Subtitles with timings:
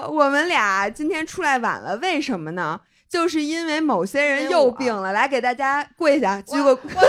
[0.00, 2.80] 说我们俩今天出来晚了，为什么呢？
[3.08, 6.70] 就是因为某些人又病了，来给大家跪下，鞠个。
[6.70, 7.02] 我对不起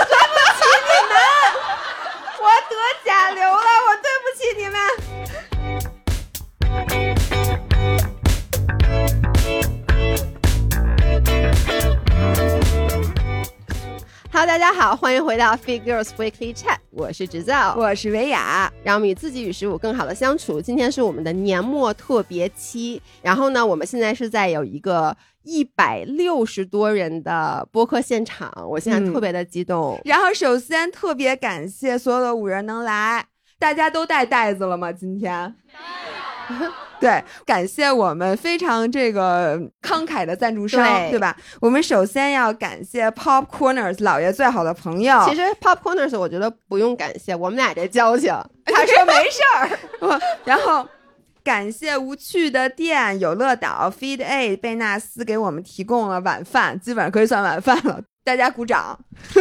[0.90, 1.16] 你们，
[2.42, 3.56] 我得甲流了，
[3.88, 4.76] 我对不起你们。
[14.34, 20.60] Hello，大家好，欢迎回到 Fit Girls Weekly Chat，我是直造，我是维雅，让我们与自己与十五更好的相处。
[20.60, 29.98] 今天是我们的年末特别期，然后呢，我们现在是在有一个一百六十多人的播客现场，我现在特别的激动。
[30.04, 33.26] 然后首先特别感谢所有的五人能来，
[33.58, 34.92] 大家都带袋子了吗？
[34.92, 35.56] 今天。
[37.02, 41.36] 对，感谢我们非常这个慷慨的赞助商，对吧？
[41.60, 45.26] 我们首先要感谢 Pop Corners 老爷最好的朋友。
[45.28, 48.32] 其实 Pop Corners 我觉得不用感谢，我们俩这交情。
[48.66, 49.68] 他说没事儿。
[50.46, 50.88] 然后
[51.44, 58.00] 感谢无趣的店有乐岛 Feed A 贝纳斯给我们提供了晚饭，基本上可以算晚饭了。
[58.24, 59.00] 大家鼓掌。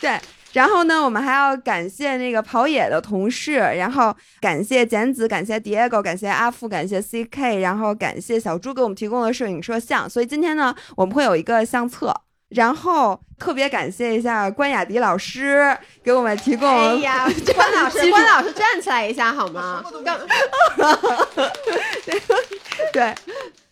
[0.00, 0.18] 对。
[0.52, 10.08] 然后呢，我们还要感谢那个跑野的同事，然后感谢简子，感谢 Diego，感谢阿富，感谢 CK，然后感谢小猪给我们提供的摄影摄像。
[10.08, 12.14] 所以今天呢，我们会有一个相册。
[12.48, 16.66] 然后特别感谢一下关雅迪老师给我们提供。
[16.66, 19.84] 哎呀， 关老师，关老师站起来一下好吗？
[22.90, 23.14] 对，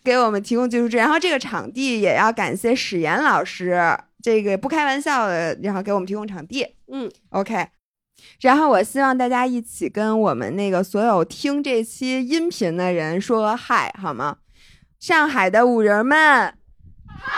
[0.03, 3.97] 给我们提供技术支然后这个场地也要感谢史岩老师。
[4.21, 7.67] 这个不开玩笑的，然后给我们提供场地，嗯，OK，
[8.41, 14.37] 然后我希望大家一起跟我们那个所有听这期音频的人说个嗨，好吗？
[14.99, 16.55] 上海的五人们，
[17.07, 17.31] 嗨，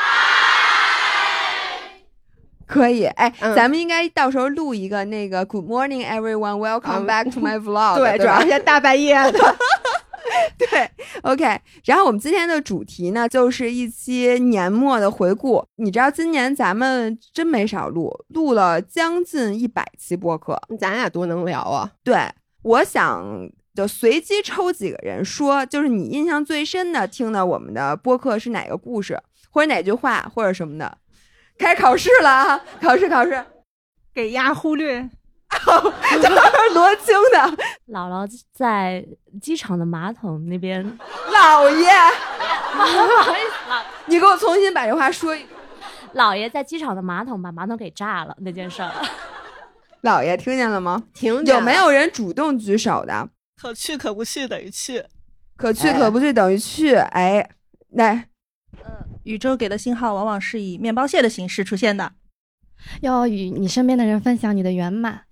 [2.65, 9.39] 可以，哎，咱们应该到时候录一个那个 Good morning everyone, welcome back to my vlog， 对，主要是大半夜的。
[10.57, 10.89] 对
[11.23, 11.59] ，OK。
[11.85, 15.65] 然后我们今天的主题呢，就是一期年末的回顾。
[15.77, 20.59] 你知道今年咱们真没少录，录了将近一百期播客。
[20.79, 21.91] 咱俩多能聊啊！
[22.03, 22.15] 对，
[22.61, 29.19] 我想就随机抽几个人说，就是你印象最深的听的我们的播客是哪个故事，
[29.49, 30.97] 或者哪句话，或者什么的。
[31.57, 32.61] 开始考试了啊！
[32.81, 33.45] 考试考试，
[34.13, 35.09] 给压忽略。
[36.73, 39.03] 罗青的姥姥在
[39.41, 40.83] 机场的马桶那边。
[41.31, 41.87] 姥爷，
[42.71, 45.45] 不好意思，你给我重新把这话说一。
[46.13, 48.91] 姥爷在机场的马桶把马桶给炸了那件事儿。
[50.03, 51.03] 姥爷听见了吗？
[51.13, 51.53] 听见。
[51.55, 53.29] 有没有人主动举手的？
[53.61, 55.03] 可去可不去等于去，
[55.57, 56.95] 可去可不去等于去。
[56.95, 57.49] 哎，
[57.89, 58.29] 来，
[58.77, 62.13] 嗯，宇宙给的信号往往是以面包屑的形式出现的。
[63.01, 65.23] 要与你身边的人分享你的圆满。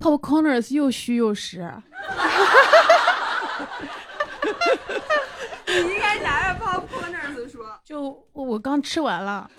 [0.00, 1.58] Pop Corners 又虚又实，
[5.66, 7.78] 你应该拿着 Pop Corners 说。
[7.84, 9.50] 就我刚吃完了。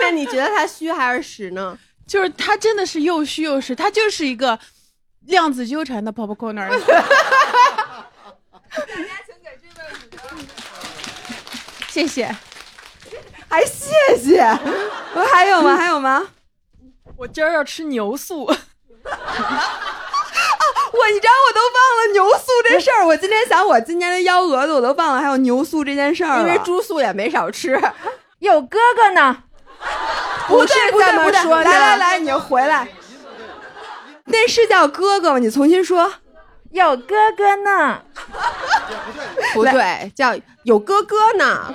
[0.00, 1.78] 那你觉得它虚还是实呢？
[2.06, 4.58] 就是它真的是又虚又实，它就是一个
[5.26, 6.80] 量子纠缠的 Pop Corners。
[11.88, 12.34] 谢谢。
[13.48, 14.40] 还谢谢，
[15.14, 15.76] 我 还有吗？
[15.76, 16.26] 还有吗？
[17.16, 18.44] 我今儿要吃牛素。
[18.46, 18.56] 啊，
[19.06, 23.06] 我你知道我都忘了牛素这事儿。
[23.06, 27.80] 我今天想我今年的幺蛾子，我都忘了还有牛素这件事儿因为猪素也没少吃。
[28.38, 29.36] 有哥哥呢？
[30.46, 31.64] 不对，不对，不对。
[31.64, 32.86] 来来来，你回来。
[34.26, 35.38] 那是叫哥哥吗？
[35.38, 36.12] 你重新说。
[36.70, 38.02] 有哥哥呢？
[39.54, 41.74] 不对，叫有哥哥呢。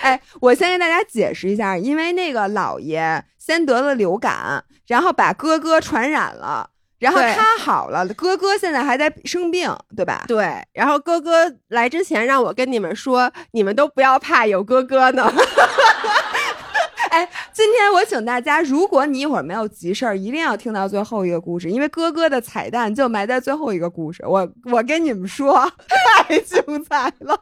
[0.00, 6.68] 哎，我先跟大家解释一下，因为那个姥爷先得了流感，然后把哥哥传染了，
[6.98, 10.24] 然后他好了，哥哥现在还在生病，对吧？
[10.26, 10.62] 对。
[10.72, 15.32] 然后哥哥来之前让我跟你们说，你们都不要怕，有哥哥呢。
[17.10, 24.24] 哎，今天我请大家，如果你一会儿没有急事儿，一定要听到最后一个故事，因为哥哥的彩蛋就埋在最后一个故事。
[24.26, 25.70] 我我跟你们说，
[26.26, 27.40] 太精彩了。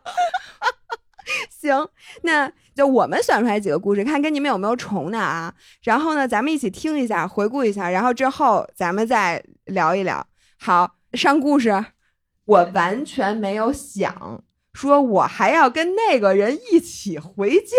[1.50, 1.88] 行，
[2.22, 5.54] 那就我们选出来几个故事，看跟你们有没有重的啊。
[5.82, 10.26] 然后呢，咱们一起听一下，回顾一下，然后之后咱们再聊一聊。
[10.58, 11.84] 好，上故事，
[12.44, 14.42] 我完全没有想
[14.72, 17.76] 说我还要跟那个人一起回家。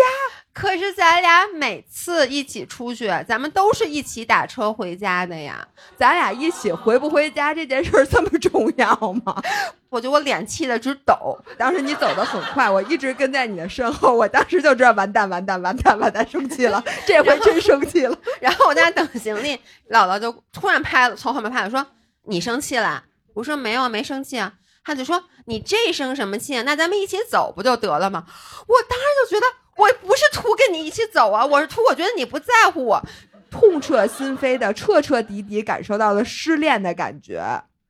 [0.52, 5.66] 可是咱俩每次一起出去，咱们都是一起打车回家的呀。
[5.96, 8.94] 咱俩一起回不回家这件事儿这么重要
[9.24, 9.42] 吗？
[9.88, 11.36] 我觉得我脸气的直抖。
[11.58, 18.16] 当时你走的很快，我一直跟在你的身后，我当时就知道完蛋完蛋完蛋完蛋，生气了，这回真生气了。
[18.38, 19.56] 然后我在那等行李，
[19.90, 21.84] 姥姥就突然拍了，从后面拍我说
[22.26, 23.02] ：“你生气了？”
[23.34, 24.52] 我说：“没有，没生气啊。”
[24.84, 26.62] 他就说：“你这生什么气啊？
[26.62, 28.26] 那咱们一起走不就得了吗？”
[28.68, 29.46] 我当时就觉得
[29.76, 33.02] 我不是图跟你一起走啊，我是图我觉得你不在乎我，
[33.50, 37.42] 痛彻心扉的、彻彻底底感受到了失恋的感觉。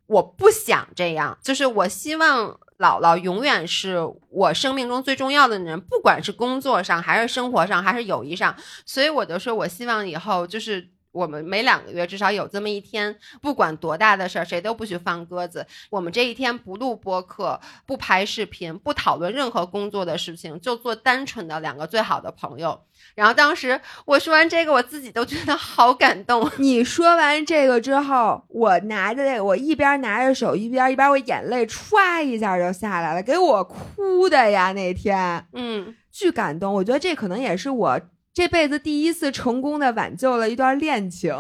[0.07, 2.49] 我不想这样，就是我希望
[2.79, 3.99] 姥姥永远是
[4.31, 8.55] 我生命中最重要的人，不管是工作上还是生活上还是友谊上，
[8.87, 10.94] 所以我就说我希望以后就是。
[11.15, 15.65] 我们每两个月至少有这么一天，不管多大的事儿，谁都不许放鸽子。
[15.89, 22.81] 我们这一天不录播客，不拍视频，不讨论任何工作的事情，就做单纯的两个最好的朋友。
[23.15, 26.51] 然后当时我说完这个，我自己都觉得好感动。
[26.59, 34.73] 你说完这个之后，我拿着这个，我一边拿着手，一边一边我眼泪歘一下就下来了，给我哭的呀！
[34.73, 36.75] 那天，嗯，巨感动。
[36.75, 38.01] 我觉得这可能也是我。
[38.35, 41.33] 这辈子第一次成功的挽救了一段恋情，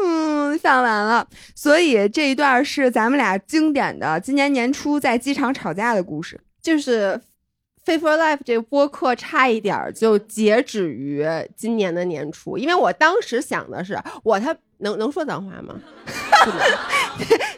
[0.00, 6.40] 嗯，想完了，所以这一段是咱们俩经典的今年年初在机场吵架的故事。
[6.62, 7.20] 就是
[7.84, 11.26] 《Fit for Life》这个播客差一点就截止于
[11.56, 15.74] 今年的年初，因为我当时想的是，我他能能说脏话吗？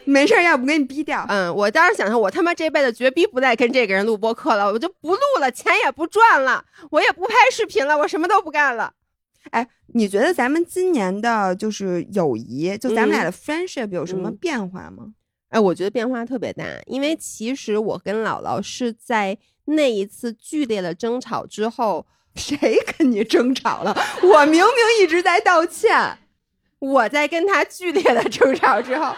[0.05, 1.25] 没事儿，要不给你逼掉。
[1.27, 8.93] 嗯，我当时想想，我他妈这辈子绝逼不再跟这个人录播客了，我就不录了，钱也不赚了，我也不拍视频了，我什么都不干了。
[9.51, 15.13] 哎，你觉得咱们今年的就是友谊，就咱们俩的 friendship 有什么变化吗？
[15.49, 23.97] 哎，我觉得变化特别大，因为其实我跟姥姥是在那一次剧烈的争吵之后，谁跟你争吵了？
[24.23, 26.17] 我明明一直在道歉。
[26.79, 29.13] 我在跟他剧烈的争吵之后，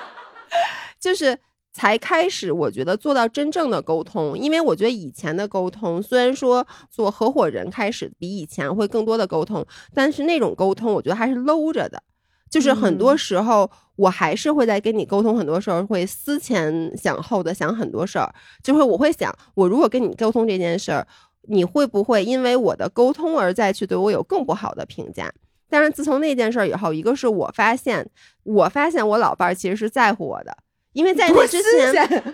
[1.00, 1.38] 就是
[1.74, 4.38] 才开始，我觉得做到真正的沟通。
[4.38, 12.02] 因为我觉得以前的沟通，虽然说做合伙人开始比以前会更多的沟通，但是那种沟通，我觉得还是搂着的。
[12.50, 18.34] 就是很多时候，我还是会在跟你沟通，很多时候会思前想后的想很多事儿。
[18.64, 21.06] 就会我会想，我如果跟你沟通这件事儿，
[21.44, 25.32] 你会不会因为我的沟通而再去对我有更不好的评价？
[25.70, 28.06] 但是自从那件事以后，一个是我发现，
[28.44, 30.58] 我发现我老伴儿其实是在乎我的，
[30.94, 32.34] 因为在那之前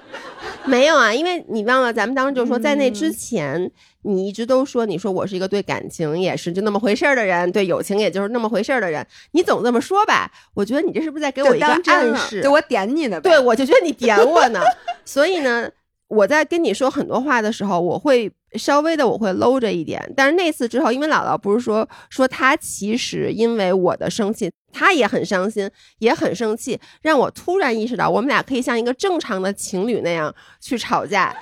[0.66, 3.70] 没有啊，因为你忘了，咱们当时就说，在那之前，
[4.04, 12.42] 你一直都说，你说我是一个对感情也是就那么回事儿的人，对友情也就是那么回事儿的人，你总这么说吧，我觉得你这是不是在给我一个暗示？
[12.42, 13.20] 对我点你呢？
[13.20, 14.62] 对，我就觉得你点我呢，
[15.04, 15.70] 所以呢。
[16.08, 25.70] 我在跟你说很多话的时候，我会稍微的我会搂着一点，但是那次之后，因为姥姥不是说说她其实因为我的生气，她也很伤心，
[26.00, 31.36] 也很生气，让我突然意识到，我们俩可以像一个正常的情侣那样去吵架。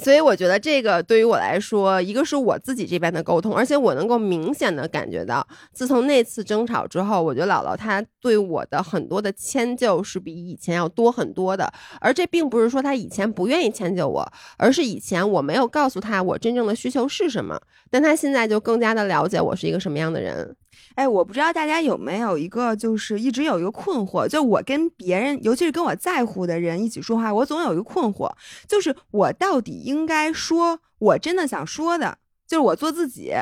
[0.00, 11.70] 所以我觉得这个对于我来说，一个是我自己这边的沟通，而且我能够明显的感觉到，自从那次争吵之后，我觉得姥姥她对我的很多的迁就是比以前要多很多的。
[12.00, 17.60] 而这并不是说她以前不愿意迁就我，而是以前我没有告诉她我真正的需求是什么，
[17.90, 20.54] 但她现在就更加的了解我是一个什么样的人。
[20.94, 28.30] 哎，我不知道大家有没有一个，就是一直有一个困惑，就我跟别人，尤其是跟我在乎的人一起说话，我总有一个困惑，
[28.66, 33.32] 就是我到底应该说我真的想说的，就是我做自己，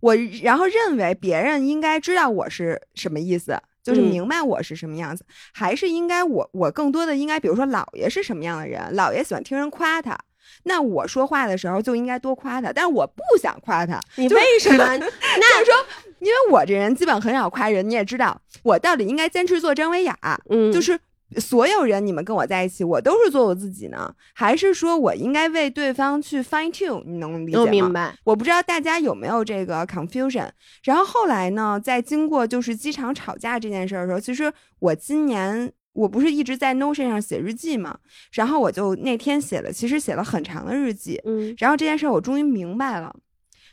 [0.00, 10.18] 我然后认为别人应该知道我是什么意思，就是明白我是什么样子，还是应该我我更多的应该，比如说姥爷是什么样的人，姥爷喜欢听人夸他。
[10.64, 13.98] 那我说话的时候就应该多夸他，但是我不想夸他。
[14.16, 14.84] 你为什么？
[14.96, 15.86] 那就是说，
[16.20, 20.16] 因为我这人基本很少夸人，你也知道，我到底应该坚持做张维雅。
[20.48, 20.98] 嗯，就是
[21.38, 27.02] 所有人，你们跟我在一起，我都是做我自己呢，还是说我应该为对方去 fine tune？
[27.06, 27.66] 你能理解吗？
[27.70, 28.14] 明白。
[28.24, 30.48] 我不知道大家有没有这个 confusion。
[30.82, 35.72] 然后后来呢，在经过就是机场吵架这件事的时候，其实我今年。
[35.94, 37.96] 我不是一直在 Notion 上写日记嘛，
[38.32, 43.14] 然后我就那天写了，其实写了很长的日记，嗯，然后这件事我终于明白了，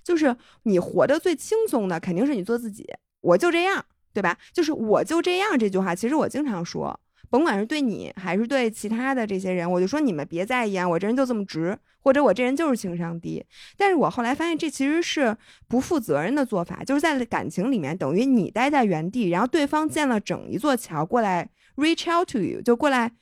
[0.03, 2.86] 就是你活得最轻松的肯定是你做自己，
[3.22, 4.38] 我就这样，对吧？
[4.53, 13.46] 就是我就这样这句话，其实我经常说，甭管是对你还是对其他的这些人，我就说你们别在意啊，我这人就这么直，或者我这人就是情商低。
[13.77, 15.36] 但是我后来发现这其实是
[15.67, 21.50] 不负责任的做法，就是在感情里面等于你待在原地，然后对方建了整一座桥过来。
[21.77, 23.13] Reach out to you，就过来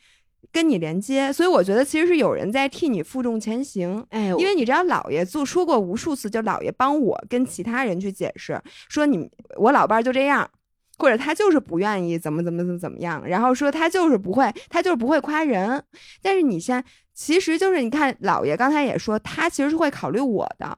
[0.52, 4.06] 跟你连接，所以我觉得其实是有人在替你负重前行。
[4.10, 10.50] 哎，因为你知道，姥爷就说过无数次，就姥爷帮我跟其他人去解释，说你我老伴儿就这样，
[10.98, 15.84] 或者他就是不愿意怎么怎么怎么怎么样，然后说他就是不会，他就是不会夸人。
[16.22, 20.78] 但是你现在其实就是你看，姥爷刚才也说，他其实是会考虑我的。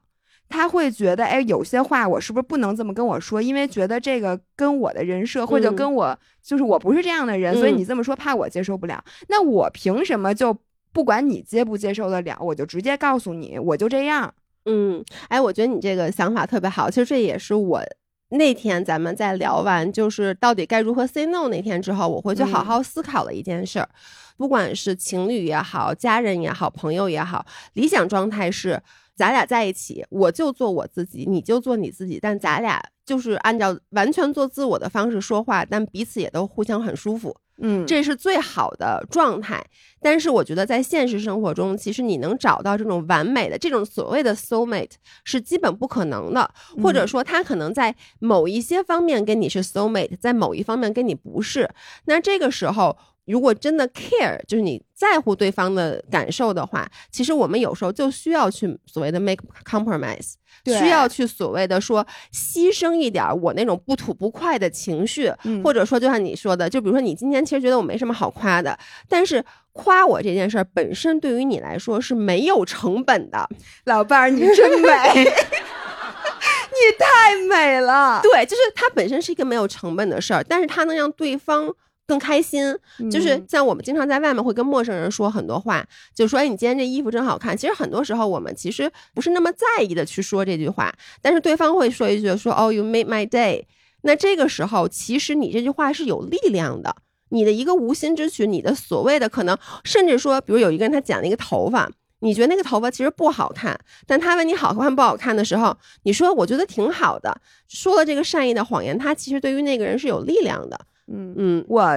[0.52, 3.40] 他会觉得，哎，有些话我是不是不能这么跟我说？
[3.40, 9.02] 因为觉得这个跟我的人设，或者嗯跟我就是我不是这样的人，所以嗯你这么说，怕我接受不了。
[9.28, 10.56] 那我凭什么就
[10.92, 14.32] 不管你接不接受得了，我就直接告诉你，我就这样？
[14.66, 16.88] 嗯，哎，我觉得你这个想法特别好。
[16.88, 17.82] 其实这也是我
[18.28, 23.88] 那天咱们在聊完就是到底该如何 say no 那天之后，我回去好嗯好思考了一件事儿。
[24.36, 27.44] 不管是情侣也好，家人也好，朋友也好，
[27.74, 28.80] 理想状态是
[29.14, 37.36] 咱俩在一起，我就做我自己，你就做你自己，但咱俩就是按照完全做自我的方式说话，但彼此也都互相很舒服。
[37.64, 39.64] 嗯，这是最好的状态。
[40.00, 44.92] 但是我觉得在现实生活中，其实你能找到这种完美的、这种所谓的 soul mate
[45.24, 46.50] 是基本不可能的，
[46.82, 51.70] 或者说他可能在某一些方面跟你是 soul mate，在某一方面跟你不是。
[52.06, 52.96] 那这个时候。
[53.24, 68.78] 如果真的 care，就是你在乎对方的感受的话，其实我们有时候就需要去所谓的 make compromise，需要去所谓的说牺牲一点儿我那种不吐不快的情绪，嗯或者说就像你说的，就比如说你今天其实觉得我没什么好夸的，
[69.08, 73.48] 但是夸我这件事儿本身对于你来说是没有成本的，
[73.86, 74.88] 老伴儿，你真美，
[76.70, 78.20] 你太美了。
[78.22, 81.74] 对，就是它本身是一个没有成本的事儿，但是它能让对方。
[82.06, 82.76] 更开心，
[83.10, 93.64] 就是嗯像我们经常在外面会跟陌生人说很多话，就说：“哎，你今天这衣服真好看。”其实很多时候我们其实不是那么在意的去说这句话，但是对方会说一句说：“哦，you made my day。”
[94.04, 96.96] 那这个时候，其实你这句话是有力量的。
[97.28, 110.78] 你的一个无心之举，你的所谓的可能，甚至说，比如有一个人他剪了一个头发，你觉得那个头发其实不好看，但他问你好看不好看的时候，你说我觉得挺好的，说了这个善意的谎言，他其实对于那个人是有力量的。
[111.08, 111.96] 嗯，嗯我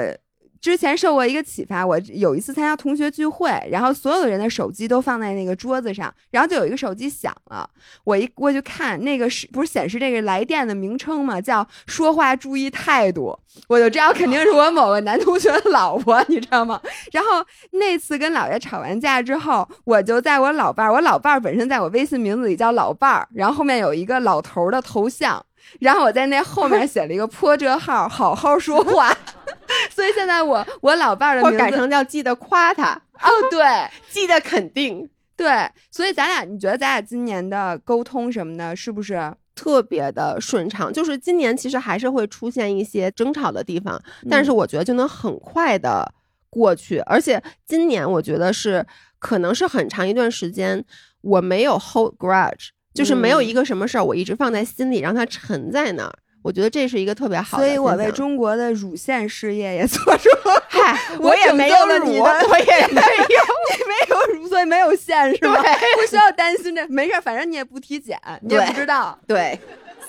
[0.62, 7.70] 之前受过一个启发，我有一次参加同学聚会，然后所有的人的手机都放在那个桌子上，然后就有一个手机响了，
[8.04, 11.40] 我一过去看，那个是不是显示这个来电的名称嘛？
[11.40, 16.82] 叫说话注意态度，我就知道肯定是我某个男同学的老婆，你知道吗？
[17.12, 25.46] 然后那次跟姥爷吵完架之后，我就在我老伴儿，我老伴儿本身在我微信名字里叫老伴儿，然后后面有一个老头儿的头像。
[25.80, 29.16] 然后我在那后面 写了一个破折号，好好说话。
[29.90, 33.66] 所以现在我我老伴儿的名字改成叫记得夸他，哦，对
[34.12, 39.34] 记得肯定，对，所以咱俩你觉得咱俩今年的沟通什么的，是不是？
[39.56, 40.92] 特别的顺畅。
[40.92, 43.98] 就是今年其实还是会出现一些争吵的地方，
[44.30, 46.14] 但是我觉得就能很快的
[46.50, 47.00] 过去。
[47.06, 48.86] 而且今年我觉得是
[49.18, 50.84] 可能是很长一段时间
[51.22, 56.14] 我没有 hold grudge，就是没有嗯一个什么事儿我一直放在心里，让它沉在那儿。
[56.42, 57.74] 我觉得这是一个特别好的所。
[57.74, 63.42] 以我为中国的乳腺事业也做出了， 嗨， 我也没有了你的我也 没有。
[63.78, 65.62] 你没有乳，所以没有线是吧？
[66.00, 69.18] 不需要担心这，没事儿，反正你也不体检，你也不知道。
[69.28, 69.60] 对，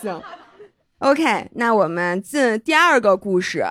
[0.00, 0.22] 行
[0.98, 3.64] ，OK，那我们进第二个故事。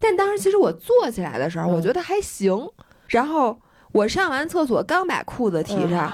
[0.00, 2.68] 但当时其实我坐起来的时候，嗯我觉得还行。
[3.06, 3.56] 然后
[3.92, 6.12] 我上完厕所，刚把裤子提上，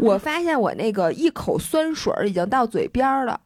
[0.00, 3.40] 我发现我那个一口酸水已经到嘴边儿了。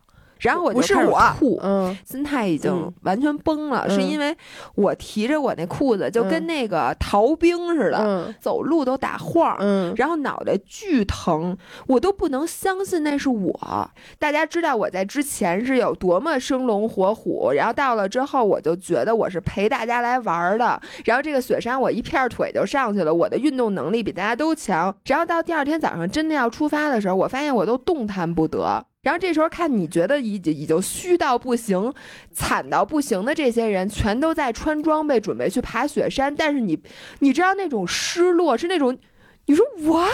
[0.45, 4.37] 然后我就开始不是我吐，嗯心态已经嗯完全崩了，是嗯因为
[4.75, 9.57] 我提着我那裤子就跟嗯那个逃兵似的，嗯走路都打晃儿。
[9.61, 13.91] 嗯然后脑袋巨疼，我都不能相信那是我。
[14.19, 20.81] 大家知道我在之前是有多么生龙活虎，然后到了之后，我就觉得我是陪大家来玩儿的。
[21.07, 24.95] 然后这个雪山我一片腿就上去了，我的运动能力比大家都强。
[25.07, 28.85] 然后到第二天早上真的要出发的时候，我发现我都动弹不得。
[29.05, 31.95] 然后这时候看你觉得已经已经虚到不行、
[32.33, 36.83] 惨到不行的这些人，全都在穿装备准备去爬雪山，但是你
[37.21, 38.99] 你知道那种失落是那种，
[39.47, 40.11] 你说 what？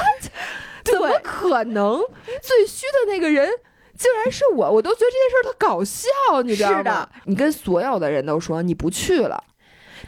[0.85, 2.01] 怎么可能？
[2.43, 3.49] 最虚的那个人
[3.97, 6.79] 竟然是我，我都觉得这件事儿特搞笑，你知道吗？
[6.79, 9.45] 是的，你跟所有的人都说你不去了，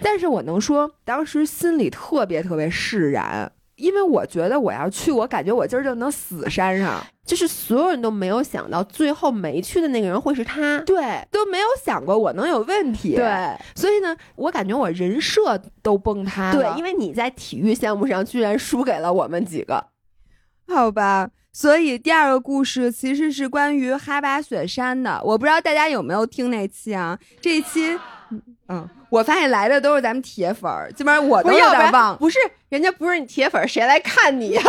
[0.03, 3.53] 但是我能说，当时心里特别特别释然。
[3.83, 7.05] 因为我觉得我要去，我感觉我今儿就能死山上。
[7.25, 10.79] 就是所有人都没有想到，最后没去的那个人会是他。
[10.81, 16.75] 对，都没有想过我能有问题。，对所以呢，我感觉我人设都崩塌了。
[16.75, 19.85] 对，因为你在体育项目上居然输给了我们几个。
[20.69, 25.21] 好吧，所以第二个故事其实是关于哈巴雪山的。
[25.25, 27.19] 我不知道大家有没有听那期啊？
[27.41, 27.97] 这一期，
[28.69, 32.17] 嗯，我发现来的都是咱们铁粉儿，基本上我都有点忘。
[32.17, 34.63] 不是人家不是你铁粉，谁来看你呀、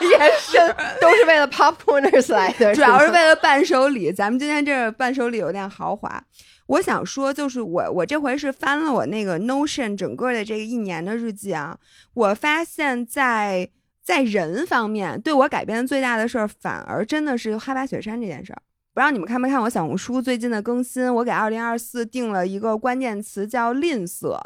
[0.00, 0.58] 也是
[1.00, 6.22] 都是为了 popcorners 来的，主要是吗为了伴手礼，咱们今天这个伴手礼有点豪华。
[6.66, 11.78] 我想说，就是我我这回是翻了我那个 Notion 整个的这个一年的日记啊，
[12.12, 13.70] 我发现在
[14.04, 18.60] 在人方面对我改变的最大的事儿，反而真的是哈巴雪山这件事儿。
[18.98, 21.14] 不知道你们看没看我小红书最近的更新？
[21.14, 24.36] 我给二零二四定了一个关键词叫吝啬，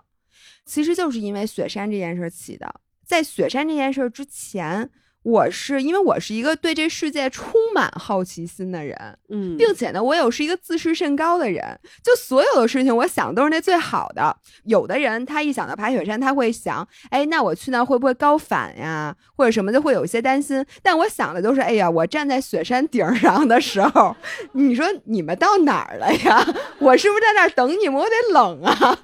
[0.67, 2.71] 其实就是因为雪山这件事起的。
[3.03, 4.91] 在雪山这件事儿之前，
[5.23, 8.97] 我是因为我是一个对这世界充满好奇心的人，
[9.29, 14.37] 嗯并且呢，我有是一个自视甚高的人，就所有的事情我想都是那最好的。
[14.65, 20.65] 有的人他一想到爬雪山，他会想，哎，那我去那会不会高反呀，或者什么的，会有一些担心。
[20.83, 24.17] 但我想的都是，哎呀，我站在雪山顶上的时候，
[24.53, 26.45] 你说你们到哪儿了呀？
[26.81, 27.95] 我是不是在那儿等你们？
[28.01, 28.99] 我得冷啊。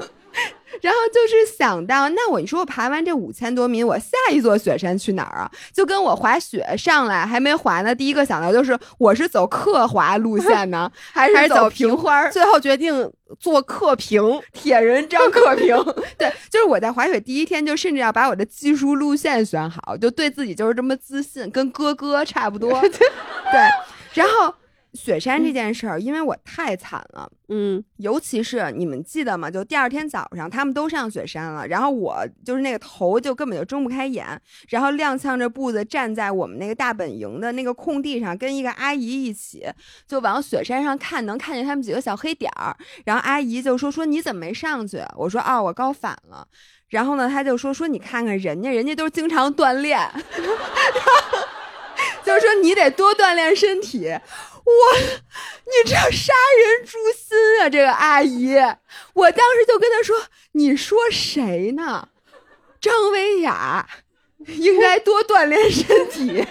[0.81, 5.51] 然后就是想到，那我你说我爬完这五千多米，我下一座雪山去哪儿啊？
[5.73, 12.29] 就跟我滑雪上来还没滑呢，第一个想到就是我是走刻滑路线呢， 还还是走走平花？
[12.31, 15.77] 最后决定做刻平，铁人张克平，
[16.17, 22.81] 对，就是我在滑雪第一天就甚至要把我的技术路线选好，就对自己就是这么自信，跟哥哥差不多。
[22.81, 23.61] 对，
[24.15, 24.55] 然后
[24.99, 27.31] 雪山这件事儿，因为我太惨了。
[27.51, 29.51] 嗯尤其是你们记得吗？
[29.51, 34.27] 就第二天早上，他们都上雪山了，然后我就是那个头就根本就睁不开眼，
[34.69, 39.65] 然后踉跄着步子站在我们那个大本营的那个空地上，跟一个阿姨一起
[40.07, 42.77] 就往雪山上看，能看见他们几个小黑点儿。
[43.05, 45.01] 然后阿姨就说说你怎么没上去？
[45.17, 46.47] 我说哦，我高反了。
[46.91, 49.99] 然后呢，他就说说你看看人家，人家都是经常锻炼，
[52.25, 54.07] 就是说你得多锻炼身体。
[54.69, 54.73] 我，
[55.65, 57.71] 你这杀人诛心啊！
[57.71, 58.55] 这个阿姨，
[59.15, 62.09] 我当时就跟她说：“你说谁呢？
[62.79, 63.89] 张薇雅
[64.47, 66.47] 应该多锻炼身体。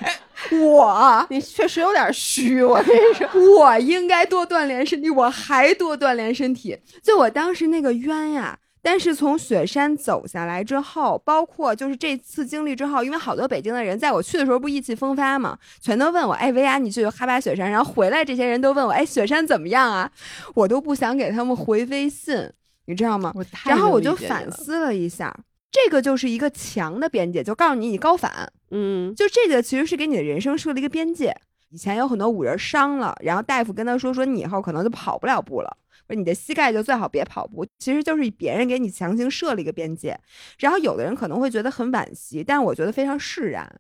[0.60, 6.80] 我，你确实有点虚，我跟你说，我应该多锻炼身体，我还多锻炼身体。
[7.04, 8.58] 就我当时那个冤呀！
[8.90, 20.10] 但是从雪山走下来之后，包括就是这次经历之后，因为好多北京的人在我去的时候不意气风发嘛，全都问我，哎，薇娅你去哈巴雪山，然后回来这些人都问我，哎，雪山怎么样啊？
[20.54, 22.50] 我都不想给他们回微信，
[22.86, 23.34] 你知道吗？
[23.66, 25.38] 然后我就反思了一下，
[25.70, 31.36] 这个就是一个强的边界，就告诉你你高反，嗯就这个其实是给你的人生设了一个边界。
[31.70, 37.66] 以前有很多五人伤了，然后大夫跟他说说你以后可能就跑不了步了，说你的膝盖就最好别跑步。
[37.78, 40.20] 其实就是别人给你强行设了一个边界，
[40.60, 43.80] 然后有的人可能会觉得很惋惜，但是我觉得非常释然，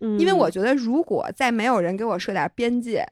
[0.00, 3.06] 嗯，因为我觉得如果再没有人给我设点边界，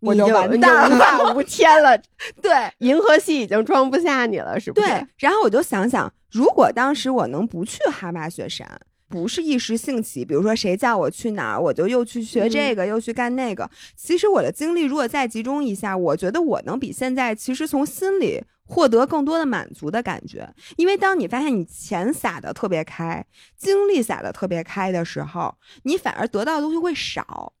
[0.00, 1.24] 我你就完蛋永了。
[1.24, 1.96] 远无天了，
[2.42, 4.86] 对，银河系已经装不下你了，是不是？
[4.86, 13.70] 对，然后我就想想，如果当时我能不去哈巴雪山，不是一时兴起，比如说谁叫我去哪儿，我就又去学这个，又去干那个。
[13.94, 20.52] 其实我的精力如果再集中一下，我觉得我能比现在其实从心里获得更多的满足的感觉。
[20.76, 23.24] 因为当你发现你钱撒的特别开，
[23.56, 27.52] 精力撒的特别开的时候，你反而得到的东西会少。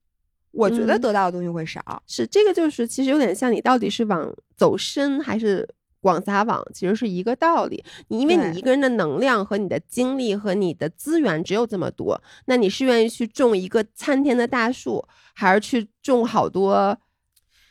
[0.50, 2.02] 我觉得嗯得到的东西会少。
[2.06, 5.68] 是这个，就是其实有点像你到底是往走深还是
[6.00, 7.84] 广撒网，其实是一个道理。
[8.08, 16.96] 你因为你一个人的能量和你的精力和你的资源只有这么多，那你是愿意去种一个参天的大树，还是去种好多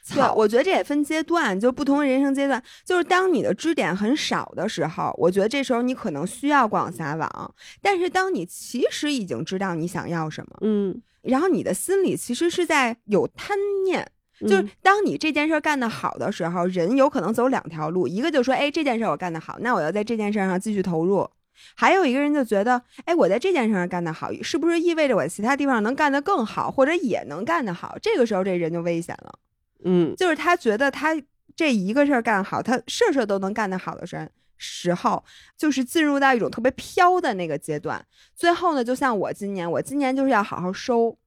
[0.10, 0.34] 对，草？
[0.36, 2.62] 我觉得这也分阶段，就不同的人生阶段。
[2.84, 7.56] 就是当你的支点很少的时候，我觉得这时候你可能需要广撒网。
[7.82, 14.12] 但是当你其实已经知道你想要什么，嗯，然后你的心里其实是在有贪念，
[14.42, 21.30] 就是嗯当你这件事儿干得好的时候，人有可能走两条路，一个就说，哎，这件事儿我干得好，那我要在这件事儿上继续投入。
[21.74, 27.98] 还有一个人就觉得，哎，我在这件事上干得好，是不是意味着我其他地方能干得更好，或者也能干得好？
[28.02, 29.40] 这个时候，这人就危险了。
[29.86, 31.16] 嗯就是他觉得他
[31.56, 35.24] 这一个事儿干好，他事事都能干得好的时时候，
[35.58, 38.06] 就是进入到一种特别飘的那个阶段。
[38.36, 41.18] 最后呢，就像我今年，我今年就是要好好收，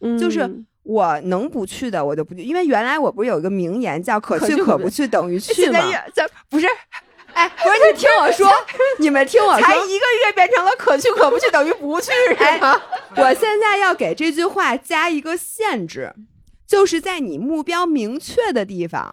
[0.00, 5.78] 嗯，就是我能不去的我就不去，因为原来我不是有一个名言叫“可去可不去等于去”吗？
[6.48, 6.66] 不是
[7.34, 8.50] 哎，不是你听我说，
[8.98, 12.80] 你们听我说，才一个月变成了可去可不去等于不去 是吗？
[13.16, 16.14] 我现在要给这句话加一个限制，
[16.66, 19.12] 就是在你目标明确的地方，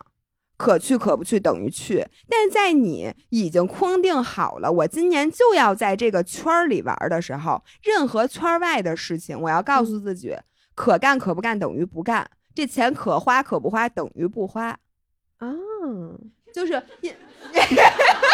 [0.57, 10.33] 可去可不去等于去；但是在你已经框定好了，我今年就要在这个圈儿里玩的时候，任何圈外的事情，我要告诉自己，
[10.75, 14.77] 可干可不干等于不干，这钱可花可不花等于不花，
[15.37, 15.47] 啊，
[16.53, 17.13] 就是 你。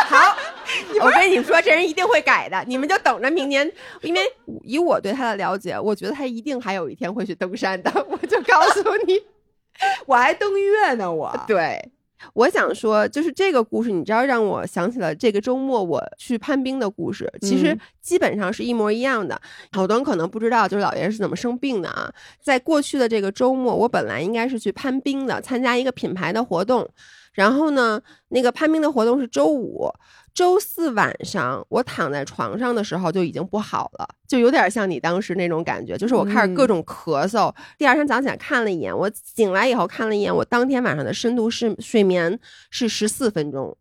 [0.07, 0.35] 好，
[1.01, 4.21] 我跟你们说，这人一定会改的，你们就等着明年，因为
[4.63, 9.21] 以我对他的了解，我觉得他一定还有一天会去登山的，我就告诉你，
[10.05, 11.91] 我还登月呢，我对，
[12.33, 19.39] 我想说，就是这个故事，你知道让我想起了这个周末我去攀冰的故事，其实嗯基本上是一模一样的。
[19.71, 22.11] 好多人可能不知道，就是老爷是怎么生病的啊。
[22.41, 26.87] 在过去的这个周末，我本来应该是去攀冰的，参加一个品牌的活动。
[27.33, 29.89] 然后呢，那个攀冰的活动是周五，
[30.33, 37.53] 周四晚上我躺在床上的时候就已经不好了，就有点像你当时那种感觉，就是我开始各种咳嗽。
[37.77, 42.39] 第二天早上起来看了一眼，我醒来以后看了一眼，我当天晚上的深度是睡眠
[42.69, 43.77] 是十四分钟，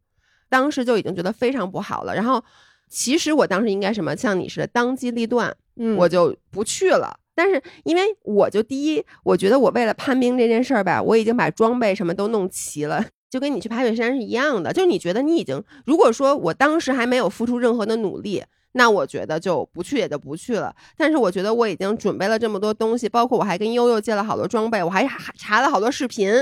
[0.49, 2.15] 当时就已经觉得非常不好了。
[2.15, 2.43] 然后
[2.89, 7.19] 其实我当时应该什么，像你似的当机立断，嗯我就不去了。
[7.33, 13.07] 但是因为我就第一，我觉得我为了攀冰这件事儿吧，我已经把装备什么都弄齐了。
[13.31, 20.75] 就跟你去爬雪山是一样的，就你觉得你已经，如果说我当时还没有付出任何的努力，那我觉得就不去也就不去了。
[20.97, 26.33] 但是我觉得我已经准备了这么多东西，包括我还跟悠悠借了好多装备，我还查了好多视频，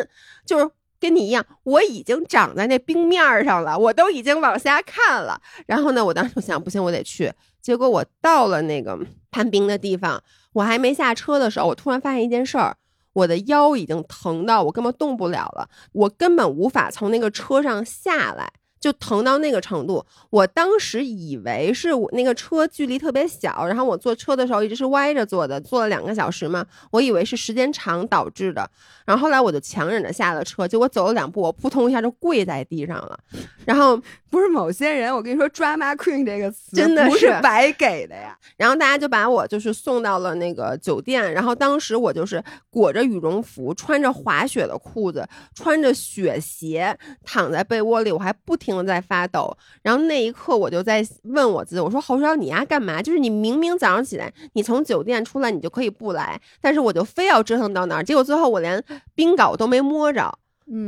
[0.46, 5.40] 就是跟你一样，我已经长在那冰面上了，我都已经往下看了。
[5.66, 7.31] 然后呢，我当时就想，不行，我得去。
[7.61, 8.98] 结果我到了那个
[9.31, 10.22] 攀冰的地方，
[10.55, 12.74] 我还没下车的时候，我突然发现一件事儿。
[13.18, 20.04] 我的腰已经疼到我根本动不了了，我根本无法从那个车上下来，就疼到那个程度。
[20.30, 28.68] 我当时以为是我那个车距离特别小，然后我坐车的时候一直是歪着坐的，坐了两个小时嘛，我以为是时间长导致的。
[29.04, 33.18] 然后后来我就强忍着下了车，结果走了两步，我扑通一下就跪在地上了。
[33.64, 33.96] 然后
[34.30, 38.36] 不是某些人，我跟你说，drama queen 这个词真的不是是白给的呀。
[38.56, 49.57] 然后大家就把我就是送到了那个酒店，然后当时我就是裹着羽绒服，穿着滑雪的裤子，穿着雪鞋，躺在被窝里，我还不停停了在发抖。
[49.81, 53.00] 然后那一刻我就在问我自己，我说侯少你丫干嘛？
[53.00, 60.38] 就是你明明早上起来，你从酒店出来，你就可以不来，但是我就非要折腾到那儿，结果最后我连冰镐都没摸着，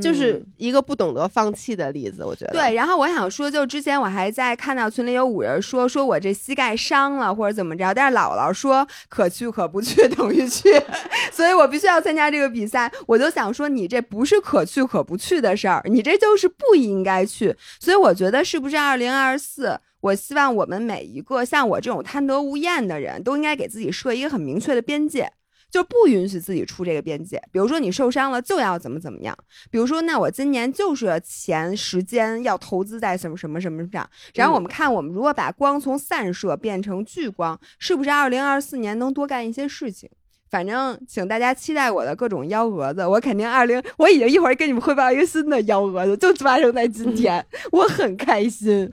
[0.02, 2.52] 就是一个不懂得放弃的例子，我觉得。
[2.52, 10.70] 对，然后我想说，就之前我还在看到群里有五人说，说我这膝盖伤了或者怎么着，但是姥姥说可去可不去等于去，
[11.32, 12.92] 所以我必须要参加这个比赛。
[13.06, 17.56] 我就想说，你这不是可去可不去的事儿，你这就是不应该去。
[17.78, 19.80] 所以我觉得是不是二零二四？
[20.00, 25.30] 我希望我们每一个像我这种贪得无厌的人都应该给自己设一个很明确的边界。
[25.70, 29.36] 就不允许自己出这个边界，比如说你受伤了就要怎么怎么样，
[29.70, 40.10] 比如说那我今年就是钱时间要投资在什么什么什么上，然后我们看我们如果把光从散射变成聚光，是不是二零二四年能多干一些事情？
[40.50, 48.92] 反正请大家期待我的各种幺蛾子，我肯定二零，我已经一会儿跟你们汇报一个新的幺蛾子，就发生在今天， 我很开心。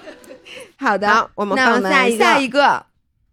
[0.76, 2.84] 好的，好我们那我放下一个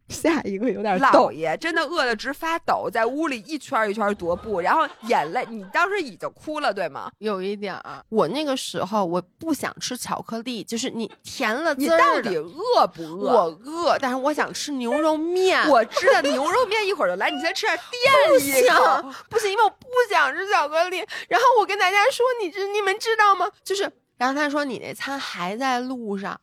[0.09, 1.31] 下一个，有点老逗。
[1.31, 7.11] 爷真的饿得直发抖，在屋里一圈儿一圈儿踱步，然后眼泪，你当时已经哭了对吗？
[7.19, 13.31] 有一点儿，我那个时候我不想吃巧克力，就是你甜了你滋儿的到底饿不饿？
[13.31, 15.67] 我饿，但是我想吃牛肉面。
[15.69, 18.83] 我知道牛肉面一会儿就来，你先吃点不垫一口。
[18.83, 20.97] 想，不行，因为我不想吃巧克力。
[21.27, 23.47] 然后我跟大家说，你知你们知道吗？
[23.63, 26.39] 就是，然后他说你那餐还在路上，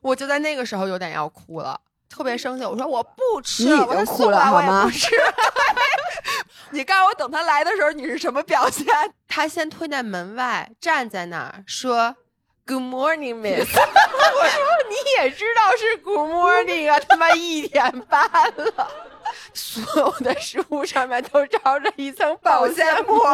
[0.00, 1.80] 我就在那个时候有点要哭了，
[2.12, 2.64] 特别生气。
[2.64, 5.10] 我说我不吃，你已我经哭了说送来我好吗也不吃。
[6.70, 8.86] 你告诉我，等他来的时候你是什么表现？
[9.26, 12.16] 他先推在门外，站在那儿说。
[12.64, 13.66] Good morning, Miss。
[13.74, 18.22] 我说你也知道是 Good morning 啊，他妈一点半
[18.56, 18.88] 了，
[19.54, 23.24] 所有的食物上面都罩着一层保鲜膜。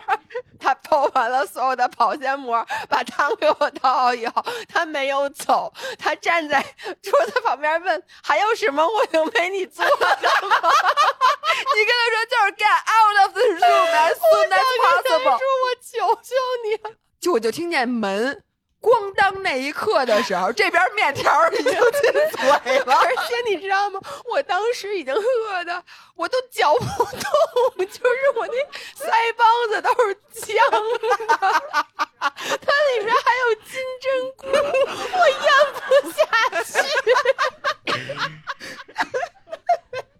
[0.58, 6.62] 他包完了所有的保鲜膜，把汤给我倒好以后，他没有走，他站在
[7.02, 10.06] 桌子旁边问还有什么我能为你做的
[10.48, 10.56] 吗？
[11.74, 15.38] 你跟他说就是 get out of this room as soon as 我 possible。
[15.38, 16.34] 说我求求
[16.64, 16.94] 你。
[17.20, 18.42] 就我就听见门
[18.82, 22.12] 咣当那一刻的时候， 这边面条已经进
[22.62, 22.94] 嘴了。
[23.00, 24.00] 而且你知道吗？
[24.28, 25.84] 我当时已经饿的，
[26.16, 27.06] 我都嚼不动，
[27.86, 28.54] 就是我那
[29.06, 30.56] 腮帮子都是僵
[30.98, 31.38] 的，
[32.18, 36.20] 它里面还有金针菇，我咽不下
[36.64, 36.72] 去，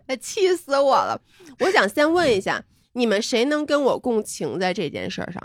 [0.06, 1.20] 哎气死我了！
[1.60, 5.42] 我想先问一下，你们谁能跟我共情在这件事儿上？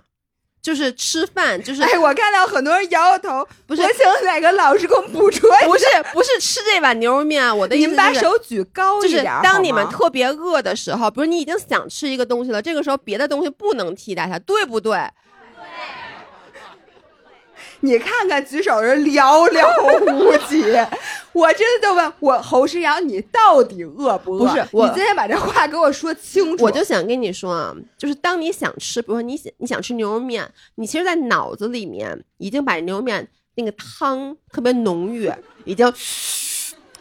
[0.67, 5.65] 就是吃饭，就是哎，我看到很多人摇摇头，不是我请哪个老师给我们补充一下？
[5.65, 7.55] 不是不是吃这碗牛肉面啊？
[7.55, 14.99] 我的意思你们把就是手举高就是一点儿，当你们特别饿的时候，比如你已经想吃一个东西了，这个时候别的东西不能替代它，对不对？
[17.81, 20.63] 你看看举手人寥寥无几，
[21.31, 24.39] 我真的就问我侯诗瑶，你到底饿不饿？
[24.39, 26.63] 不是我你今天把这话给我说清楚。
[26.63, 35.31] 我就想跟你说啊，就是当你想吃，比如说你想你想吃牛肉面，你其实，在脑子里面已经把牛肉面那个汤特别浓郁，
[35.65, 35.93] 已经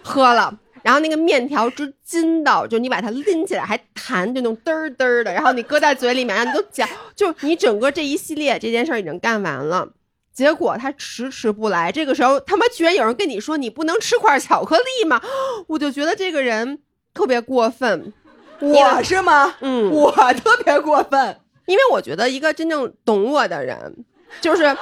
[0.03, 0.59] 喝了。
[0.83, 6.87] 然后那个面条之筋道，就你把它拎起来还弹，就那种嘚儿嘚儿的，然后你搁在嘴里面，然后你都嚼，
[7.17, 9.89] 就你整个这一系列这件事儿已经干完了。
[10.37, 15.19] 结果他迟迟不来，这个时候他妈居然有人跟你说你不能吃块巧克力吗？
[15.67, 16.79] 我就觉得这个人
[17.15, 18.13] 特别过分。
[18.61, 19.55] 我是吗？
[19.61, 24.05] 嗯，我特别过分，因为我觉得一个真正懂我的人，
[24.43, 24.77] 就是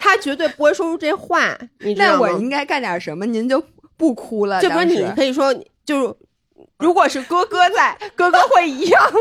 [0.00, 2.26] 他绝对不会说出这话，你知道吗？
[2.26, 3.24] 那我应该干点什么？
[3.24, 3.62] 您就
[3.96, 4.60] 不哭了？
[4.60, 6.14] 就不是你可以说，就是
[6.80, 9.12] 如果是哥哥在，哥哥会一样。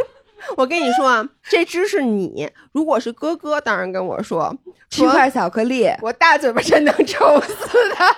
[0.56, 2.50] 我跟你说啊，这只是你。
[2.72, 4.56] 如果是哥哥，当然跟我说，
[4.90, 5.90] 说吃块巧克力。
[6.02, 8.16] 我大嘴巴真能抽死他。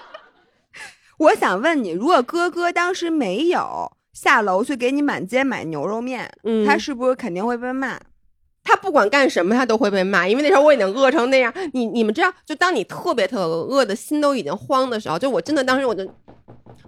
[1.18, 8.00] 我想问你，如果哥哥当时没有下楼去给你满街买牛肉面，嗯他是不是肯定会被骂？
[8.64, 11.52] 他不管干什么，他都会被骂，因为那时候我已经饿成那样。
[11.74, 16.06] 你你们知道，就当你特别特别饿的心都已经慌的时候，就我真的当时我就，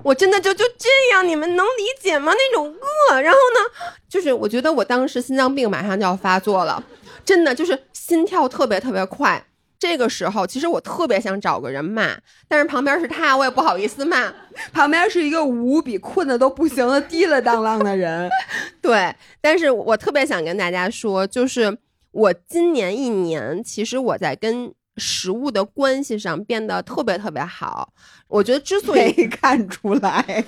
[0.04, 2.32] 我真的就就这样，你们能理解吗？
[2.34, 6.84] 那种饿，然后呢，就是我觉得我当时心脏病马上就要发作了，
[7.24, 9.45] 真的就是心跳特别特别快。
[9.78, 12.15] 这个时候，其实我特别想找个人骂，
[12.47, 14.32] 但是旁边是他，我也不好意思骂。
[14.71, 18.30] 旁边是一个无比困的都不行的滴了当啷的人，
[18.80, 21.76] 对，但是我特别想跟大家说，就是
[22.12, 27.93] 我今年一年，其实我在跟食物的关系上变得特别特别好。
[28.27, 30.45] 我觉得之所以看出来。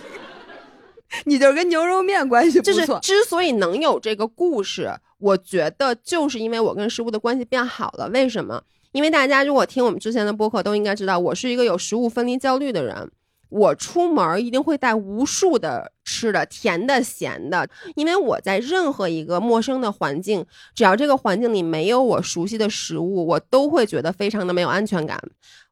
[1.25, 8.09] 你就是跟牛肉面关系不就是错，之所以能有这个故事，我觉得就是因为我跟食物的关系变好了。
[8.09, 8.63] 为什么？
[8.93, 13.11] 因为大家如果听我们之前的播客都应该知道，我是一个有食物分离焦虑的人。
[13.53, 25.21] 我出门一定会带无数的吃的，甜的、咸的，因为我在任何一个陌生的环境，只要这个环境里没有我熟悉的食物，我都会觉得非常的没有安全感。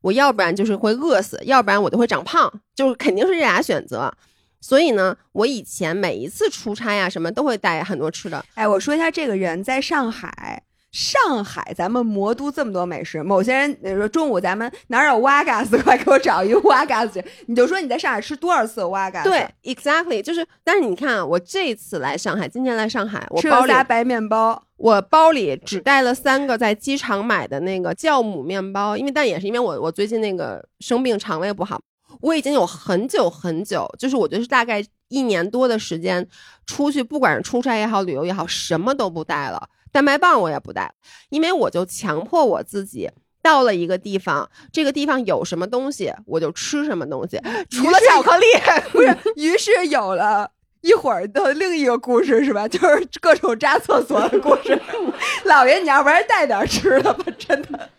[0.02, 4.14] 我要不然就是会饿死，要不然我就会长胖，就是肯定是这俩选择。
[4.60, 8.46] 所以呢，我以前每一次出差呀、什么都会带很多吃的。
[8.54, 10.62] 哎，我说一下这个人在上海。
[10.92, 17.26] 上海，咱们魔都这么多美食，某些人比如说中午咱们哪儿有瓦嘎斯，快给我找一个瓦嘎斯去。
[17.48, 19.30] 你就说你在上海吃多少次瓦嘎斯？
[19.30, 31.80] 对，，exactly，就是，但是你看啊，我这次来上海，今天来上海，我吃包里了仨白面包，我包里只带了三个在机场买的那个酵母面包，因为但也是因为我我最近那个生病，肠胃不好，
[32.20, 36.28] 我已经有很久很久，就是我觉得是大概一年多的时间，
[36.66, 40.94] 出去不管是出差也好，旅游也好，什么都不带了，蛋白棒我也不带，
[41.30, 43.10] 因为我就强迫我自己。
[43.44, 48.46] 到了一个地方，这个地方有什么东西，我就吃什么东西，除了巧克力。
[48.94, 50.52] 不是，于是有了。
[50.82, 52.68] 一会儿的另一个故事是吧？
[52.68, 54.82] 就是各种扎厕所的故事。
[55.46, 57.90] 老爷，你要不然带点吃的吧，真的。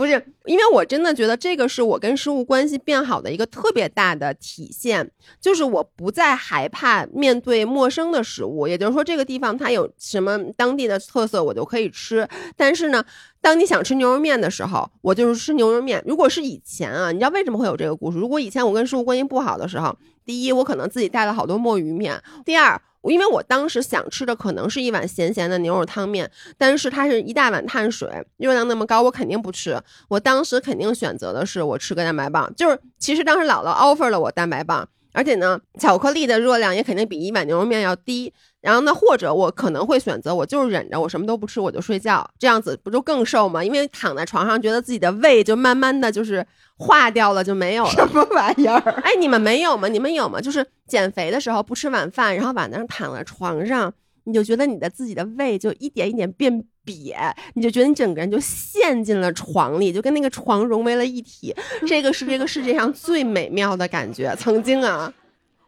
[0.00, 0.12] 不是，
[0.46, 12.26] 因为我真的觉得这个是我跟食物关系变好的一个特别大的体现，就是我不再害怕面对陌生的食物，也就是说这个地方它有什么当地的特色，我就可以吃。
[12.56, 13.04] 但是呢，
[13.42, 16.02] 当你想吃牛肉面的时候，我就是吃牛肉面。
[16.06, 18.16] 如果是以前啊，你知道为什么会有这个故事？
[18.16, 22.14] 如果以前我跟食物关系不好的时候，第一，我可能自己带了好多墨鱼面；
[22.46, 29.80] 第二，因为我当时想吃的可能是一碗咸咸的牛肉汤面，但是它是一大碗碳水，热量那么高，我肯定不吃。
[30.08, 38.32] 我当时肯定选择的是我吃个蛋白棒，就是其实当时姥姥 offer 了我蛋白棒，而且呢，巧克力的热量也肯定比一碗牛肉面要低。
[38.60, 43.64] 然后呢，或者我可能会选择我就是忍着，我什么都不吃，我就睡觉，这样子不就更瘦吗？
[43.64, 46.46] 因为躺在床上，觉得自己的胃就慢慢的就是
[46.76, 47.90] 化掉了，就没有了。
[47.90, 48.78] 什么玩意儿？
[49.02, 49.88] 哎，你们没有吗？
[49.88, 50.40] 你们有吗？
[50.40, 53.92] 就是减肥的时候不吃晚饭，然后晚上躺在床上，
[54.24, 56.52] 你就觉得你的自己的胃就一点一点变
[56.84, 61.54] 瘪，你就觉得你整个人就陷进了床里，就跟那个床融为了一体。
[61.86, 64.34] 这个是这个世界上最美妙的感觉。
[64.38, 65.12] 曾经啊，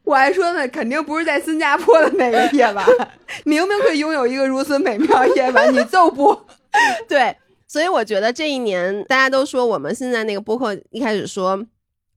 [0.05, 2.87] 我还说呢，肯定不是在新加坡的那个夜晚，
[3.45, 6.39] 明明可以拥有一个如此美妙夜晚，你就不。
[7.09, 7.37] 对，
[7.67, 11.67] 所以我觉得这一年大家都说我们现在那个播客一开始说。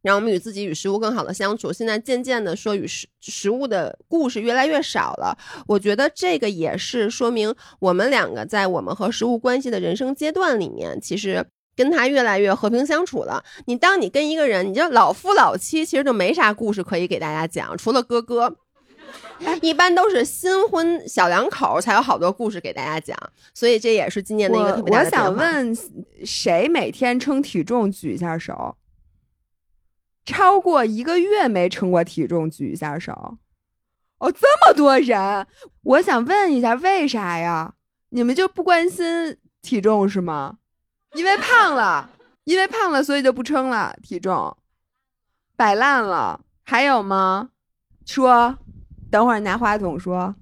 [0.01, 1.73] 让我们与自己与食物更好的相处。
[1.73, 11.43] 现在渐渐的说与食食物的故事越来越少了，我觉得这个也是说明我们两个在我们和食物关系的人生阶段里面，其实
[11.75, 13.43] 跟他越来越和平相处了。
[13.67, 18.57] 你当你跟一个人，你就老夫老妻，其实就没啥故事可以给大家讲，除了哥哥。
[19.61, 23.17] 一般都是新婚小两口才有好多故事给大家讲，
[23.53, 25.77] 所以这也是今年的一个特我别大的我想，问，
[26.23, 27.91] 谁每天称体重？
[27.91, 28.77] 举一下手。
[30.25, 33.37] 超过一个月没称过体重，举一下手。
[34.19, 35.45] 哦，这么多人，
[35.83, 37.75] 我想问一下，为啥呀？
[38.09, 40.57] 你们就不关心体重是吗？
[41.15, 42.09] 因为胖了，
[42.43, 44.55] 因为胖了，所以就不称了体重，
[45.55, 46.41] 摆烂了。
[46.63, 47.49] 还有吗？
[48.05, 48.57] 说，
[49.09, 50.35] 等会儿拿话筒说。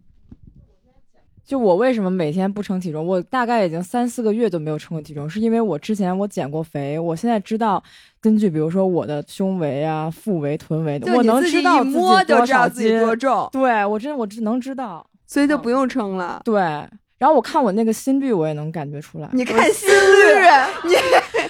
[1.46, 3.06] 就我为什么每天不称体重？
[3.06, 7.84] 我大概已经三四个月都没有称过体重，是因为我之前我减过肥，我现在知道
[8.22, 16.42] 根据比如说我的胸围啊、腹围、臀围，我能知道自己一摸就多少知道自己斤多重，对我真我只能知道，嗯所以就不用称了。
[16.46, 16.88] 对。
[17.24, 19.30] 然后我看我那个心率，我也能感觉出来。
[19.32, 20.36] 你看心率，
[20.84, 20.94] 你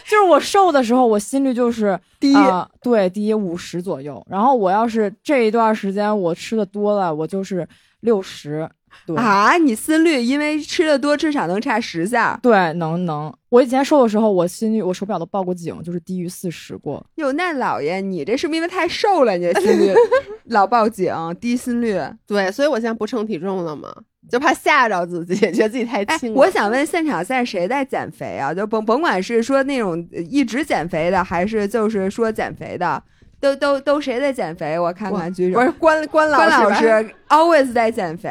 [0.05, 4.23] 就是我瘦的时候，我心率就是 低啊、对，低五十左右。
[4.29, 7.67] 然后我要是这一段时间我吃的多了，我就是
[8.01, 8.69] 六十。
[9.07, 12.39] 对、啊，你心率因为吃的多，至少能差十下。
[12.43, 13.33] 对，能能。
[13.49, 17.03] 我以前瘦的时候，我心率我手表都报过警，就是低于四十过。
[17.15, 19.35] 哟，那老爷，你这是不是因为太瘦了？
[19.35, 19.91] 你这心率
[20.45, 21.99] 老报警，低心率。
[22.27, 23.91] 对，所以我现在不称体重了嘛，
[24.29, 26.35] 就怕吓着自己， 觉得自己太哎轻，了。
[26.39, 28.53] 我想问，现场现在谁在减肥啊？
[28.53, 33.01] 就甭甭管是说那种呃一直减肥的，还是就是说减肥的，
[33.39, 34.77] 都都都谁在减肥？
[34.79, 35.65] 我看看，举手不。
[35.65, 36.85] 是关关老关老师
[37.29, 38.29] always 在减肥。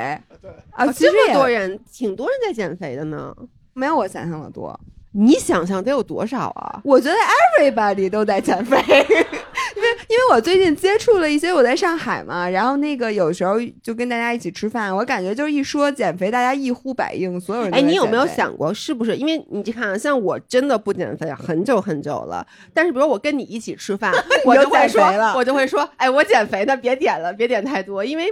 [0.70, 3.34] 啊，哦这么其实也多人，挺多人在减肥的呢。
[3.74, 4.78] 没有我想象的多。
[5.14, 6.80] 你想象得有多少啊？
[6.84, 7.14] 我觉得
[7.60, 8.76] everybody 都在减肥，
[9.76, 18.26] 因为因为我最近接触了一些，我在上海嘛，然后那个有时候就跟大家一起吃饭，我感觉就是一说减肥，大家一呼百应，所有人都哎，你有没有？
[18.26, 19.16] 想过，是不是？
[19.16, 24.12] 因为你看啊，像我真的不减肥很久很久了，但是比如我跟你一起吃饭，
[24.46, 28.26] 我就会说了，我就会说，哎，我减肥的，别点了，别点太多，因为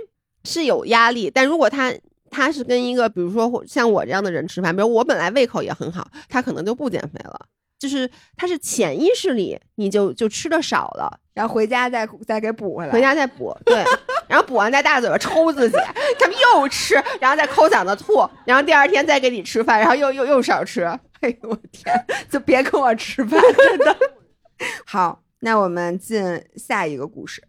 [0.44, 1.30] 是有压力。
[1.32, 1.92] 但如果他
[2.30, 7.40] 他是跟一个比如说像我这样的人吃饭，比如我本来胃口也很好，他可能就不减肥了。
[7.80, 12.92] 就是他是潜意识里你就就吃的少了，然后回家再再给补回来。
[12.92, 13.82] 回家再补，对，
[14.28, 15.76] 然后补完再大嘴巴抽自己，
[16.18, 20.82] 他们又吃，然后再抠嗓子吐，然后第二天再给你吃饭，然后又又又少吃，
[21.20, 21.92] 哎呦我天，
[22.28, 23.96] 就别跟我吃饭，真的。
[24.84, 26.22] 好，那我们进
[26.56, 27.42] 下一个故事。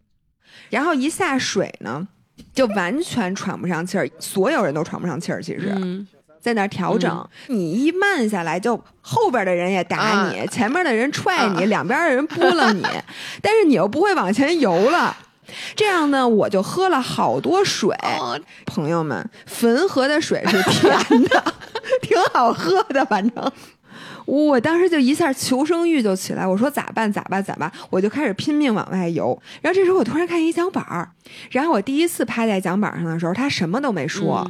[0.70, 2.08] 然后一下水呢，
[2.54, 5.44] 就完全喘不上气儿，所有人都喘不上气儿。
[5.44, 6.08] 其实，嗯，
[6.42, 12.84] 在那儿调整，你一慢下来，就后边的人也打你，前面的人踹你，两边的人扑棱你，
[13.42, 15.16] 但是你又不会往前游了。
[15.76, 17.96] 这样呢，我就喝了好多水。
[18.66, 20.92] 朋友们，汾河的水是甜
[21.24, 21.54] 的，
[22.02, 23.52] 挺好喝的，反正。
[24.26, 29.38] 我当时就一下求生欲就起来，我说咋办咋办咋办，我就开始拼命往外游。
[29.62, 31.10] 然后这时候我突然看见一桨板儿，
[31.50, 34.50] 然后我第一次趴在桨板上的时候，他什么都没说。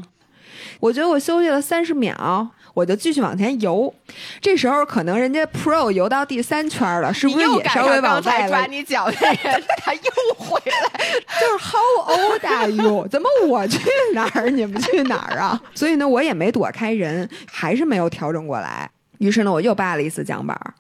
[0.82, 3.94] 我觉得我休息了三十秒，我就继续往前游。
[4.42, 8.66] 这时候可能人家 Pro 游到第三圈了，是不是也稍微往外了？
[8.68, 10.02] 你脚的人， 他又
[10.36, 11.06] 回来，
[11.40, 13.08] 就是 How old are you？
[13.10, 13.80] 怎么我去
[14.16, 15.62] 哪儿，你们去哪儿啊？
[15.76, 18.90] 所以呢，我也没躲开人，还是没有调整过来。
[19.20, 20.74] 于是呢，我又扒了一次桨板儿，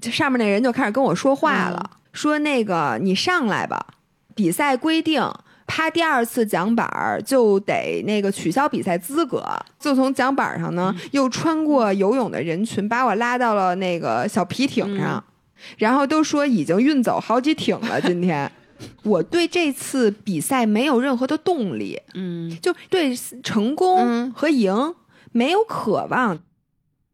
[0.00, 3.84] 这上面那人就开始跟我说话了，说那个你上来吧，
[4.36, 5.28] 比赛规定。
[5.72, 9.40] 趴第二次桨板儿就得那个取消比赛资格，
[9.78, 15.22] 就从桨板上呢又穿过游泳的人群，把我拉到了那个小皮艇上，
[15.78, 18.00] 然后都说已经运走好几艇了。
[18.00, 18.50] 今天。
[19.04, 22.50] 我对这次比赛没有任何的动力，嗯。
[22.60, 24.32] 就对成功嗯。
[24.34, 24.94] 和赢
[25.30, 26.36] 没有渴望。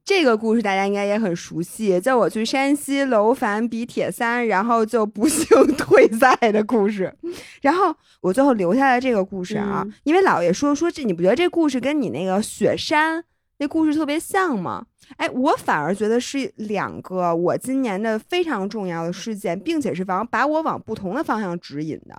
[0.06, 5.44] 这个故事大家应该也很熟悉，叫我去山西楼烦比铁三，然后就不幸
[5.76, 7.12] 退赛的故事。
[7.60, 13.24] 然后我最后留下来这个故事啊，嗯因为姥爷说说这，你不觉得这故事跟你那个雪山
[13.58, 14.86] 那故事特别像吗？
[15.16, 22.16] 哎，我反而觉得是两个我今年的非常重要的事件，并且是往把我往不同的方向指引的。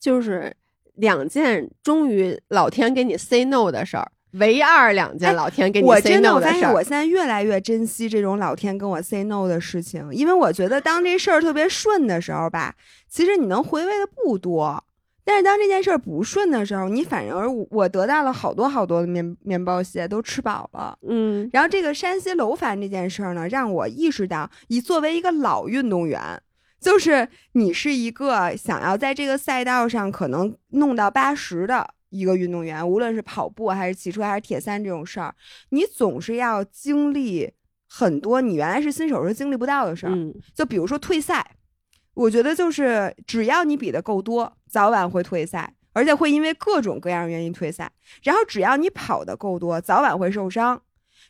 [0.00, 0.56] 就是
[0.94, 6.72] 两件终于老天给你 say no 的事儿，唯二两件哎老天给你我 say 真的，事儿我发现。
[6.72, 12.74] 我现在越来越珍惜这种老天跟我 say no 的事情，因为我觉得当这事儿特别顺的时候吧，
[13.08, 14.84] 其实你能回味的不多。
[15.22, 20.98] 但是当这件事儿不顺的时候，你反而我得到了好多好多的面面包屑，都吃饱了。
[21.06, 26.20] 嗯，然后这个山西楼烦这件事儿呢，让我意识到，你作为一个老运动员，
[26.80, 35.34] 就是你是一个想要在这个赛道上可能弄到八十的一个运动员，无论是跑步还是骑车还是铁三这种事儿，
[35.70, 37.50] 你总是要经历
[37.88, 40.12] 很多你原来是新手时经历不到的事儿。
[40.12, 41.56] 嗯就比如说退赛，
[42.14, 45.74] 我觉得就是只要你比的够多，早晚会退赛。
[45.92, 47.90] 而且会因为各种各样原因退赛。
[48.22, 50.80] 然后只要你跑的够多，早晚会受伤。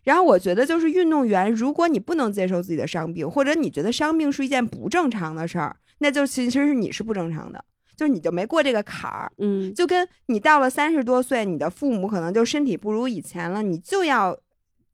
[0.04, 7.64] 然后我觉得就是运动员，如果你不能接受自己的伤病，或者你觉得伤病是一件不正常的事儿，那就其实是你是不正常的，
[8.00, 9.30] 就是你就没过这个坎儿。
[9.36, 14.34] 嗯，就跟你到了三十多岁，你的父母可能就身体不如以前了，你就要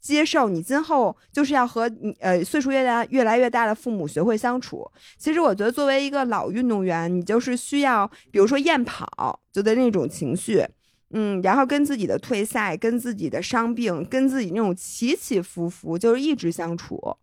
[0.01, 4.91] 接受，你今后就是要和你呃岁数越大越来越大的父母学会相处。
[5.17, 10.67] 其实我觉得作为一个老运动员，你就是需要，比如说厌跑，就的那种情绪。
[11.11, 17.17] 嗯，然后跟自己的退赛、跟自己的伤病、跟自己那种起起伏伏，就是一直相处。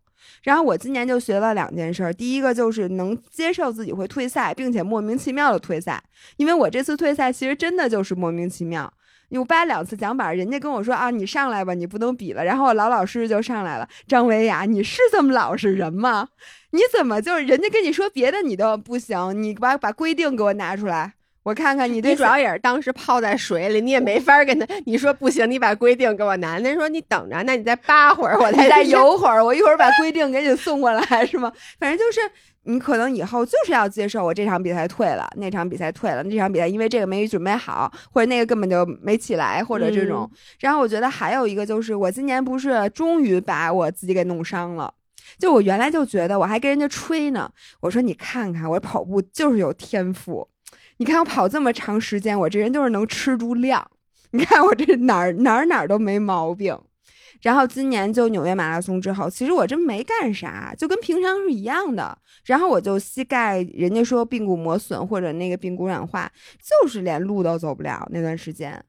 [0.44, 6.00] 然后我今年就学了两件事儿，第一个就是能接受自己会退赛，并且莫名其妙的退赛，
[6.36, 8.92] 因为我这次退赛其实真的就是莫名其妙。
[9.30, 12.44] 我掰两次奖板，人家跟我说啊，你上来吧，你不能比了。
[12.44, 13.88] 然后我老老实实就上来了。
[14.06, 16.28] 张维亚，你是这么老实人吗？
[16.70, 19.42] 你怎么就人家跟你说别的你都不行？
[19.42, 21.14] 你把把规定给我拿出来，
[21.44, 26.58] 我看看你这主要也是当时泡在水里，你也没法跟他你说不行，你把规定给我拿。
[26.58, 29.16] 那说你等着，那你再扒会儿，我再再游。
[29.16, 31.52] 会儿，我一会儿把规定给你送过来，是吗？
[31.78, 32.20] 反正就是
[32.62, 40.28] 你可能以后就是要接受我这场比赛退了，那场比赛退了，那场比赛因为这个没准备好，或者那个根本就没起来，或者这种。
[40.60, 44.92] 然后我觉得还有一个就是，我今年不是终于把我自己给弄伤了。
[45.38, 50.48] 就我原来就觉得，我还跟人家吹呢，我说你看看我跑步就是有天赋，
[50.98, 53.90] 你看我跑这么长时间，我这人就是能吃住量，
[54.30, 56.78] 你看我这哪儿哪儿哪儿都没毛病。
[57.42, 62.16] 然后今年就纽约马拉松之后，其实我真没干啥，就跟平常是一样的。
[62.46, 66.30] 然后我就膝盖，人家说髌骨磨损或者那个髌骨软化，
[66.82, 68.82] 就是连路都走不了那段时间。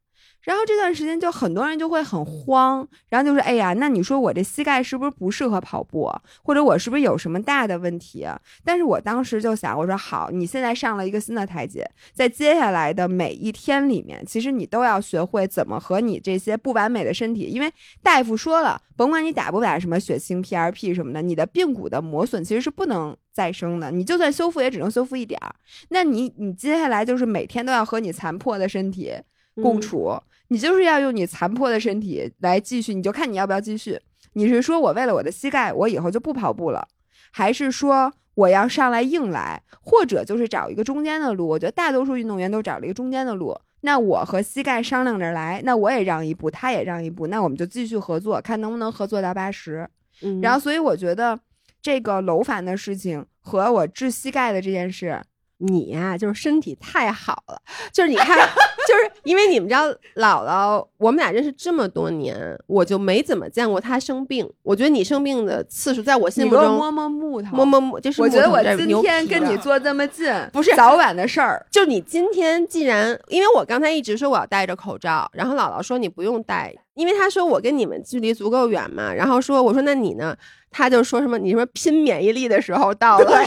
[0.46, 6.10] 然后这段时间就很多人就会很慌，然后就说：“哎呀，那你说我这膝盖是不是不适合跑步，
[6.44, 8.26] 或者我是不是有什么大的问题？”
[8.64, 11.84] 但是我当时就想，我说好，你现在上了一个新的台阶，
[12.14, 17.72] 在接下来的每一天里面，其实你都要学会怎么和你这些不完美的身体，因为
[18.04, 25.56] 大夫说了，甭管你打不打什么血清 PRP 什么的，你的髌骨的磨损其实是不能再生的，你就算修复也只能修复一点儿。
[25.90, 29.12] 那你你接下来就是每天都要和你残破的身体
[29.56, 30.16] 共处。
[30.50, 34.00] 你就是要用你残破的身体来继续，你就看你要不要继续。
[34.34, 36.88] 你是说我为了我的膝盖，我以后就不跑步了，
[37.32, 41.48] 还是说我要上来硬来，或者就是找一个中间的路？
[41.48, 43.58] 我觉得大多数运动员都找了一个中间的路。
[43.82, 49.88] 那我和膝盖商量着来，那我也让一步，他也让一步，那我们就继续合作，看能不能合作到八十。
[50.22, 51.40] 嗯然后，所以我觉得
[51.82, 55.22] 这个楼烦的事情和我治膝盖的这件事，
[55.58, 57.62] 你呀、就是身体太好了，
[57.94, 58.38] 就是你看，
[58.88, 62.36] 就是因为你们知道姥姥，我们俩认识这么多年，
[62.68, 64.50] 我就没怎么见过她生病。
[64.64, 71.66] 我觉得你生病的次数，在我心目中摸摸木头，摸摸木，就是我觉得我今天跟你坐这么近，不是早晚的事儿。
[71.72, 80.36] 就你今天既然，因为我刚才一直说我要戴着口罩，然后姥姥说你不用戴，因为她说我跟你们距离足够远嘛，然后说我说那你呢？
[80.78, 83.46] 她就说什么你说拼免疫力的时候到了，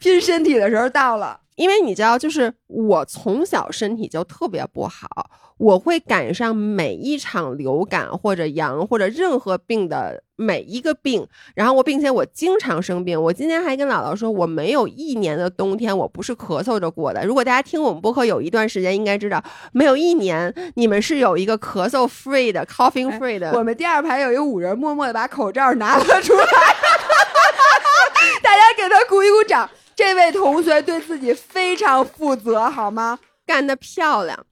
[0.00, 13.20] 拼身体的时候到了，因为你知道，就是我从小身体就特别不好，我会赶上每一场流感或者阳或者任何病的每一个病，然后我并且我经常生病。
[13.20, 17.24] 我今天还跟姥姥说，我没有一年的冬天我不是咳嗽着过的。
[17.24, 19.42] 如果大家听我们播客有一段时间，应该知道，
[19.72, 23.52] 没有一年你们是有一个咳嗽 free 的 coughing free 的。
[23.52, 26.44] 我们第二排有一个五人，默默的把口罩拿了出来，
[28.42, 29.70] 大家给他鼓一鼓掌。
[29.94, 33.20] 这位同学对自己非常负责，好吗？
[33.46, 34.44] 干得漂亮。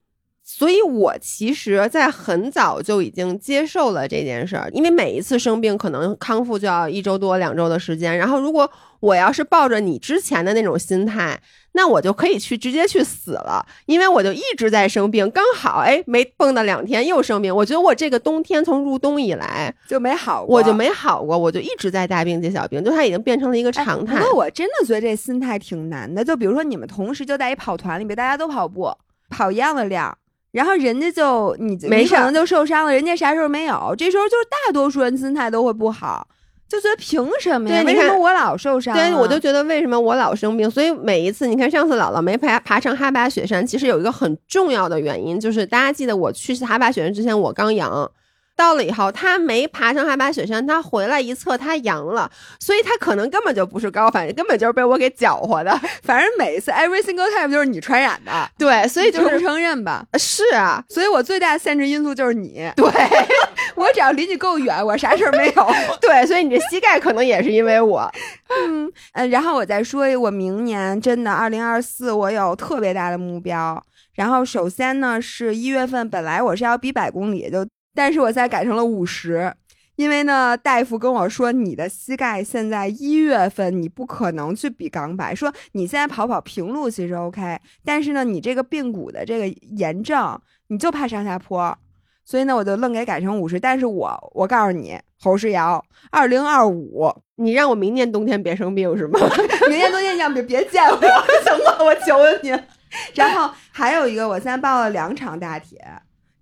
[0.55, 8.17] 所以我其实，在很早就已经接受了这件事儿，因为每一次生病可能康复就要一周多、两周的时间。
[8.17, 11.41] 然后，如果我要是抱着你之前的那种心态，
[11.73, 17.53] 那我就可以去直接去死了，因为我就一直在生病，刚好哎没蹦跶两天又生病。
[17.57, 24.19] 我觉得我这个冬天从入冬以来就没好过，我就没好过，我就一直在大病接小病，就它已经变成了一个常态。
[24.19, 26.23] 不过我真的觉得这心态挺难的。
[26.23, 28.93] 就比如说你们同时就在一跑团里面，大家都跑步，
[29.31, 30.17] 跑一样的量。
[30.53, 33.95] 然后人家就你没可能就受伤了，人家啥时候没有？
[33.97, 36.29] 这时候就是大多数人心态都会不好，
[36.69, 37.83] 就觉得凭什么呀？
[37.83, 38.97] 对为什么我老受伤、啊？
[38.97, 48.11] 对，我就觉得为什么我老生病，所以每一次你看上次姥姥没爬爬上哈巴雪山，其实有一个很重要的原因，就是大家记得我去哈巴雪山之前我刚阳，
[48.57, 52.31] 到了以后，他没爬上海拔雪山，他回来一测他阳了，
[52.61, 55.71] 所以他可能根本就不是高反，根本就是被我给搅和的。
[56.03, 60.05] 反正每一次 every single time 就是你传染的，对，所以就承不是承认吧？
[60.19, 62.87] 是啊，所以我最大的限制因素就是你，对
[63.75, 65.71] 我只要离你够远，我啥事儿没有。
[66.01, 68.11] 对，所以你这膝盖可能也是因为我。
[68.49, 73.83] 嗯，呃，然后我再说一个，我明年真的二零二四，我有特别大的目标。
[74.15, 79.53] 然后首先呢，是一月份本来我是要比百公里，就但是我现在改成了五十，
[79.97, 91.77] 因为呢，大夫跟我说你的膝盖现在一月份你不可能去比港百，说你现在跑跑平路其实 OK，但是呢，你这个髌骨的这个炎症，你就怕上下坡。
[92.25, 99.19] 所以呢，我就愣给改成五十，但是我我告诉你，侯世瑶，二零二五你让我明年冬天别生病是吗？
[99.69, 101.85] 明年冬天要别别见我，行吗？
[101.85, 102.51] 我求求你。
[103.15, 105.85] 然后还有一个，我现在报了两场大铁，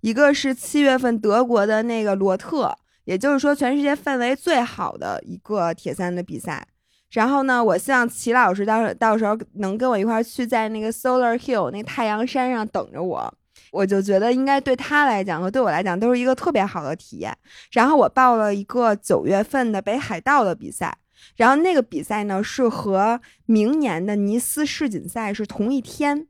[0.01, 2.75] 一个是七月份德国的那个罗特，
[3.05, 6.67] 也就是说全世界氛围最好的一个铁三的比赛。
[7.11, 13.33] 然后呢，我希望齐老师到到时候能跟我一块去，在那个 Solar Hill 那太阳山上等着我。
[13.71, 17.37] 我就觉得应该对他来讲和对我来讲都是一个特别好的体验。
[17.71, 20.97] 然后我报了一个九月份的北海道的比赛，
[21.35, 26.27] 然后那个比赛呢是和明年的尼斯世锦赛是同一天。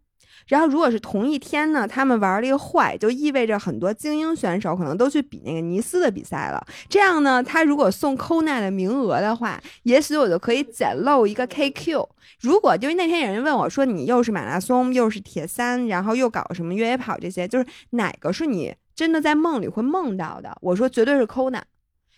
[0.48, 6.66] 然后如果是同一天呢，他们玩了一个坏，就意味着很多精英选手可能都去比那个尼斯的比赛了。
[6.89, 12.08] 这样呢，他如果送 Kona 的名额的话，也许我就可以捡漏一个 KQ。
[12.42, 20.56] 如果就是那天有人问我说，你又是马拉松，又是铁三，然后又搞什么越野跑这些，就是哪个是你真的在梦里会梦到的？
[20.62, 21.62] 我说绝对是 Kona，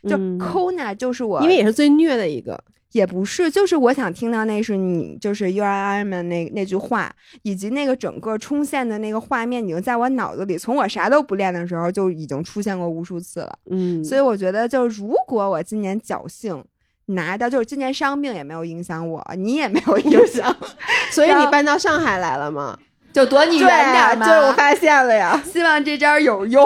[0.07, 2.61] 就嗯 Kona 就是我，因为也是最虐的一个。
[2.93, 13.59] 也不是，就是我想听到那是你就是 You are Iron Man 那那句话，以及那个整个冲线的那个画面，已经在我脑子里，从我啥都不练的时候就已经出现过无数次了。
[13.69, 16.63] 嗯所以我觉得，就如果我今年侥幸
[17.07, 20.55] 拿到，就是今年伤病也没有影响我，你也没有影响，
[21.11, 22.77] 所以你搬到上海来了吗？
[23.11, 24.19] 就躲你远点。
[24.19, 25.39] 就是我发现了呀。
[25.45, 26.65] 希望这招有用。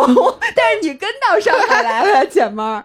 [0.56, 2.84] 但是你跟到上海来了， 姐妹儿。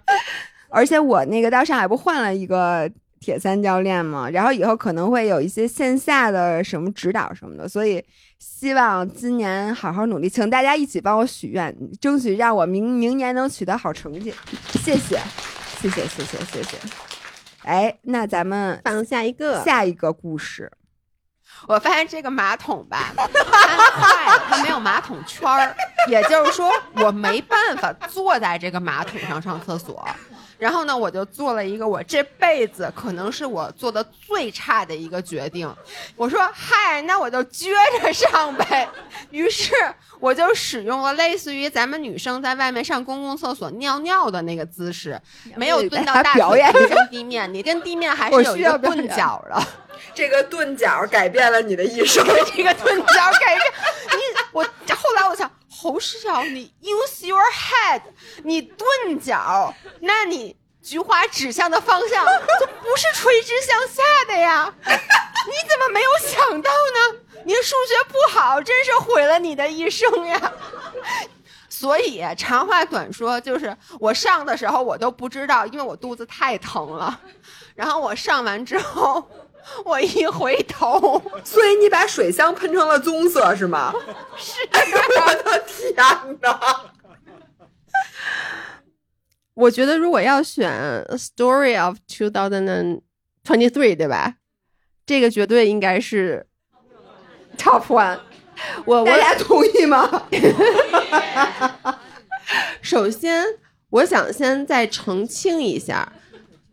[0.68, 2.90] 而且我那个到上海不换了一个
[3.22, 8.04] 铁三教练嘛，然后以后可能会有一些线下的什么指导什么的，所以
[8.40, 14.34] 希望今年好好努力，请大家一起帮我许愿，争取让我明明年能取得好成绩。
[14.72, 15.18] 谢谢，
[15.80, 16.76] 谢谢，谢谢，谢谢。
[17.62, 20.70] 哎，那咱们放下一个，下一个故事。
[21.68, 25.72] 我发现这个马桶吧，它坏了，它没有马桶圈儿，
[26.08, 30.04] 也就是说我没办法坐在这个马桶上上厕所。
[30.62, 35.68] 然后呢，我就做了一个我这辈子可能是我做的最差的一个决定。
[36.14, 38.88] 我说嗨，那我就撅着上呗。
[39.30, 39.72] 于是
[40.20, 45.20] 我就使用了类似于咱们女生在外面上公共厕所尿尿的那个姿势，
[45.56, 49.60] 没有蹲到大腿表演贴近地面，你跟地面还是有一个钝角的。
[50.14, 52.24] 这个钝角改变了你的一生。
[52.54, 53.72] 这个钝角改变
[54.12, 54.20] 你。
[54.52, 55.50] 我后来我想，
[55.82, 58.02] 侯世瑶，你 use your head，
[58.44, 62.24] 你钝角，那你菊花指向的方向
[62.60, 64.72] 就不是垂直向下的呀？
[64.84, 67.18] 你怎么没有想到呢？
[67.44, 70.52] 你数学不好，真是毁了你的一生呀！
[71.68, 77.20] 所以长话短说，就是我上的时候我都不知道，因为我肚子太疼了。
[77.74, 79.28] 然后我上完之后，
[79.84, 83.92] 我一回头，所以你把水箱喷成了棕色是吗？
[84.36, 85.94] 是 我的天
[86.40, 86.60] 哪！
[89.54, 90.70] 我觉得如果要选
[91.16, 93.00] 《Story of 2023》，
[93.96, 94.36] 对吧？
[95.04, 96.46] 这个绝对应该是
[97.58, 98.20] Top One。
[98.84, 100.28] 我我大家同意吗？
[102.80, 103.44] 首先，
[103.90, 106.12] 我想先再澄清一下，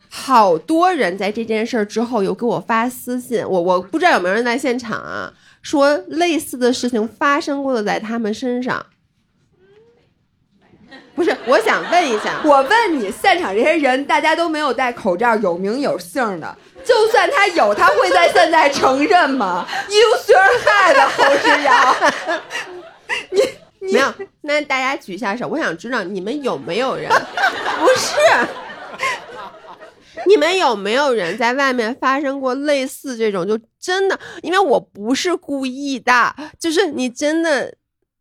[0.09, 5.31] 好多人在这件事儿之后有给我发私信，我我不知道有没有人在现场啊，
[5.61, 8.85] 说类似的事情发生过的在他们身上。
[11.13, 19.67] 不是，我想问一下，我问你，现场这些人大家都没有戴口罩，有名有姓的，就算他有，他会在现在承认吗？
[19.89, 21.95] Use your head，侯世阳。
[23.81, 24.13] 没有？
[24.41, 27.09] 那大家举一下手，我想知道你们有没有人？
[27.79, 28.15] 不是，
[30.27, 33.47] 你们有没有人在外面发生过类似这种？
[33.47, 37.73] 就真的，因为我不是故意的，就是你真的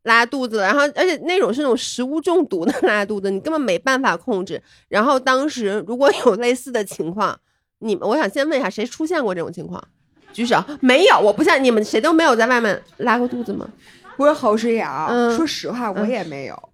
[0.04, 4.62] 拉肚子，然后而且那种是那种食物中毒的 拉肚子，你根本没办法控制。
[4.88, 7.38] 然后当时如果有类似的情况，
[7.80, 9.82] 你们我想先问一下，谁出现过这种情况？
[10.32, 13.68] 举手，没有，我不像你们，谁都没有在外面拉过肚子吗？
[14.16, 16.68] 不是侯世阳，嗯说实话，我也没有。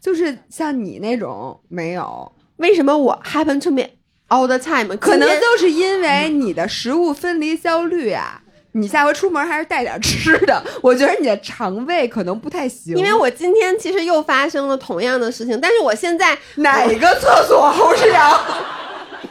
[0.00, 3.82] 就是像你那种没有，为什么我 happen to me
[4.28, 4.96] all the time？
[4.98, 8.42] 可能就是因为你的食物分离焦虑啊。
[8.72, 12.96] 你下回出门还是带点吃的， 我觉得你的肠胃可能不太行。
[12.96, 18.40] 因为我今天其实又发生了同样的事情，但是我现在哪个厕所侯世阳？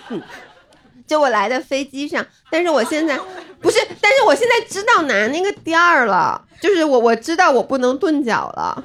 [1.07, 3.17] 就我来的飞机上，但是我现在
[3.61, 8.83] 不是，但是我现在知道拿那个垫儿了，就是我我知道我不能顿脚了，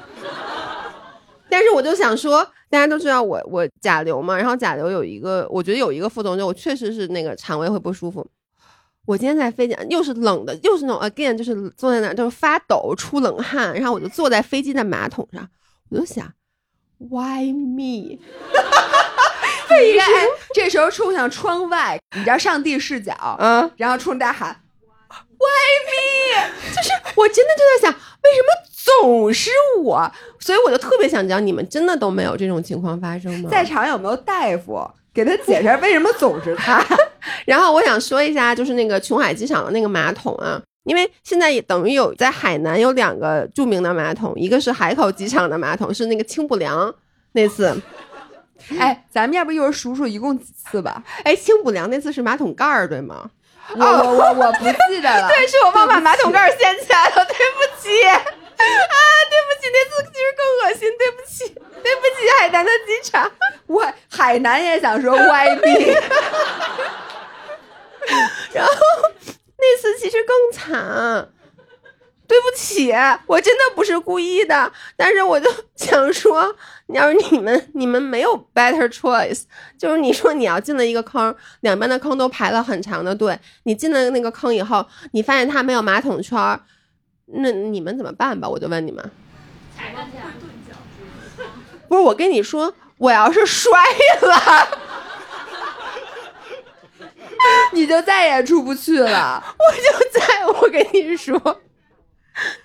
[1.50, 8.26] 但是我就想说，大家都知道我我甲流嘛，然后甲流有一个，我觉得有一个副作用，就我确实是那个肠胃会不舒服。
[9.06, 15.48] 我今天在飞机上又是冷的，又是那种 again，就是坐在那儿就是发抖出冷汗，然后我就坐在飞机的马桶上，
[15.90, 16.26] 我就想
[16.98, 18.18] ，why me？
[19.70, 24.60] 你应该哎这时候冲向窗外，你知道上帝视角，嗯，然后冲大喊
[25.08, 26.50] ，Why me？
[26.74, 28.48] 就是我真的就在想，为什么
[28.84, 29.50] 总是
[29.82, 30.10] 我？
[30.38, 33.48] 所以我就特别想知道，你们真的都没有这种情况发生吗？
[33.50, 34.78] 在场有没有大夫
[35.14, 36.84] 给他解释为什么总是他？
[37.46, 46.94] 然后我想说一下，就是那个琼海机场的那个马桶啊，因为现在也等于有在海南有两个著名的马桶，一个是海口机场的马桶，是那个清补凉
[47.32, 47.74] 那次，
[48.78, 51.02] 哎，咱们要不一会儿数数一共几次吧？
[51.24, 53.30] 哎，清补凉那次是马桶盖儿对吗？
[53.76, 55.26] 我我我我不记得了。
[55.32, 57.88] 对，是我忘把马桶盖掀起来了，对不起
[58.56, 58.94] 啊，
[59.30, 61.44] 对不起，那次其实更恶心，对不起，
[61.82, 63.30] 对不起，海南的机场。
[63.66, 65.94] 我海南也想说 Y B，
[68.52, 68.72] 然后
[69.56, 71.28] 那次其实更惨，
[72.28, 72.92] 对不起，
[73.26, 76.54] 我真的不是故意的，但是我就想说，
[76.88, 79.44] 要是你们你们没有 better choice，
[79.78, 86.60] 就是你说你要进了一个坑，两边的坑都排了很长的队，你进了那个坑以后，你发现它没有马桶圈儿，
[87.26, 88.48] 那你们怎么办吧？
[88.48, 89.10] 我就问你们。
[89.76, 90.12] 踩上去
[91.88, 93.70] 不是我跟你说，我要是摔
[94.22, 94.68] 了。
[97.72, 99.42] 你就再也出不去了。
[99.58, 101.60] 我就再我跟你说，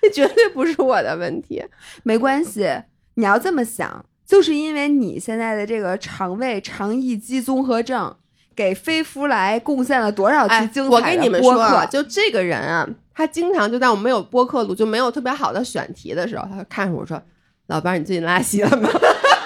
[0.00, 1.64] 这绝对不是我的问题。
[2.02, 2.82] 没关系，
[3.14, 8.16] 你要这么想，就是因为你现在的这个肠胃肠易激综合症，
[8.56, 11.74] 给飞夫来贡献了多少期哎精，我彩跟你们说的播客？
[11.76, 17.20] 啊，就这个人啊，他经常就在我们没有播客录，就没有特别好的选题的时候，他就看着我说
[17.68, 18.88] ：“老伴儿，你最近拉稀了吗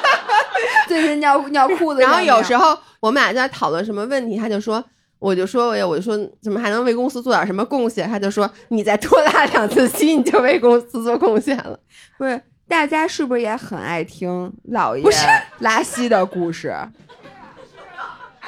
[0.89, 4.85] 最近尿尿裤？”子然，后有时候我们俩在讨论什么问题，他就说。
[5.21, 8.07] 我就说，我就说，怎么还能为公司做点什么贡献？
[8.07, 11.79] 他就说，你再多拉两次稀，你就为公司做贡献了。
[12.19, 12.39] 不是
[12.69, 15.27] 大家是不是也很爱听老爷不是
[15.61, 16.77] 拉稀的故事？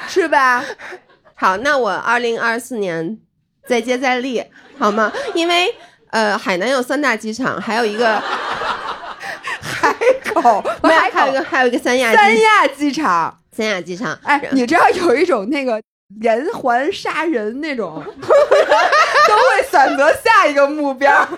[0.07, 0.63] 是吧？
[1.33, 3.17] 好，那我二零二四年
[3.67, 4.43] 再接再厉，
[4.79, 5.11] 好吗？
[5.33, 5.73] 因为
[6.11, 8.19] 呃，海南有三大机场，还有一个
[9.61, 9.93] 海
[10.33, 13.37] 口， 没有，还有一个还有一个三亚三亚机场。
[13.51, 14.17] 三亚机场。
[14.23, 15.81] 哎，你知道有一种那个
[16.21, 21.27] 连环杀人那种， 都会选择下一个目标。
[21.31, 21.35] 你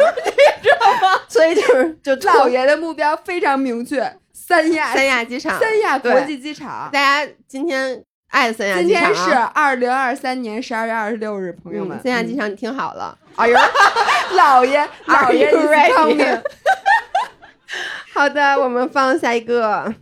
[0.61, 4.01] 知道吗所以就是就老爷的目标非常明确，
[4.33, 6.89] 三亚三亚机场，三亚国际机场。
[6.91, 13.17] 大家今天爱三亚今机场、天啊，是二零二三年十二月二十六日，朋友们，嗯，三亚机场你听好了。
[13.35, 13.57] 哎呦，
[14.37, 16.41] 老爷，老爷 you ready？
[18.13, 19.93] 好的，我们放下一个。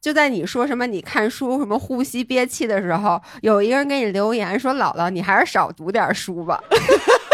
[0.00, 6.62] 就在你说什么你看书什么呼吸憋气的时候，有一个人给你留言说：“姥姥，你还是少读点书吧。”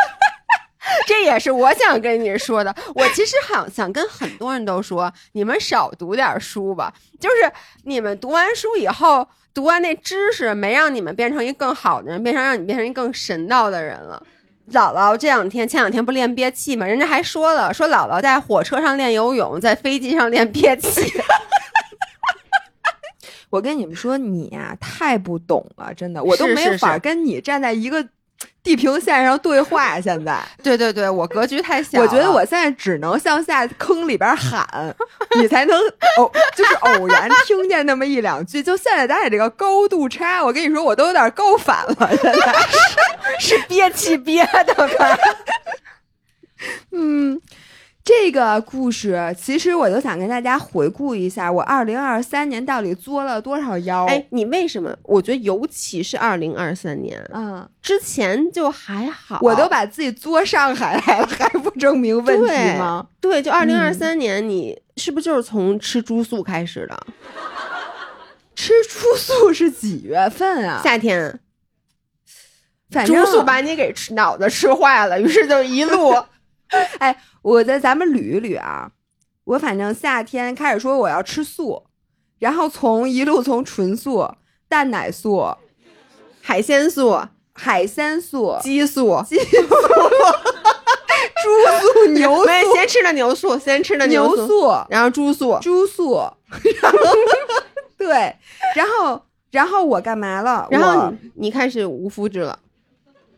[1.06, 2.74] 这也是我想跟你说的。
[2.94, 6.92] 我其实好想跟很多人都说，你们少读点书吧。
[7.20, 7.52] 就是
[7.84, 14.24] 你们读完书以后，读完那知识，没让你们变成一个更好的人，变成让你变成一个更神道的人了。
[14.70, 16.86] 姥姥这两天前两天不练憋气吗？
[16.86, 21.12] 人家还说了，说姥姥在火车上练游泳，在飞机上练憋气。
[23.50, 28.06] 我跟你们说，你呀、太不懂了，真的，我都是没法跟你站在一个
[28.62, 30.00] 地平线上对话。
[30.00, 32.00] 现在， 对对对，我格局太小。
[32.00, 34.66] 我觉得我现在只能向下坑里边喊，
[35.40, 35.76] 你才能
[36.18, 38.62] 偶就是偶然听见那么一两句。
[38.62, 42.10] 就现在咱俩这个高度差，我跟你说，我都有点高反了。
[42.16, 42.54] 现在，
[43.40, 45.18] 是憋气憋的吧？
[46.92, 47.40] 嗯。
[48.04, 54.06] 这个故事其实我就想跟大家回顾一下，我二零二三年到底作了多少妖？
[54.06, 54.92] 哎，你为什么？
[55.04, 63.06] 我觉得尤其是二零二三年嗯，之前就还好，我都把自己作上海来了， 还不证明问题吗？
[63.20, 67.06] 对，就二零二嗯三年，你是不是就是从吃猪素开始的？
[68.56, 70.80] 吃猪素是几月份啊？
[70.82, 71.38] 夏天，
[72.90, 76.12] 反正猪素把你给吃脑子吃坏了，于是就一路
[76.98, 78.90] 哎，我在咱们捋一捋啊。
[79.44, 81.84] 我反正夏天开始说我要吃素，
[82.38, 84.28] 然后从一路从纯素、
[84.68, 85.56] 蛋奶素、
[86.40, 87.20] 海鲜素、
[87.52, 89.44] 海鲜素、鸡素、鸡素、
[91.42, 91.48] 猪
[91.80, 96.20] 素、牛 没素、先吃的牛素，先吃的素，牛素、然后猪素，猪素，
[96.80, 96.98] 然后
[97.98, 98.36] 对，
[98.76, 99.20] 然后
[99.50, 100.68] 然后我干嘛了？
[100.70, 102.58] 然后你你开始无肤质了，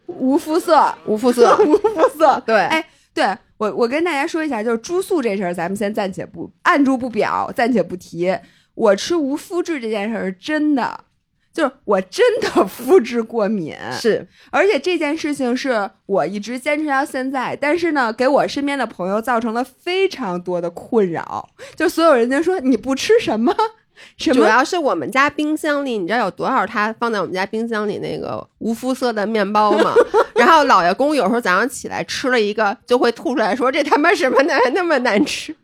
[0.07, 2.43] 无肤色，无肤色，无肤色。
[2.45, 3.25] 对，哎，对
[3.57, 8.37] 我我跟大家说一下，就是猪素这事儿，咱们先暂且不按住不表，暂且不提。
[8.75, 11.05] 我吃无麸质这件事儿是真的，
[11.53, 21.49] 就是我真的 肤质过敏，是而且这件事情是我一直坚持到现在，但是呢，给我身边的朋友造成了非常多的困扰。
[21.77, 23.55] 就所有人就说你不吃什么，
[24.18, 29.95] 主要是我们家冰箱里，你知道有多少它放在我们家冰箱里那个无肤色的面包吗？
[30.34, 35.55] 然后老爷公有时候早上起来吃了一个，就会吐出来说这他妈什么难 那么难吃。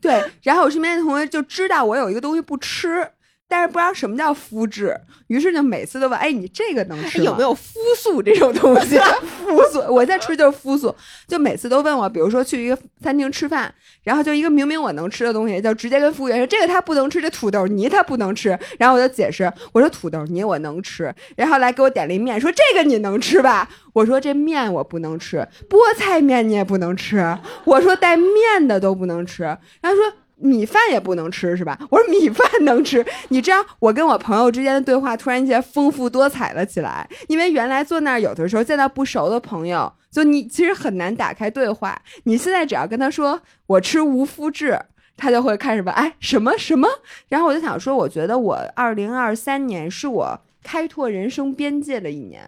[0.00, 0.22] 对。
[0.42, 3.08] 然后我身边的同学就知道我有一个东西不吃。
[3.50, 4.96] 但是不知道什么叫肤质，
[5.26, 7.24] 于是就每次都问：“哎，你这个能吃吗？
[7.26, 8.96] 有没有肤素这种东西？
[9.44, 10.94] 肤素，我在吃就是肤素，
[11.26, 13.74] 就每次都问我，比如说去一个餐厅吃饭，
[14.04, 23.68] 然后就一个明明我能吃的东西，就直接跟服务员说这个他不能吃，这土豆泥他不能吃，然后我就解释，我说土豆泥我能吃，然后来给我点了一面，说这个你能吃吧？
[23.94, 30.12] 我说这面我不能吃，菠菜面你也不能吃，我说带面的都不能吃，然后说。
[30.42, 31.78] 米饭也不能吃是吧？
[31.90, 33.04] 我说米饭能吃。
[33.28, 42.00] 你知道我跟我朋友之间的对话突然间丰富多彩了起来，因为原来坐那儿有的时候见到不熟的朋友，就你其实很难打开对话。
[42.24, 44.78] 你现在只要跟他说我吃无麸质，
[45.16, 46.88] 他就会开始问哎什么什么。
[47.28, 52.42] 然后我就想说，我觉得我二零二三年是我开拓人生边界的一年，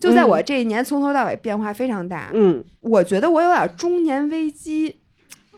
[0.00, 2.30] 就在我这一年从头到尾变化非常大。
[2.32, 5.00] 嗯，我觉得我有点中年危机，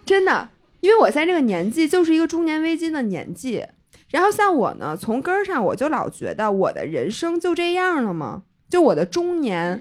[0.04, 0.48] 真的。
[0.80, 3.64] 因为我在这个年纪就是一个中年危机的年纪，
[4.10, 8.42] 然后像我呢，从根儿上我就老觉得我的人生就这样了吗？
[8.68, 9.80] 就我的中年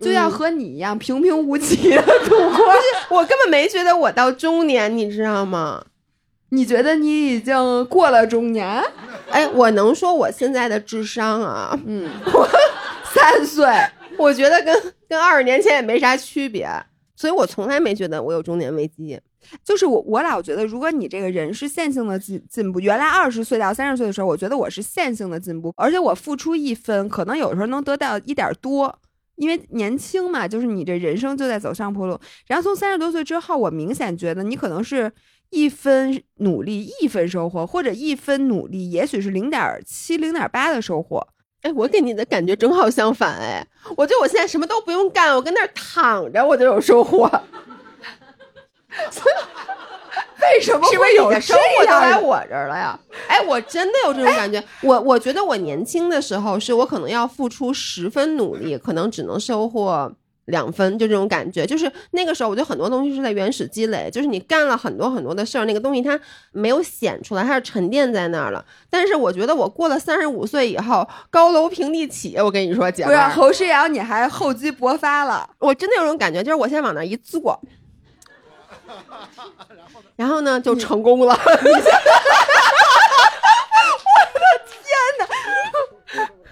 [0.00, 2.74] 就要和你一样平平无奇的度过？
[3.18, 5.84] 我根本没觉得我到中年，你知道吗？
[6.52, 8.82] 你觉得你已经过了中年？
[9.30, 12.48] 哎，我能说我现在的智商啊，嗯，我
[13.14, 13.66] 三岁，
[14.16, 16.68] 我觉得跟跟二十年前也没啥区别，
[17.14, 19.20] 所以我从来没觉得我有中年危机。
[19.64, 28.98] 就是我，我老觉得，如果你这个人是线性的进进步，原来二十岁到三十岁的时候，我觉得我是线性的进步，而且我付出一分，可能有时候能得到一点多，
[29.36, 32.18] 因为年轻嘛，就是你这人生就在走上坡路。
[32.46, 35.10] 然后从三十多岁之后，我明显觉得你可能是
[35.50, 41.26] 一分努力一分收获，或者一分努力也许是零点七、零点八的收获。
[41.62, 47.30] 哎，我给你的感觉正好相反，哎，我觉得我现在什么都不用干，我跟那儿躺着我就有收获。
[50.42, 52.98] 为什么是不是会有生活都来我这儿了呀？
[53.28, 54.62] 哎，我真的有这种感觉。
[54.82, 60.10] 我我觉得我年轻的时候，是我可能要付出十分努力，可能只能收获
[60.46, 61.66] 两分，就这种感觉。
[61.66, 66.18] 就是那个时候，我觉得很多东西是在原始积累，就是你干了很多很多的事儿，那个东西它
[66.52, 68.64] 没有显出来，它是沉淀在那儿了。
[68.88, 72.34] 但是我觉得我过了三十五岁以后，高楼平地起。
[72.38, 75.48] 我跟你说，姐不是，侯诗瑶，你还厚积薄发了。
[75.58, 77.60] 我真的有种感觉，就是我现在往那儿一坐。
[80.16, 81.38] 然后呢，就成功了。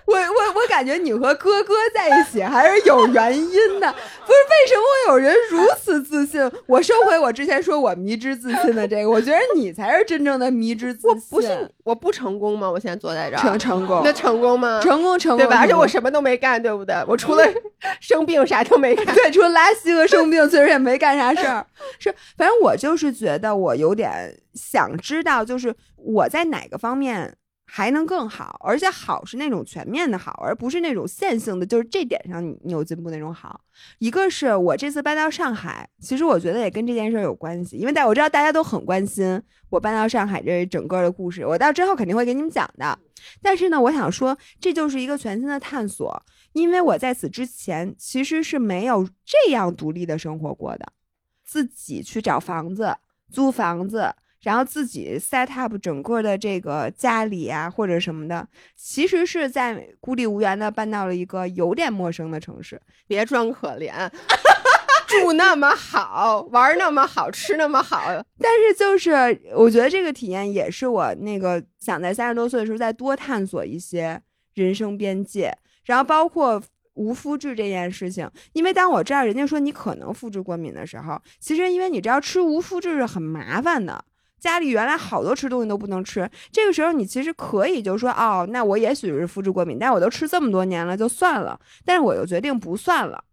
[0.08, 3.92] 我我我感觉你和哥哥在一起还是有原因的，
[4.24, 6.50] 不是为什么会有人如此自信？
[6.66, 11.10] 我收回我之前说我迷之自信的这个，我觉得你才是真正的迷之自信。
[11.10, 12.70] 我不是我不成功吗？
[12.70, 14.80] 我现在坐在这儿，成成功那成功吗？
[14.82, 15.58] 成功成功，对吧？
[15.60, 16.96] 而且我什么都没干，对不对？
[17.06, 17.44] 我除了
[18.00, 19.14] 生病啥都没干。
[19.14, 21.66] 对，除了拉稀和生病，其实也没干啥事儿。
[21.98, 27.34] 是，反正我就是觉得我有点想知道，就是我在哪个方面
[27.70, 33.60] 还能更好，而且好是那种全面的好，而不是那种线性的，就是这点上你你有进步那种好。
[33.98, 42.98] 一个是我这次搬到上海，其实我觉得也跟这件事有关系，因为大我知道大家都很关心我搬到上海这整个的故事，我到之后肯定会给你们讲的。
[43.42, 46.22] 但是呢，我想说，这就是一个全新的探索，
[46.54, 50.92] 因为我在此之前其实是没有这样独立的生活过的，
[51.44, 52.96] 自己去找房子、
[53.30, 54.14] 租房子，
[54.48, 62.80] 然后自己 set up 整个的这个家里啊或者什么的，其实是在孤立无援的搬到了一个有点陌生的城市。
[63.06, 64.10] 别装可怜，
[65.06, 68.00] 住那么好，玩那么好，吃那么好，
[68.38, 74.18] 但是就是我觉得这个体验也是我那个想在三十多岁的时候再多探索一些
[74.54, 76.62] 人生边界，然后包括
[76.94, 78.26] 无麸质这件事情。
[78.54, 84.02] 因为当我知道人家说你可能肤质过敏的时候，其实因为你知道吃无麸质是很麻烦的，
[84.38, 91.58] 家里原来好多吃东西都不能吃，这个时候你其实可以就说哦，那我也许是肤质过敏，但我都吃这么多年了，就算了。
[91.84, 93.24] 但是我又决定不算了。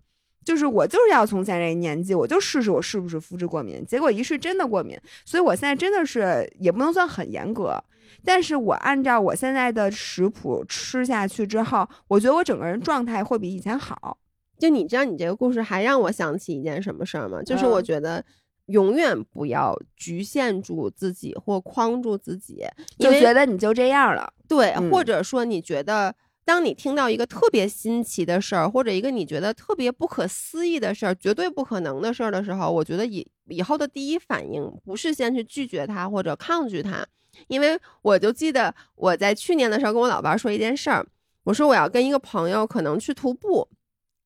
[0.43, 3.83] 就是我就是要从现在这个年纪，我就试试我是不是肤质过敏。
[3.83, 4.95] 结果一试真的过敏，
[5.25, 7.83] 所以我现在真的是也不能算很严格，
[8.23, 14.19] 但是我按照我现在的食谱吃下去之后，我觉得我整个人状态会比以前好。
[14.59, 17.41] 就你知道，你这个故事还让我想起一件什么事儿吗？
[17.41, 18.23] 就是嗯我觉得
[18.67, 22.65] 永远不要局限住自己或框住自己，
[22.97, 26.15] 就觉得你就这样了，对，嗯或者说你觉得。
[26.47, 37.03] 当你听到一个特别新奇的事儿，或者一个你觉得特别不可思议的事儿，绝对不可能的事儿的时候，我觉得以以后的第一反应不是先去拒绝它或者抗拒它，
[37.47, 41.03] 因为我就记得我在去年的时候跟我老伴儿说一件事儿，
[41.45, 43.67] 我说我要跟一个朋友可能去徒步，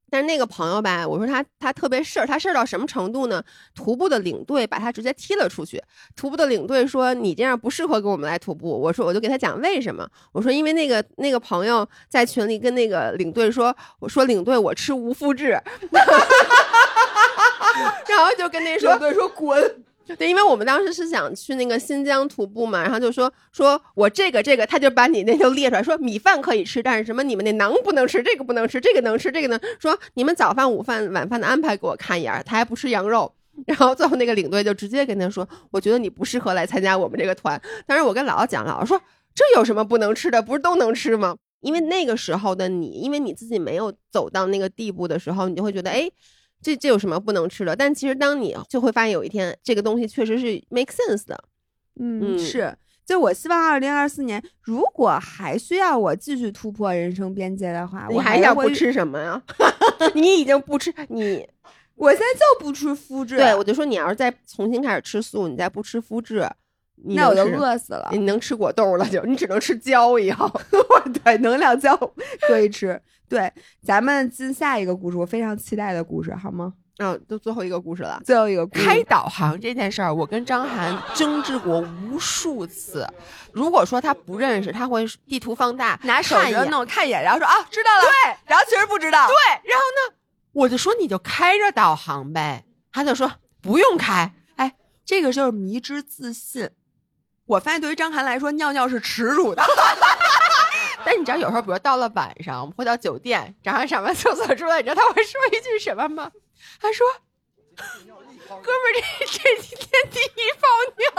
[0.10, 3.44] 但是那个朋友吧，我说他他特别事儿，他事儿到什么程度呢？
[3.76, 5.82] 徒步的领队把他直接踢了出去。
[6.16, 8.70] 徒步的领队说你这样不适合跟我们来徒步。
[8.70, 10.08] 我说我就给他讲为什么。
[10.32, 15.50] 我说因为那个那个朋友在群里跟那个领队说，我说领队我吃无麸质，
[18.08, 19.84] 然后就跟那说队说滚，
[20.18, 33.32] 对，因为我们当时是想去那个新疆徒步嘛，然后就说说我这个这个，他就把你那就列出来，说米饭可以吃，但是什么你们那馕不能吃，这个不能吃，这个能吃，这个能说你们早饭、午饭、晚饭的安排给我看一眼，他还不吃羊肉。
[33.68, 39.02] 然后最后那个领队就直接跟他说：“我觉得你不适合来参加我们这个团。”当时我跟姥姥讲，姥姥说
[39.36, 40.42] ：“这有什么不能吃的？
[40.42, 46.10] 不是都能吃吗？”因为那个时候的你，因为你自己没有走到那个地步的时候，你就会觉得，哎，
[46.62, 47.76] 这这有什么不能吃的？
[47.76, 51.44] 但其实当你就会发现，有一天这个东西确实是 make sense 的。
[52.00, 52.76] 嗯，嗯是。
[53.06, 58.72] 就我希望二零二四年，如果还需要我继续突破人生边界的话，你我还想不会？
[58.76, 59.42] 吃什么呀？
[60.14, 61.44] 你已经不吃你，
[61.96, 66.46] 我现在就不吃麸质，对我就说你要是再重新开始吃素，你再不吃麸质，你
[67.06, 68.10] 那我就饿死了。
[68.12, 70.50] 你能吃果冻了就，你只能吃胶以后。
[71.24, 71.96] 对，能量胶
[72.48, 73.02] 可以吃。
[73.28, 73.52] 对，
[73.84, 76.74] 咱们进下一个故事，我非常期待的故事，好吗？
[76.98, 78.20] 嗯，都最后一个故事了。
[78.26, 83.08] 最后一个故事，开导航这件事儿，我跟张涵争执过无数次。
[83.54, 88.02] 如果说他不认识，他会地图放大，拿手看一弄看一眼，然后说啊，知道了。
[88.02, 89.28] 对，然后其实不知道。
[89.28, 89.36] 对，
[89.70, 90.16] 然后呢，
[90.52, 93.32] 我就说你就开着导航呗，他就说
[93.62, 94.34] 不用开。
[94.58, 94.76] 哎，
[95.06, 96.70] 这个就是迷之自信。
[97.50, 99.64] 我发现对于张涵来说，尿尿是耻辱的。
[101.04, 106.32] 但你知道，有时候比如到了晚上，我们回到酒店，张涵上完厕所出来，你知道他会说一句什么吗？
[106.80, 107.08] 他说
[107.76, 111.10] ：“哥们儿，这这几天第一泡尿。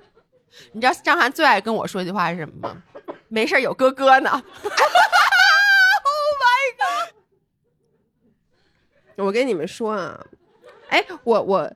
[0.72, 2.82] 你知道张涵最爱跟我说一句话是什么吗？
[3.28, 4.30] 没事儿，有哥哥呢。
[4.32, 4.42] oh
[6.40, 7.12] my god！
[9.16, 10.18] 我跟你们说啊，
[10.88, 11.70] 哎，我我，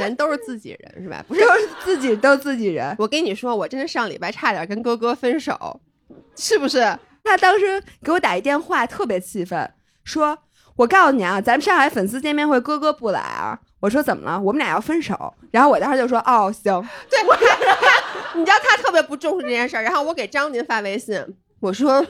[0.00, 1.24] 咱都是自己人是吧？
[1.28, 2.94] 不是，都是自己都自己人。
[2.98, 5.80] 我跟你说，我真的上礼拜差点跟哥哥分手，
[6.36, 6.98] 是不是？
[7.22, 9.70] 他当时给我打一电话，特别气愤，
[10.02, 10.36] 说
[10.74, 14.40] ：“我告诉你啊，咱们上海粉丝见面会，哥哥不来啊。”我说：“怎么了？
[14.40, 16.64] 我们俩要分手。”然后我当时就说：“哦，行。
[17.08, 17.36] 对，我，
[18.34, 19.82] 你知道他特别不重视这件事儿。
[19.82, 21.22] 然后我给张琳发微信，
[21.60, 22.04] 我说，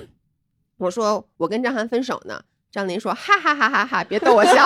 [0.78, 2.40] 我说我跟张涵分手呢。
[2.72, 4.64] 张琳说：哈哈哈哈哈，别逗我笑。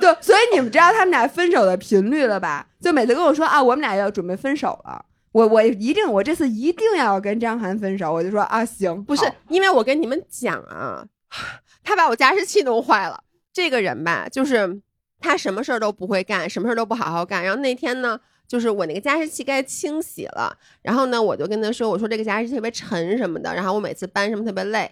[0.00, 2.66] 对，所以你们知道他们俩分手的频率了吧？
[2.80, 8.12] 就每次跟我说啊，我们俩要准备分手了，我我一定，我这次一定要跟张涵分手。
[8.12, 11.04] 我就说啊，行，不是，因为我跟你们讲啊，
[11.84, 13.22] 他把我加湿器弄坏了。
[13.52, 14.80] 这个人吧，就是
[15.20, 17.42] 他什么事儿都不会干，什么事儿都不好好干。
[17.42, 24.90] 然后那天呢，就是我那个加湿器该清洗了，然后呢，我就跟他说，我说这个加湿器特别沉什么的，然后我每次搬什么特别累，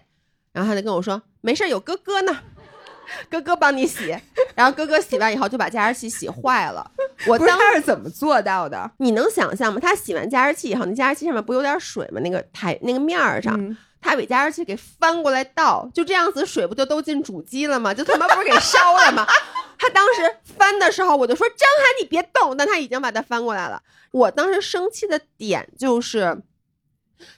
[0.51, 2.37] 然后他就跟我说，没事儿，有哥哥呢。
[3.29, 4.15] 哥哥帮你洗，
[4.55, 6.91] 然后哥哥洗完以后就把加湿器洗坏了。
[7.27, 8.91] 我当时是怎么做到的？
[8.97, 9.79] 你能想象吗？
[9.81, 12.19] 他洗完加湿器以后，那加湿器上面不有点水吗？
[12.21, 17.93] 那个台那个面儿上，嗯他把加湿器给翻过来倒，就这样子水不就都进主机了吗？
[17.93, 19.27] 就他妈不是给烧了吗？
[19.77, 23.81] 他当时翻的时候，我就说张涵你别动，但他已经把它翻过来了。
[24.11, 26.41] 我当时生气的点就是，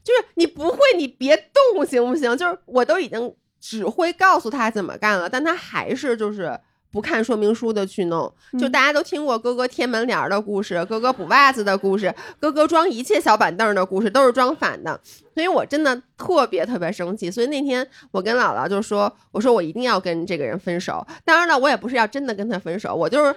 [0.03, 2.37] 就是你不会你别动行不行？
[2.37, 6.59] 就是我都已经只会告诉他怎么干了，但他还是就是。
[6.93, 14.99] 不看说明书的去弄，就大家都听过哥哥贴门帘的故事，哥哥补袜子的故事，哥哥装一切小板凳的故事，都是装反的。
[15.33, 17.31] 所以我真的特别特别生气。
[17.31, 21.07] 所以那天我跟姥姥就说：“我说我一定要跟这个人分手。
[21.23, 23.33] 当然了，我也不是要真的跟他分手，我就是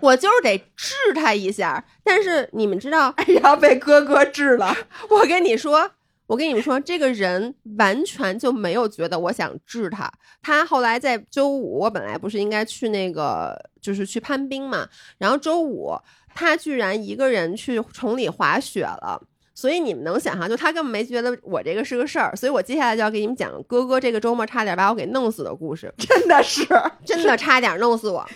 [0.00, 1.84] 我就是得治他一下。
[2.02, 4.74] 但是你们知道，然后被哥哥治了。
[5.10, 5.90] 我跟你说，
[6.26, 10.10] 我跟你们说，这个人完全就没有觉得我想治他。
[10.40, 15.94] 他后来在周五，我本来不是应该去那个，就是去攀冰嘛，然后周五
[16.34, 19.20] 他居然一个人去崇礼滑雪了。
[19.54, 22.34] 所以你们能想象，就他根本没觉得我这个是个事儿。
[22.34, 25.92] 所以我接下来就要给你们讲哥哥这个周末差点把我给弄死的故事。
[25.98, 26.66] 真的是，
[27.04, 28.26] 真的差点弄死我。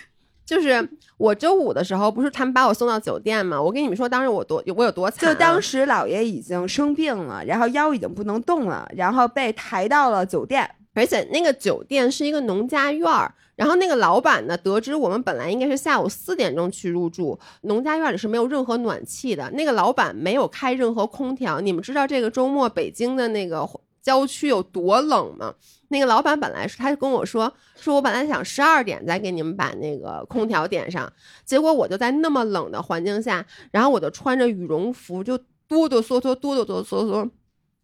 [0.45, 3.61] 就是我周五的时候，不是他们把我送到酒店吗？
[3.61, 10.69] 我跟你们说，当时我多我有多惨啊、就当时姥爷已经生病了，然后腰已经不能动了，然后被抬到了酒店。
[10.93, 21.61] 而且那个酒店是一个农家院儿，然后那个老板呢，得知我们本来应该是下午四点钟去入住，农家院里是没有任何暖气的，那个老板没有开任何空调。
[21.61, 23.67] 你们知道这个周末北京的那个
[24.01, 25.53] 郊区有多冷吗？
[25.89, 31.11] 那个老板本来是，他就跟我说，说我本来想十二点再给你们把那个空调点上，
[31.45, 37.29] 结果我就在那么冷的环境下，然后我就穿着羽绒服就哆哆嗦嗦，哆哆哆嗦嗦。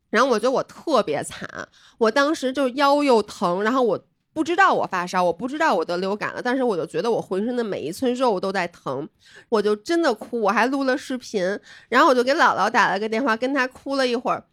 [0.10, 1.50] 然后我觉得我特别惨，
[1.98, 4.00] 我当时就腰又疼，然后我
[4.32, 9.10] 不知道我发烧，我不知道我得流感了，但是我就觉得我浑身的每一寸肉都在疼，
[9.50, 11.44] 我就真的哭，我还录了视频，
[11.90, 14.44] 然后我就给姥姥打了个电话，跟她哭了一会儿，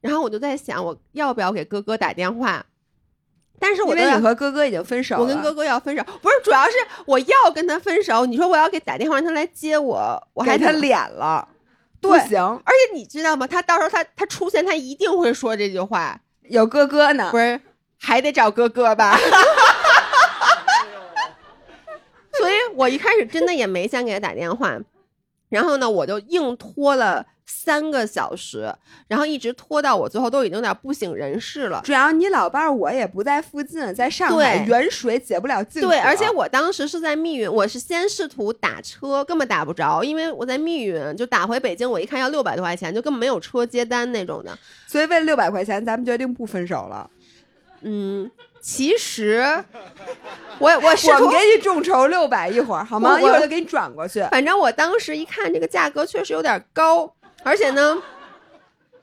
[0.00, 2.64] 然后我就在想我要不要给哥哥打电话，
[3.60, 6.72] 但是我因为你和哥哥已经分手了，我跟哥哥要分手，不是，主要是
[7.06, 11.46] 我要跟他分手，你说我要给打电话让他来接我，我还给他脸了，
[12.00, 13.46] 不行，而且你知道吗？
[13.46, 17.38] 他到时候他他出现，他一定会说这句话，有哥哥呢不。
[17.38, 17.60] 是
[18.02, 19.14] 还得找哥哥吧？
[22.32, 24.74] 所以我一开始真的也没想给他打电话，
[25.50, 28.72] 然后呢，我就硬拖了三个小时，
[29.08, 31.82] 然后一直拖到我最后都已经有点不省人事了。
[31.84, 35.88] 主要你老伴儿我也不在附近，在上海，远水解不了近渴。
[35.88, 44.56] 对，而且我当时是在密云，我是先试图打车，根本打不着，因为我在密云，就打回北京，我一看要六百多块钱，就根本没有车接单那种的。
[44.86, 47.10] 所以为了六百块钱，咱们决定不分手了。
[47.82, 48.30] 嗯，
[48.60, 49.42] 其实
[50.58, 53.18] 我我我们给你众筹六百一会儿好吗？
[53.18, 54.22] 一会儿就给你转过去。
[54.30, 58.02] 反正我当时一看这个价格确实有点高，而且呢，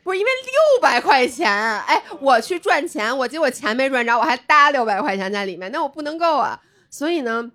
[0.03, 6.59] 不是因为六百块钱，哎，我去赚钱，我结果钱没赚着，我还搭六百块钱在里面，那我不能够啊。
[6.89, 7.51] 所以呢，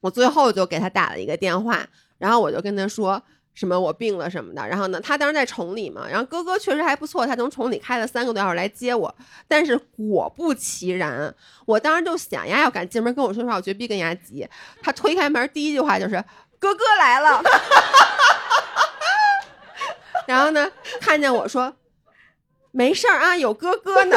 [0.00, 1.86] 我最后就给他打了一个电话，
[2.18, 3.22] 然后我就跟他说。
[3.58, 9.12] 什么我病了什么的，然后呢，他当时在崇礼嘛，然后哥哥确实还不错，他从崇礼开了三个多小时来接我，
[9.48, 11.34] 但是果不其然，
[11.66, 14.48] 我当时就想呀，要敢进门跟我说实话，我绝逼跟人家急。
[14.80, 16.24] 他推开门第一句话就是
[16.60, 17.42] 哥哥来了，
[20.28, 21.74] 然后呢，看见我说
[22.70, 24.16] 没事儿啊，有哥哥呢。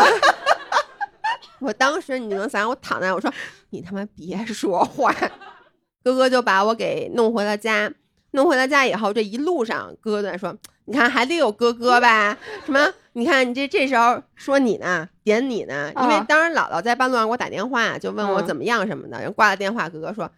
[1.62, 3.34] 我当时你能想想，我躺在我说
[3.72, 5.12] 你他妈别说话，
[6.04, 7.92] 哥哥就把我给弄回了家。
[8.32, 10.56] 弄回到家以后，这一路上哥哥在说
[10.86, 12.38] ：“你看还得有哥哥吧？
[12.66, 12.92] 什么？
[13.14, 15.92] 你看你这这时候说你呢，点你呢？
[16.02, 19.18] 因为啊当时姥姥在半路上给我打电话，就问我嗯怎么样什么的。
[19.18, 20.32] 然后挂了电话，哥哥说：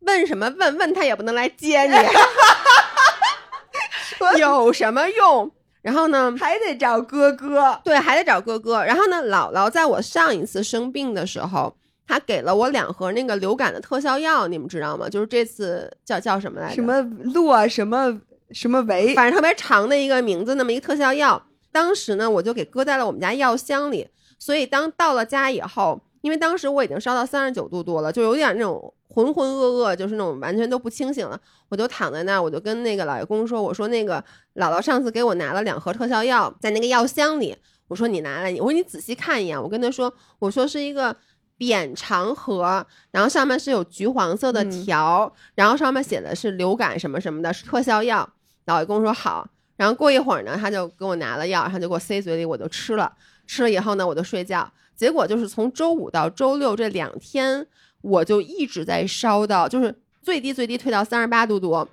[0.00, 0.78] 问什么问？
[0.78, 1.94] 问他也不能来接你，
[4.40, 5.50] 有什么用？
[5.82, 6.34] 然后呢？
[6.40, 7.78] 还得找哥哥。
[7.84, 8.82] 对，还得找哥哥。
[8.82, 11.76] 然后呢，姥姥在我上一次生病的时候，
[12.10, 15.08] 她给了我两盒那个流感的特效药，你们知道吗？
[15.08, 16.74] 就是这次叫叫什么来着？
[16.74, 17.00] 什么
[17.32, 21.40] 洛什么什么维，反正特别长的一个名字，那么一个特效药。
[21.70, 24.08] 当时呢，我就给搁在了我们家药箱里。
[24.40, 31.40] 所以当到了家以后，因为当时我已经烧到三十九度多了，就有点那种浑浑噩噩，就是那种完全都不清醒了。
[31.68, 34.16] 我就躺在那儿，我就跟那个老爷公说：“我说那个
[34.56, 37.56] 姥姥上次给我拿了两盒特效药，在那个药箱里。
[37.86, 39.60] 我说你拿来，我说你仔细看一眼。
[39.60, 41.14] 我跟他说，我说是一个
[41.60, 48.26] 扁长盒，然后上面是有橘黄色的嗯条，然后上面写的是流感什么什么的，是特效药。
[48.64, 49.46] 老爷公说好。
[49.76, 53.12] 然后过一会儿呢，他就给我拿了药，他就给我塞嘴里，我就吃了。
[53.46, 54.72] 吃了以后呢，我就睡觉。
[54.96, 57.66] 结果就是从周五到周六这两天，
[58.00, 61.86] 我就一直在烧到，就是最低最低退到三十八度多，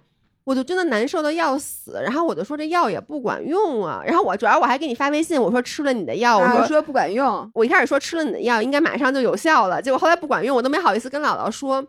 [0.47, 1.99] 我就真的难受的要死。
[2.01, 4.01] 然后我就说这药也不管用啊。
[4.05, 11.85] 然后我主要我还给你发微信，我说吃了你的药，我说、啊说不管用，我一开始说吃了你的药应该马上就有效了，结果后来不管用，我都没好意思跟姥姥说。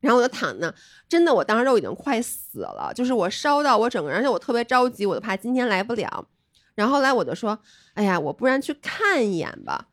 [0.00, 0.74] 然后我就躺那，
[1.06, 6.26] 真的，我当时都已经快死了，就是我烧到我整个人，而且我特别着急，我就怕今天来不了。
[6.74, 7.58] 然后后来我就说，
[7.92, 9.88] 哎呀，我不然去看一眼吧。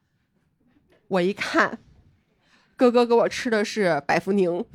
[1.10, 1.78] 我一看，
[2.76, 4.66] 哥哥给我吃的是百福宁，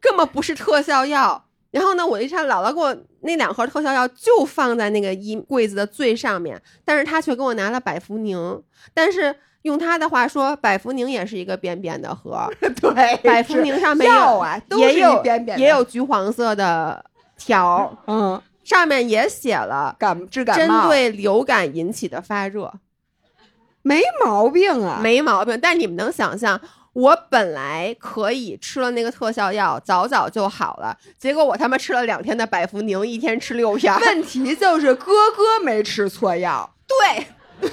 [0.00, 1.44] 根本不是特效药。
[1.70, 8.60] 然后呢，我一看姥姥给我那两盒特效药就放在那个衣柜子的最上面，但是他却给我拿了百福宁。
[8.92, 9.32] 但是
[9.62, 17.04] 用他的话说，百福宁也是一个扁扁的盒， 对，百福宁上面有啊，都是一也有扁扁的也有橘黄色的
[17.38, 17.96] 条。
[18.08, 22.72] 嗯，上面也写了感治感针，对流感引起的发热，
[23.82, 25.56] 没毛病啊，没毛病。
[25.60, 26.60] 但你们能想象，
[26.92, 33.94] 我本来可以吃了那个特效药，早早就好了，结果我他妈吃了两天的百服宁，一天吃六片。
[34.00, 37.26] 问题就是哥哥没吃错药， 对，
[37.60, 37.70] 哥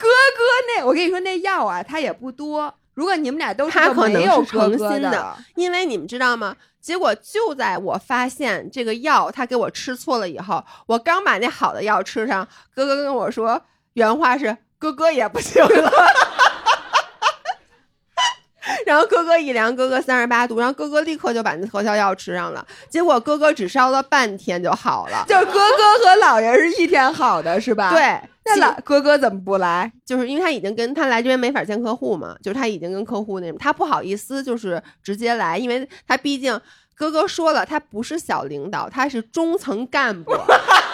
[0.00, 0.42] 哥
[0.74, 2.74] 那我跟你说那药啊，它也不多。
[2.94, 6.54] 如果你们俩都他可能没有是诚心的因为你们知道吗？
[6.78, 13.62] 结果就在我发现这个药他给我吃错了以后，我刚把那好的药吃上，哥哥跟我说，
[13.94, 15.90] 原话是哥哥也不行了。
[18.86, 25.24] 然后哥哥一量，哥哥三十八度，然后哥哥立刻就把那特效药吃上了，结果哥哥只烧了半天就好了。
[25.28, 25.58] 就是哥哥
[26.04, 27.90] 和姥爷是一天好的，是吧？。
[27.90, 29.90] 对，那老哥哥怎么不来？
[30.04, 36.60] 就是因为他已经跟他来这边没法见客户嘛，就是他已经跟客户那种，他不好意思就是直接来，因为他毕竟
[36.94, 40.32] 哥哥说了，他不是小领导，他是中层干部。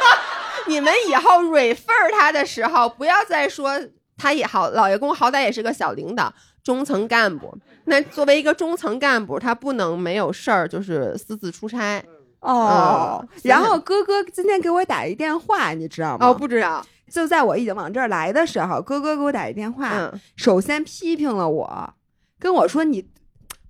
[0.66, 3.79] 你们以后 refer 他的时候，不要再说
[4.16, 6.33] 他也好，老爷公好歹也是个小领导，
[6.69, 7.57] 中层干部。
[7.87, 12.05] 那作为一个中层干部，他不能没有事儿就是私自出差。
[12.41, 16.27] 哦嗯，然后哥哥今天给我打一电话，你知道吗？
[16.27, 21.95] 哦，不知道，就在我已经往这儿来的时候，哥哥给我打一电话，嗯，首先批评了我，
[22.39, 23.03] 跟我说你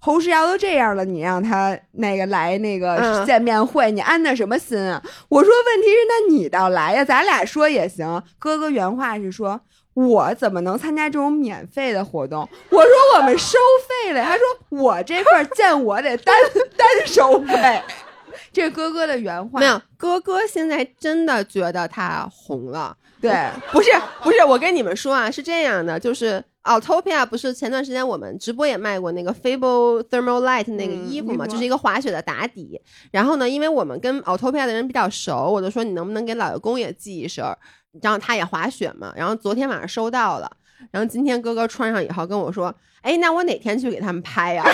[0.00, 5.00] 侯世瑶都这样了，你让他那个来那个嗯见面会，你安的什么心啊？
[5.28, 8.20] 我说问题是那你倒来呀，咱俩说也行。
[8.40, 9.60] 哥哥原话是说。
[10.06, 12.48] 我怎么能参加这种免费的活动？
[12.70, 13.58] 我说我们收
[14.04, 16.34] 费了，他说我这块儿见我得单
[16.76, 17.82] 单收费。
[18.52, 22.96] 这是哥哥的原话没有，哥哥现在真的觉得他红了。
[23.20, 23.32] 对，
[23.72, 23.90] 不是
[24.22, 32.80] 不是，我跟你们说啊，是这样的，就是 Autopia 不是前段时间我们直播也卖过那个 Fable Thermal Light 那个嗯衣服嘛，就是一个滑雪的打底。
[33.10, 37.58] 然后呢，因为我们跟 Autopia 的人比较熟，我就说你能不能给老爷公也寄一身儿，
[38.02, 39.12] 然后他也滑雪嘛。
[39.16, 40.50] 然后昨天晚上收到了，
[40.90, 44.70] 然后今天哥哥穿上以后跟我说，哎，那我哪天去给他们拍呀、 我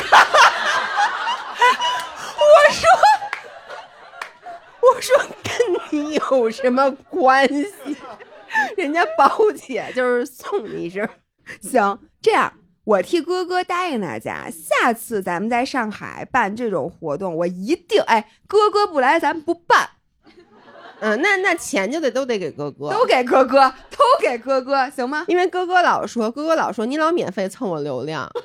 [2.73, 2.89] 说
[4.83, 5.53] 我说跟
[5.91, 7.97] 你有什么关系？
[8.77, 11.09] 人家宝姐就是送你一身。
[11.61, 12.53] 行，这样
[12.85, 19.89] 我替哥哥答应大家，下次咱们在上海办这种活动，我一定哎，哥哥不来咱不办，
[21.05, 25.27] 嗯，那那钱就得都得给哥哥，都给哥哥，都给哥哥，行吗？
[25.29, 28.27] 因为哥哥老说，哥哥老说你老免费蹭我流量。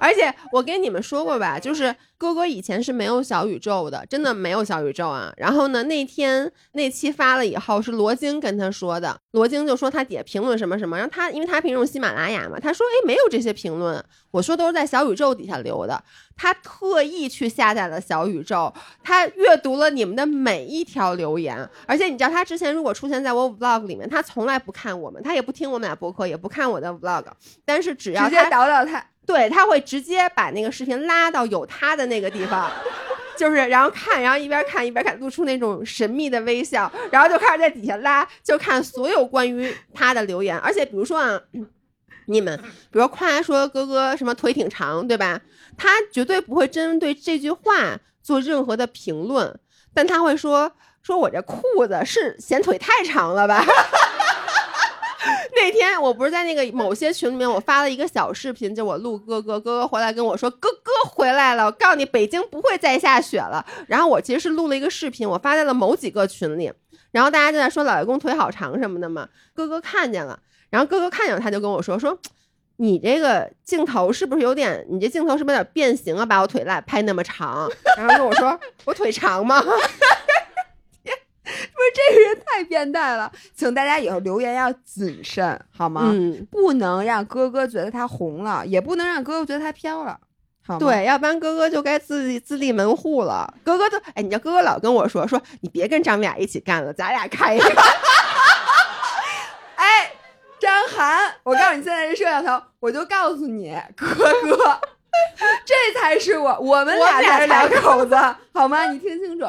[0.00, 5.32] 而且我跟你们说过吧，就是哥哥以前是没有小宇宙的，真的没有小宇宙啊。
[5.36, 16.02] 然后呢，那天那期发了以后，是罗京跟他说的，罗京就说他底下评论什么什么，然后他因为他平时用喜马拉雅嘛，他说哎没有这些评论，我说都是在小宇宙底下留的。
[16.40, 18.72] 他特意去下载了小宇宙，
[19.02, 27.24] 他阅读了你们的每一条留言，而且你知道他之前如果出现在我 vlog 里面，他从来不看我们，他也不听我们俩播客，也不看我的 vlog，
[27.64, 32.70] 但是只要直接他倒倒他，对，他会直接把那个视频拉到有他的那个地方，
[33.36, 40.56] 就是然后看，然后一边看一边看，露出那种神秘的微笑，然后就开始在底下拉，就看所有关于他的留言。
[40.60, 41.38] 而且比如说啊，
[42.24, 42.58] 你们
[42.90, 45.38] 比如夸说哥哥什么腿挺长，对吧？
[45.76, 49.60] 他绝对不会针对这句话做任何的评论，
[49.92, 50.72] 但他会说
[51.02, 53.62] 说我这裤子是显腿太长了吧？
[55.54, 63.64] 那天我不是在那个某些群里面，我发了一个小视频，就我录哥哥，哥哥回来跟我说，哥哥回来了，我告诉你，北京不会再下雪了。
[63.86, 66.72] 然后我其实是录了一个视频，我发在了某几个群里，
[67.10, 70.38] 然后大家就在说老爷公腿好长什么的嘛，哥哥看见了，
[70.70, 72.18] 然后哥哥看见了，他就跟我说说。
[72.80, 74.86] 你这个镜头是不是有点？
[74.88, 76.24] 你这镜头是不是有点变形啊？
[76.24, 79.60] 把我腿拉拍那么长，然后跟我说我腿长吗？
[81.72, 86.10] 不是这个人太变态了，请大家以后留言要谨慎，好吗？
[86.12, 90.18] 嗯，不能让哥哥觉得他红了，也不能让哥哥觉得他飘了，
[90.66, 90.78] 好？
[90.78, 93.52] 对，要不然哥哥就该自立自立门户了。
[93.64, 97.64] 哥哥都，哎，你知道哥哥老跟我说说，你别跟张伟雅一起干了，咱俩开一个。
[99.76, 100.12] 哎，
[100.60, 104.80] 张涵，我告诉你，现在这摄像头，我就告诉你，哥哥，
[105.64, 108.16] 这才是我，我们俩俩才是两口子，
[108.52, 108.90] 好吗？
[108.90, 109.46] 你听清楚。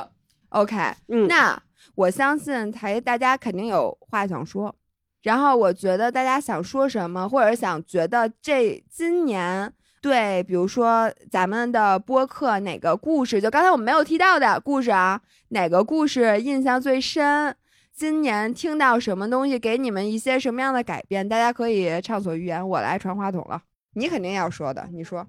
[0.50, 0.76] OK，
[1.10, 1.60] 嗯，那
[2.00, 4.74] 我相信台大家肯定有话想说，
[5.22, 15.20] 然后我觉得大家想说什么，或者想觉得这今年对，比如说咱们的播客哪个故事，就刚才我们没有提到的故事啊，
[15.50, 17.54] 哪个故事印象最深？
[17.92, 21.28] 今年听到什么东西给你们一些什么样的改变？
[21.28, 23.62] 大家可以畅所欲言，我来传话筒了。
[23.96, 25.28] 你肯定要说的，你说。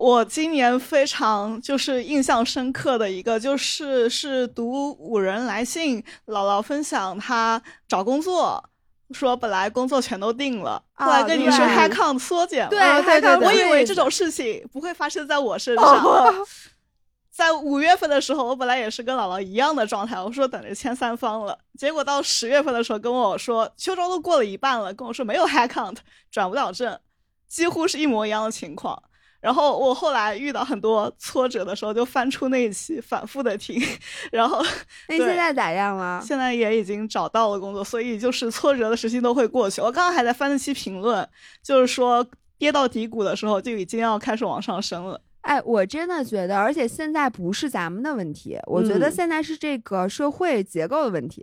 [0.00, 8.64] 我今年非常就是印象深刻的一个，就是是读五人来信，姥姥分享她找工作，
[9.10, 16.02] 说本来工作全都定了，啊后来跟你说对 head count 缩减了，对啊对对对我以为这种事情不会发生在我身上。
[17.30, 21.58] 在五月份的时候，我本来也是跟姥姥一样的状态，我说等着签三方了。
[21.78, 25.96] 结果到十月份的时候跟我说，秋招都过了一半了，跟我说没有 head count，
[26.30, 26.98] 转不了正，
[27.46, 29.02] 几乎是一模一样的情况。
[29.40, 33.80] 然后我后来遇到很多挫折的时候，就翻出那一期反复的听，
[34.30, 34.62] 然后
[35.08, 36.22] 那现在咋样了？
[36.22, 39.80] 现在也已经找到了工作，所以就是挫折的时期都会过去。
[39.80, 41.26] 我刚刚还在翻那期评论，
[41.62, 42.26] 就是说
[42.58, 45.20] 跌到低谷的时候就已经要开始往上升了。
[45.40, 51.42] 哎，我真的觉得，而且现在不是咱们的问题，我觉得嗯现在是这个社会结构的问题。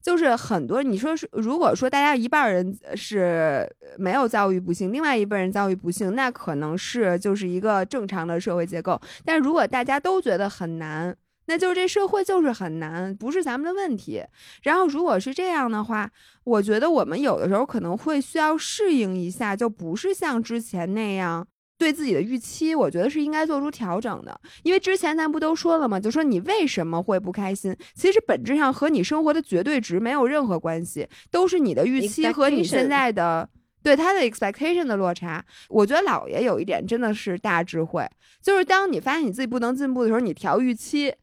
[0.00, 3.68] 就是很多你说是，如果说大家一半人是
[3.98, 9.00] 没有遭遇不幸，另外一半人遭遇不幸，那可能是就是一个正常的社会结构。
[9.24, 11.14] 但如果大家都觉得很难，
[11.46, 14.22] 那就是这社会就是很难，不是咱们的问题。
[14.62, 16.10] 然后如果是这样的话，
[16.44, 21.46] 我觉得我们有的时候可能会需要适应一下，就不是像之前那样。
[21.78, 25.98] 对自己的预期，我觉得是应该做出调整的，因为之前咱不都说了吗？
[25.98, 33.48] 就说你为什么会不开心，其实本质上和你生活的绝对值没有任何关系，都是你的预期和你现在的
[33.80, 35.44] 对他的 expectation 的落差。
[35.68, 38.04] 我觉得姥爷有一点真的是大智慧，
[38.42, 41.14] 就是当你发现你自己不能进步的时候，你调预期，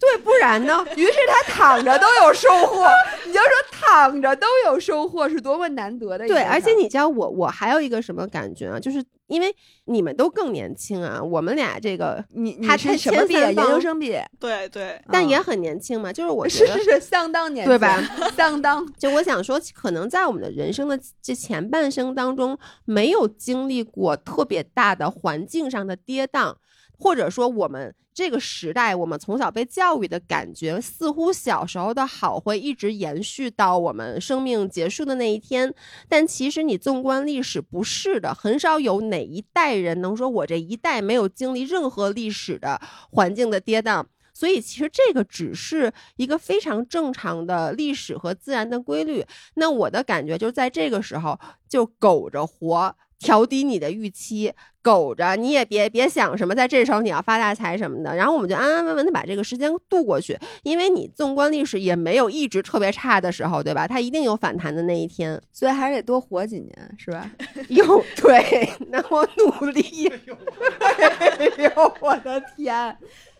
[0.00, 0.84] 对，不然呢？
[0.96, 2.86] 于是他躺着都有收获。
[3.26, 8.80] 你就说躺着都有收获是多么难得的一对，而且你知道我我还有一个什么感觉啊？
[8.80, 9.54] 就是因为
[9.84, 13.52] 你们都更年轻啊，我们俩这个你你他是什么毕业？
[13.52, 18.00] 研究生毕业，对对，嗯但也很年轻嘛，就是我觉得是是是相当年轻，对吧？
[18.36, 18.86] 相当。
[18.96, 26.54] 就我想说，可能在我们的人生的这前半生当中，没有经历过特别大的环境上的跌宕，
[26.98, 35.72] 或者说我们这个时代，我们从小被教育的感觉，似乎小时候的好会一直延续到我们生命结束的那一天。
[36.08, 42.80] 但其实你纵观历史，不是的，很少有哪一代人能说我这一代没有经历任何历史的
[43.10, 44.04] 环境的跌宕。
[44.34, 49.24] 所以其实这个只是一个非常正常的历史和自然的规律。
[49.54, 51.36] 那我的感觉就在这个时候
[51.68, 58.14] 就苟着活，调低你的预期，苟着你也别别想什么，在这时候你要发大财什么的。
[58.14, 63.86] 然后我们就安安稳稳的把这个时间度过去，因为你纵观历史也没有一直特别差的时候，对吧？
[63.86, 65.40] 它一定有反弹的那一天。
[65.52, 67.30] 所以还是得多活几年，是吧？
[67.68, 70.08] 有对，那我努力。
[70.80, 72.96] 哎呦，我的天！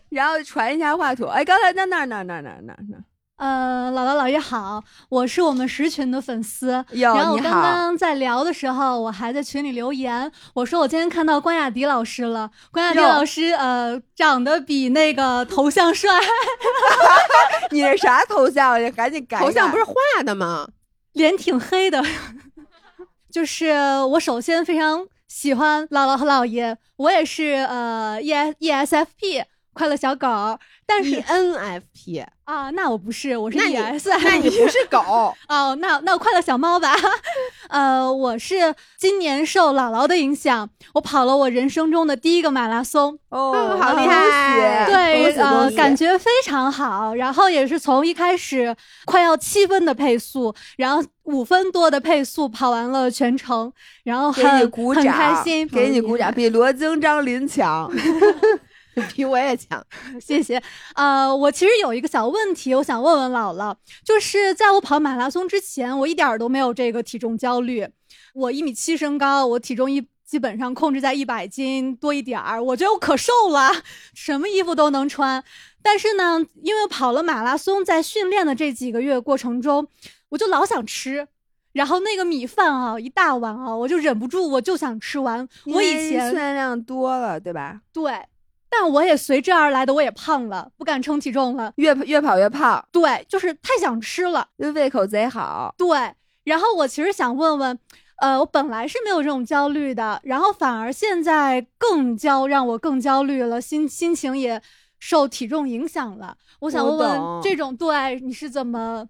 [0.09, 1.29] 然后传一下话筒。
[1.29, 2.97] 哎，刚才那那那那那那那，
[3.39, 6.83] 呃，姥姥姥爷好，我是我们十群的粉丝。
[6.91, 12.51] 哟然后我刚刚在聊的时候，我还在群里留言，我说我今天看到关雅迪老师了。
[12.69, 16.19] 关雅迪老师，呃，长得比那个头像帅，
[17.71, 18.83] 你这啥头像？
[18.83, 19.45] 你赶紧改改。
[19.45, 19.93] 头像不是画
[20.23, 20.67] 的吗？
[21.13, 22.03] 脸挺黑的。
[23.31, 23.71] 就是
[24.09, 30.27] 我首先非常喜欢姥姥和姥爷，我也是呃 E S E S F P 快乐小狗，
[30.85, 34.99] 但是 ENFP 啊，那我不是，我是 ES，那你不是狗
[35.47, 36.95] 哦，那那我快乐小猫吧。
[37.69, 43.17] 呃，我是今年受姥姥的影响，我跑了我人生中的第一个马拉松。
[43.29, 47.13] 哦好厉害对，呃感觉非常好。
[47.13, 48.75] 然后也是从一开始
[49.05, 53.71] 快要七分的配速，然后五分多的配速跑完了全程，
[54.03, 57.89] 然后给你很鼓掌，很开心，给你鼓掌，比罗京、张琳强。
[59.13, 59.85] 比 我也强。
[60.19, 60.61] 谢谢。
[60.95, 67.87] 呃，我其实有一个小问题，我想问问姥姥，就是在我跑马拉松之前，我一点儿都没有这个体重焦虑。
[68.33, 73.71] 我一米七身高，我体重一基本上控制在一百斤多一点儿，我觉得我可瘦了，
[74.13, 75.43] 什么衣服都能穿。
[75.81, 79.87] 但是呢，因为跑了马拉松，在训练的这几个月过程中，
[80.29, 81.27] 我就老想吃。
[81.71, 85.47] 然后那个米饭啊，一大碗啊，我就忍不住，我就想吃完。
[85.67, 87.79] 我以前训练量多了，对吧？
[87.93, 88.11] 对，
[88.69, 91.73] 但我也随之而来的，我也胖了，不敢称体重了。
[91.77, 95.73] 越越跑越胖，对，就是太想吃了，就胃口贼好。
[95.77, 96.13] 对，
[96.43, 97.79] 然后我其实想问问，
[98.21, 104.61] 呃，我本来是没有这种焦虑的，然后反而现在更焦，让我更焦虑了，心心情也
[104.99, 106.37] 受体重影响了。
[106.59, 109.07] 我想问问这种对你是怎么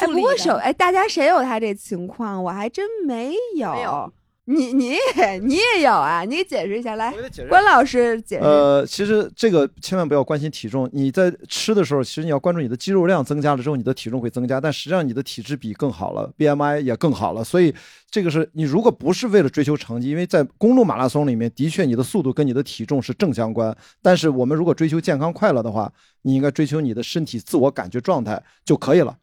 [0.00, 0.06] 哎？
[0.06, 2.42] 不过手哎，大家谁有他这情况？
[2.44, 3.72] 我还真没有。
[3.72, 4.12] 没有
[4.46, 6.24] 你你也你也有啊？
[6.24, 7.14] 你解释一下来
[7.48, 8.44] 关老师解释。
[8.44, 10.88] 呃，其实这个千万不要关心体重。
[10.92, 17.44] 你在吃的时候，其实你要关注你的肌肉量增加了之后，你的体重会增加，但实际上你的体质比更好了，BMI 也更好了。
[17.44, 17.72] 所以
[18.10, 23.76] 这个是你如果不是为了追求成绩，因为在公路马拉松里面，的确你的速度跟你的体重是正相关。
[24.02, 25.92] 但是我们如果追求健康快乐的话，
[26.22, 29.16] 你应该追求你的身体自我感觉状态就可以了。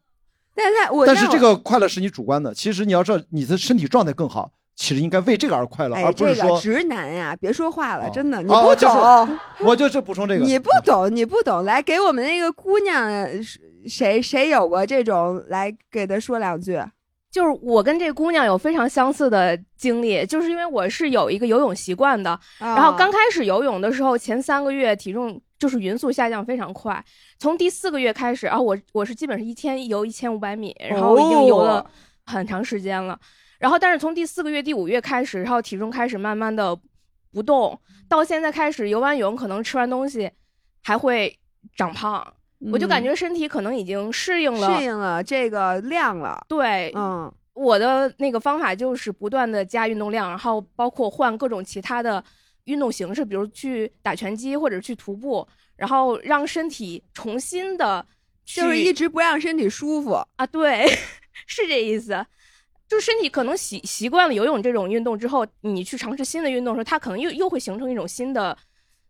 [1.06, 6.42] 但是这个快乐是你主观的，其实你要知道你的身体状态更好，其实应该为这个而快乐，哎，而不是说。
[6.42, 9.38] 这个直男呀，别说话了，真的，你哦不就是懂，
[9.68, 13.06] 我就是补充这个，你不懂，你不懂，来给我们那个姑娘，
[13.86, 16.82] 谁谁有过这种，来给她说两句。
[17.30, 27.04] 就是我跟这姑娘有非常相似的经历，就是因为我是有一个游泳习惯的，啊然后刚开始游泳的时候，前三个月体重就是匀速下降非常快，
[27.38, 31.84] 从第四个月开始啊，我我是基本是一天游一千五百米，然后已经游了
[32.24, 33.16] 很长时间了，
[33.60, 36.76] 然后但是从第四个月、第五月开始，然后体重开始慢慢的
[37.30, 37.78] 不动，
[38.08, 40.28] 到现在开始游完泳，可能吃完东西
[40.82, 41.38] 还会
[41.76, 42.26] 长胖，
[42.72, 46.44] 我就感觉身体可能已经适应了，嗯适应了这个量了。
[46.48, 52.24] 对，嗯，我的那个方法就是不断的加运动量，然后包括换各种其他的
[52.64, 55.46] 运动形式，比如去打拳击或者去徒步，
[55.76, 58.04] 然后让身体重新的
[58.44, 60.12] 就是一直不让身体舒服。
[60.36, 60.86] 啊，对，
[61.46, 62.24] 是这意思。
[62.90, 68.58] 就是身体可能习习惯了游泳这种运动之后，你去尝试新的运动的时候，它可能又又会形成一种新的，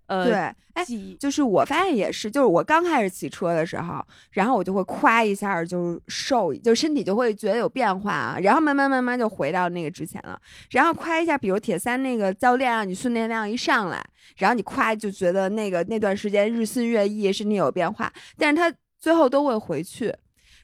[0.07, 0.35] 呃，对，
[0.74, 0.85] 哎，
[1.19, 10.39] 就是我发现也是，就是我刚开始骑车的时候，然后我就会夸一下就瘦，就身体就会觉得有变化啊，然后慢慢慢慢就回到那个之前了。
[10.70, 14.05] 然后夸一下，比如铁三那个教练让你训练量一上来，
[14.36, 20.15] 然后你夸就觉得那个那段时间日新月异，身体有变化，但是他最后都会回去。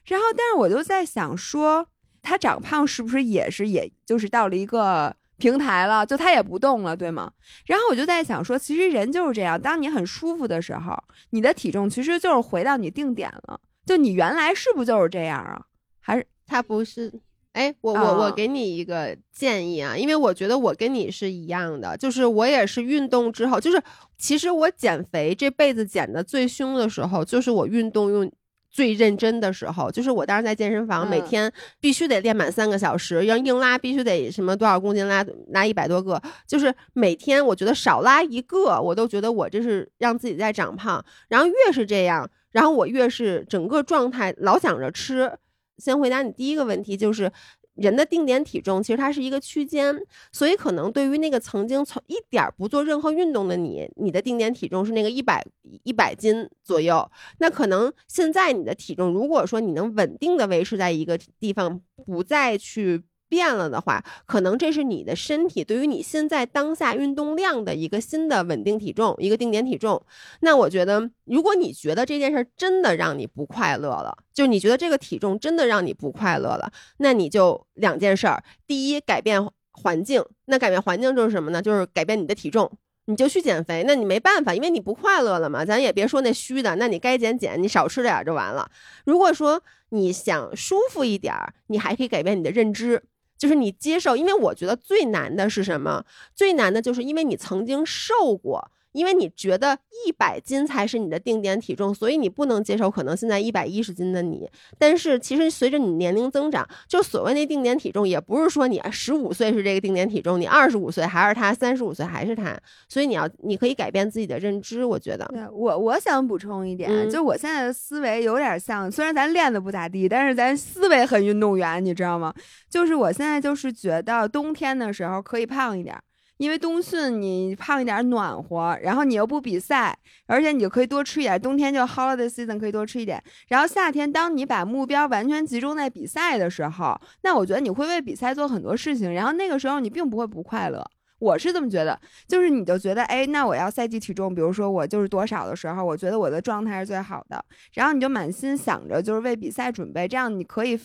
[0.05, 1.85] 然后，但是我就在想说，
[2.27, 7.31] 他长胖是不是也是也就是到了一个平台了，就他也不动了，对吗？
[7.65, 13.61] 然后我就在想说，其实人就是这样，当你很舒服的时候，你的体重其实就是回到你定点了。
[13.85, 15.61] 就你原来是不是就是这样啊？
[16.01, 17.13] 还是他不是？
[17.53, 23.81] 哎，我我啊我给你一个建议啊，因为我觉得我跟你是一样的，就是我也是运动之后，就是
[24.17, 28.29] 其实我减肥这辈子减的最凶的时候，就是我运动用。
[28.77, 41.03] 最认真的时候，就是我当时在健身房，每嗯天必须得练满三个小时，要硬拉必须得什么多少公斤拉拉一百多个，就是每天我觉得少拉一个，我都觉得我这是让自己在长胖。
[41.27, 45.31] 然后越是这样，然后我越是整个状态老想着吃。
[45.79, 47.31] 先回答你第一个问题，就是
[47.77, 49.95] 人的定点体重其实它是一个区间，
[50.31, 55.45] 所以可能对于那个曾经从一点儿不做任何运动的你，你的定点体重是那个一百
[55.83, 57.09] 一百斤左右。
[57.39, 63.03] 那可能现在你的体重，如果说你能稳定的维持在一个地方，不再去。
[63.29, 70.01] 变了的话，可能这是你的身体对于你现在当下运动量的一个新的稳定体重，一个定点体重。
[70.41, 80.23] 那我觉得，如果你觉得这件事儿真的让你不快乐了，就你觉得这个体重真的让你不快乐了，那你就两件事儿：第一，改变环境。
[80.45, 81.61] 那改变环境就是什么呢？
[81.61, 82.71] 就是改变你的体重。
[83.09, 85.63] 你就去减肥，那你没办法，因为你不快乐了嘛。
[85.63, 88.69] 咱也别说那虚的，那你该减减，你少吃点儿就完了。
[89.05, 93.01] 如果说你想舒服一点儿，你还可以改变你的认知。
[93.37, 96.03] 就是你接受，因为我觉得最难的是什么？
[96.35, 104.49] 最难的就是因为你曾经受过，因为你觉得一百斤才是你的定点体重，所以你不能接受可能现在一百一十斤的你。
[104.77, 112.57] 但是其实随着你年龄增长，就所谓那定点体重，也不是说你十五岁是这个定点体重，你二十五岁还是他，三十五岁还是他。
[112.89, 115.25] 所以你要，你可以改变自己的认知，我觉得。
[115.33, 122.33] 对我我想补充一点，嗯就我现在的思维有点像，虽然咱练的不咋地，但是咱思维很运动员，你知道吗？
[122.69, 125.95] 就是我现在就是觉得冬天的时候可以胖一点。
[126.37, 129.97] 因为冬训你胖一点暖和，然后你又不比赛，
[130.27, 131.39] 而且你就可以多吃一点。
[131.41, 140.85] 冬天就 holiday season 可以多吃一点，然后夏天当你把目标完全集中在比赛的时候，那我觉得你会为比赛做很多事情，然后那个时候你并不会不快乐。
[141.19, 147.43] 我是这么觉得，就是你就觉得，哎，那我要赛季体重，比如说我就是多少的时候，我觉得我的状态是最好的，
[147.73, 150.79] 然后你就满心想着就是为比赛准备，这样你可以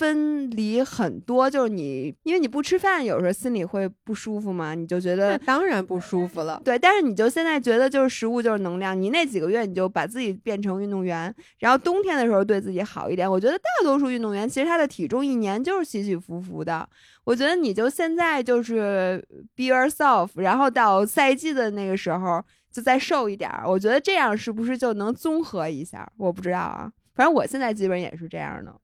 [0.00, 6.58] 分离很多，就是你因为你不吃饭，有时候心里会不舒服嘛，你就觉得当然不舒服了。
[6.64, 13.30] 对，但是你就现在觉得就是食物就是能量，你那几个月你就把自己变成运动员，然后冬天的时候对自己好一点。
[13.30, 16.88] 我觉得大多数运动员其实他的体重一年就是起起伏伏的。
[17.24, 19.22] 我觉得你就现在就是
[19.54, 23.68] be yourself，然后到赛季的那个时候就再瘦一点儿。
[23.68, 26.10] 我觉得这样是不是就能综合一下？
[26.16, 28.74] 我不知道啊，反正我现在基本也是这样的。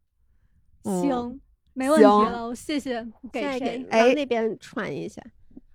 [0.86, 1.40] 嗯行，
[1.74, 3.86] 没问题了，我谢谢给再给谁？
[3.90, 5.20] 往那边传一下。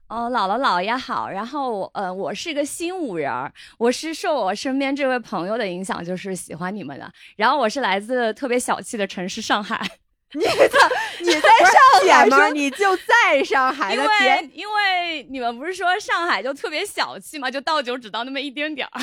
[0.07, 1.29] 哦，姥姥姥爷好。
[1.29, 7.11] 然后呃，我是一个新五人儿，我是受我身边这位朋友的影响，就是喜欢你们的。
[7.35, 9.79] 然后我是来自特别小气的城市上海。
[10.33, 10.89] 你操，
[11.19, 19.01] 你在 上海姐们儿，说你就在上海因为因为你们不是说上海就特别小气嘛，就倒酒只倒那么一丁点儿。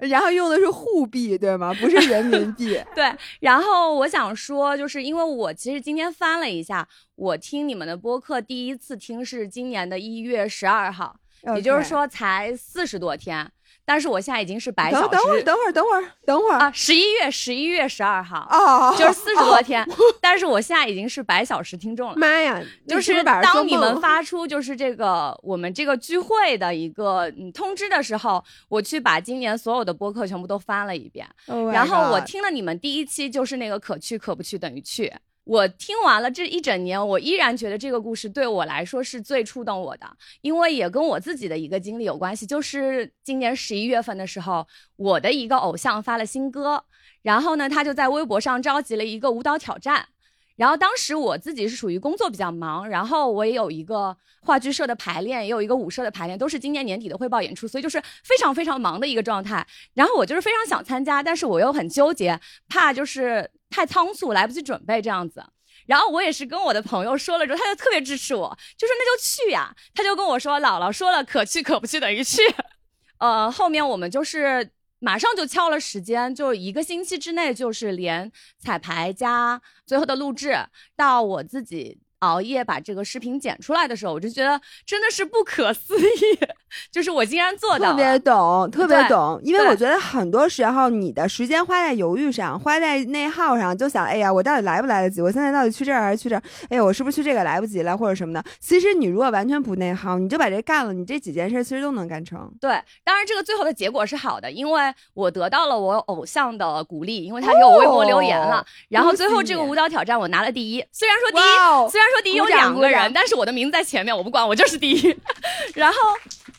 [0.00, 1.74] 然后用的是沪币对吗？
[1.74, 2.80] 不是人民币。
[2.94, 11.16] 对，然后我想说，就是因为我其实今天翻了一下，我听你们的播客第一次听是今年的一月十二号，
[11.54, 13.50] 也就是说才四十多天。
[13.90, 19.84] 但是我现在已经是百小时，等等会儿，等会儿，等会儿，等会儿啊，十一月十一月十二号哦就是四十多天。
[20.20, 22.16] 但是我现在已经是百小时听众了。
[22.16, 22.62] 妈呀！
[22.86, 35.12] 就是当你们发出就是这个我们这个聚会的一个嗯通知的时候，我去把今年所有的播客全部都翻了一遍 Oh 然后我听了你们第一期就是那个可去可不去等于去。
[35.50, 40.08] 我听完了这一整年，我依然觉得这个故事对我来说是最触动我的，
[40.42, 42.46] 因为也跟我自己的一个经历有关系。
[42.46, 44.64] 就是今年十一月份的时候，
[44.94, 46.84] 我的一个偶像发了新歌，
[47.22, 50.06] 然后呢，他就在微博上召集了一个舞蹈挑战。
[50.54, 59.66] 然后当时我自己是属于工作比较忙，然后我也有一个话剧社的排练，也有一个舞社的排练，都是今年年底的汇报演出，所以就是非常非常忙的一个状态。
[59.94, 65.42] 然后我就是非常想参加，但是我又很纠结，怕就是太仓促来不及准备这样子。
[65.86, 69.74] 然后我也是跟我的朋友说了之后，他就特别支持我，就说那就去呀。
[69.94, 72.42] 他就跟我说，姥姥说了，可去可不去等于去。
[73.18, 80.56] 呃，后面我们就是马上就敲了时间，就一个星期之内，就是连彩排加最后的录制，
[80.94, 86.38] 到我自己熬夜把这个视频剪出来的时候，我就觉得真的是不可思议，
[86.90, 87.90] 就是我竟然做到。
[87.90, 95.20] 特别懂，特别懂，因为我觉得很多时候你的时间花在犹豫上，花在内耗上，就想，哎呀，我到底来不来得及？
[95.20, 96.42] 我现在到底去这儿还是去这儿？
[96.68, 98.44] 哎呀，我是不是去这个来不及了，或者什么的？
[98.60, 102.50] 其实你如果完全不内耗，你就把这干了，你这几件事其实都能干成。
[102.60, 102.70] 对，
[103.04, 108.58] 当然这个最后的结果是好的，因为我得到了我偶像的鼓励，因为他给我微博留言了。
[108.58, 115.16] 哦然后最后这个舞蹈挑战我拿了第一，虽然说第一，虽然说第一有两个人，但是我的名字在前面，我不管，我就是第一。
[115.74, 115.98] 然后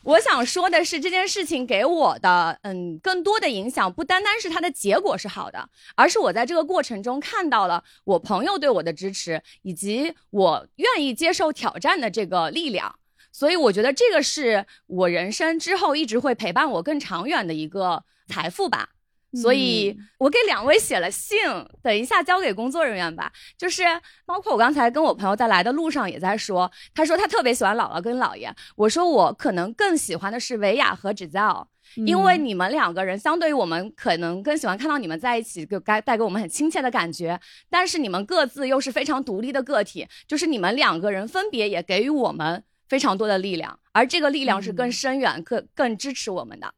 [0.03, 12.95] 我想说的是，这件事情给我的嗯更多的影响，不单单是它的结果是好的，而是我在这个过程中看到了我朋友对我的支持，以及我愿意接受挑战的这个力量。
[13.33, 18.89] 所以我觉得这个是我人生之后一直会陪伴我更长远的一个财富吧。
[19.33, 21.37] 所以我给两位写了信，
[21.81, 23.31] 等一下交给工作人员吧。
[23.57, 23.83] 就是
[24.25, 31.67] 包括我刚才跟我朋友在来的路上也在说，他说他特别喜欢姥姥跟姥爷，我说我可能更喜欢的是维亚和芷造。
[31.95, 37.37] 因为你们两个人相对于我们，可能更喜欢看到你们在一起，给该带给我们很亲切的感觉。
[37.69, 46.73] 但是你们各自又是非常独立的个体，就是你们两个人分别也给予我们非常多的力量，而这个力量是更深远、更更支持我们的。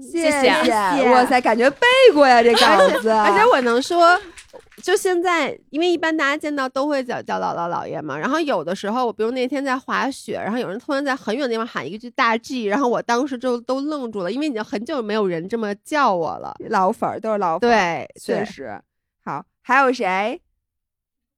[0.00, 0.50] 谢谢
[1.10, 4.18] 哇塞，感觉背过呀这稿子，而且我能说，
[4.82, 8.18] 就现在，因为一般大家见到都会叫叫姥姥姥爷嘛。
[8.18, 16.54] 然后有的时候，我比如那天在滑雪，然后有人突然在很远的地方喊一句大 G，然后我当时就都愣住了，因为已经很久没有人这么叫我了。
[16.68, 18.80] 老粉儿都是老粉，对，对确实。
[19.24, 20.40] 好，还有谁？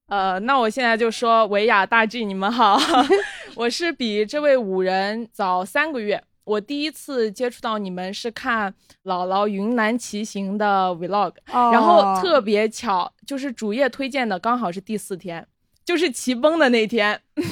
[0.09, 2.81] 呃，那我现在就说维亚大 G，你们好，
[3.57, 6.23] 我是比这位五人早三个月。
[6.49, 8.73] 我第一次接触到你们是看
[9.05, 15.47] 姥姥云南骑行的 vlog，、哦然后特别巧，就是主页推荐的刚好是第四天，
[15.85, 17.21] 就是骑崩的那天。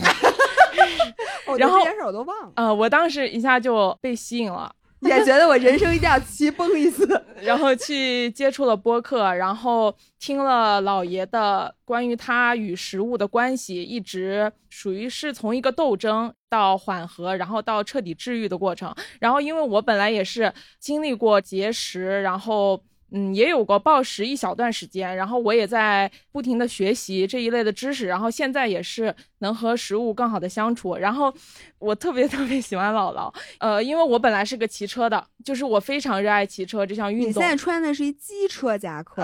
[1.47, 4.75] 我然后这件事我都忘了，呃，我当时一下就被吸引了，
[5.09, 7.07] 也觉得我人生一定要奇崩一次。
[7.43, 18.95] 然后去接触了播客，然后听了老爷的关于他与食物的关系，一直属于是从一个斗争到缓和，然后到彻底治愈的过程。
[19.21, 22.83] 然后因为我本来也是经历过节食，然后。
[23.13, 30.97] 嗯，也有过暴食一小段时间，然后我也在不停的学习这一类的知识，然后现在也是能和食物更好的相处。
[30.97, 31.33] 然后
[31.79, 37.29] 我特别特别喜欢姥姥，呃，因为我本来是个骑车的，就是我非常热爱骑车这项运动。
[37.29, 39.23] 你现在穿的是一机车夹克，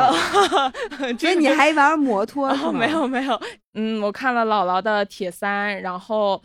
[0.96, 2.72] 所这个以你还玩摩托吗？
[2.72, 3.40] 没有没有，
[3.74, 6.40] 嗯，我看了姥姥的铁三，然后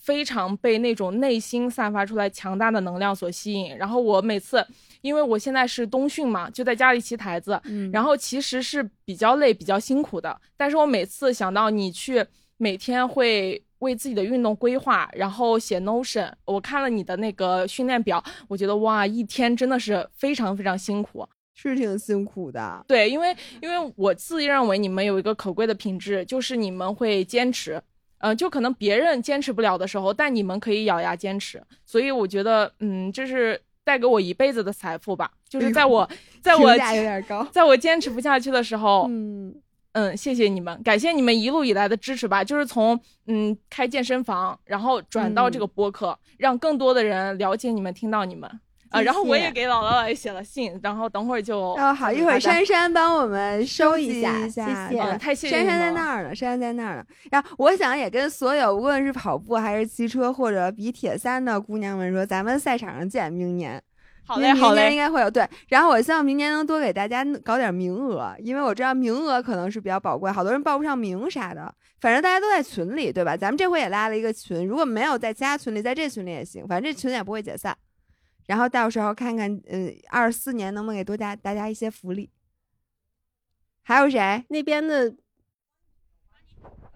[0.00, 3.74] 非常被那种内心散发出来强大的能量所吸引。
[3.76, 4.66] 然后我每次，
[5.04, 10.34] 因为我现在是冬训嘛，就在家里骑台子，嗯然后其实是比较累、比较辛苦的。
[10.56, 12.24] 但是我每次想到你去
[12.56, 21.28] 每天会为自己的运动规划，然后写 Notion，我看了你的那个训练表，我觉得哇，一天真的是非常非常辛苦。
[21.52, 22.82] 是挺辛苦的。
[22.88, 27.80] 对，因为因为我自认为你们有一个可贵的品质，就是你们会坚持。
[28.18, 31.62] 嗯、就可能别人坚持不了的时候，但你们可以咬牙坚持。
[31.84, 35.30] 所以我觉得，嗯，这是带给我一辈子的财富吧。
[35.48, 36.08] 就是在我，
[36.42, 39.54] 在我有点高，在我坚持不下去的时候，嗯
[39.92, 42.42] 嗯，谢谢你们，感谢你们一路以来的支持吧。
[42.42, 48.50] 就是从嗯开健身房，然后转到这个播客，让更多的人了解你们，听到你们
[48.90, 49.00] 啊。
[49.00, 57.04] 然后我也给姥姥姥爷写了信，然后等会儿就哦，好，一会儿珊珊帮我们收集一下，一下谢谢嗯太谢谢珊珊在那儿呢，珊珊在那儿呢。
[57.30, 63.82] 然后我想也跟所有无论是跑步还是骑车或者比铁三的姑娘们说，咱们赛场上见，明年。
[64.26, 71.70] 好嘞好嘞应该会有对，然后我希望明年能多给大家搞点名额，因为我知道名额可能是比较宝贵，好多人报不上名啥的。
[72.00, 73.36] 反正大家都在群里，对吧？
[73.36, 77.76] 咱们这回也拉了一个群，如果没有在其他群里，在这群里也行，反正这群也不会解散。
[78.46, 82.30] 然后到时候看看，嗯，二四年能不能给多家大家一些福利。
[83.82, 84.44] 还有谁？
[84.48, 85.14] 那边的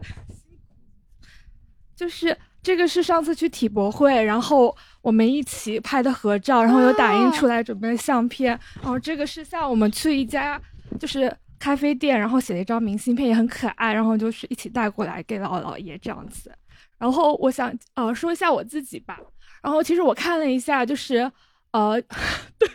[1.95, 8.59] 就是这个是上次去体博会，然后我们一起拍的合照，然后有打印出来准备相片。
[8.77, 10.61] 然后这个是像我们去一家
[10.99, 16.51] 就是咖啡店，然后写了一张明信片，也很可爱，然后就是一起带过来给姥姥爷这样子。
[16.99, 19.20] 然后我想呃说一下我自己吧，
[19.62, 21.30] 然后其实我看了一下，就是
[21.72, 22.01] 呃，
[22.59, 22.68] 对，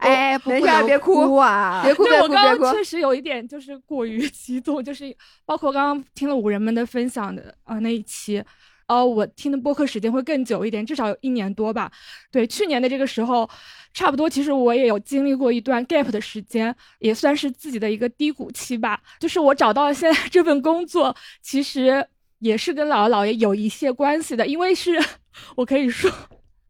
[0.00, 1.82] 哎，不没不能事儿别哭哭啊！
[1.84, 2.58] 别哭，对我别哭，别哭。
[2.58, 5.14] 刚刚确实有一点就是过于 激动，就是
[5.44, 8.42] 包括刚刚听了五人们的分享的啊、呃那一期，
[8.88, 11.90] 呃，我听的播客时间会更久一点，至少有一年多吧。
[12.30, 13.48] 对，去年的这个时候，
[13.94, 19.00] 差不多其实我也有经历过一段 gap 的时间，也算是自己的一个低谷期吧。
[19.20, 22.04] 就是我找到了现在这份工作，其实
[22.42, 25.00] 也是跟姥姥姥爷有一些关系的，因为是
[25.56, 26.10] 我可以说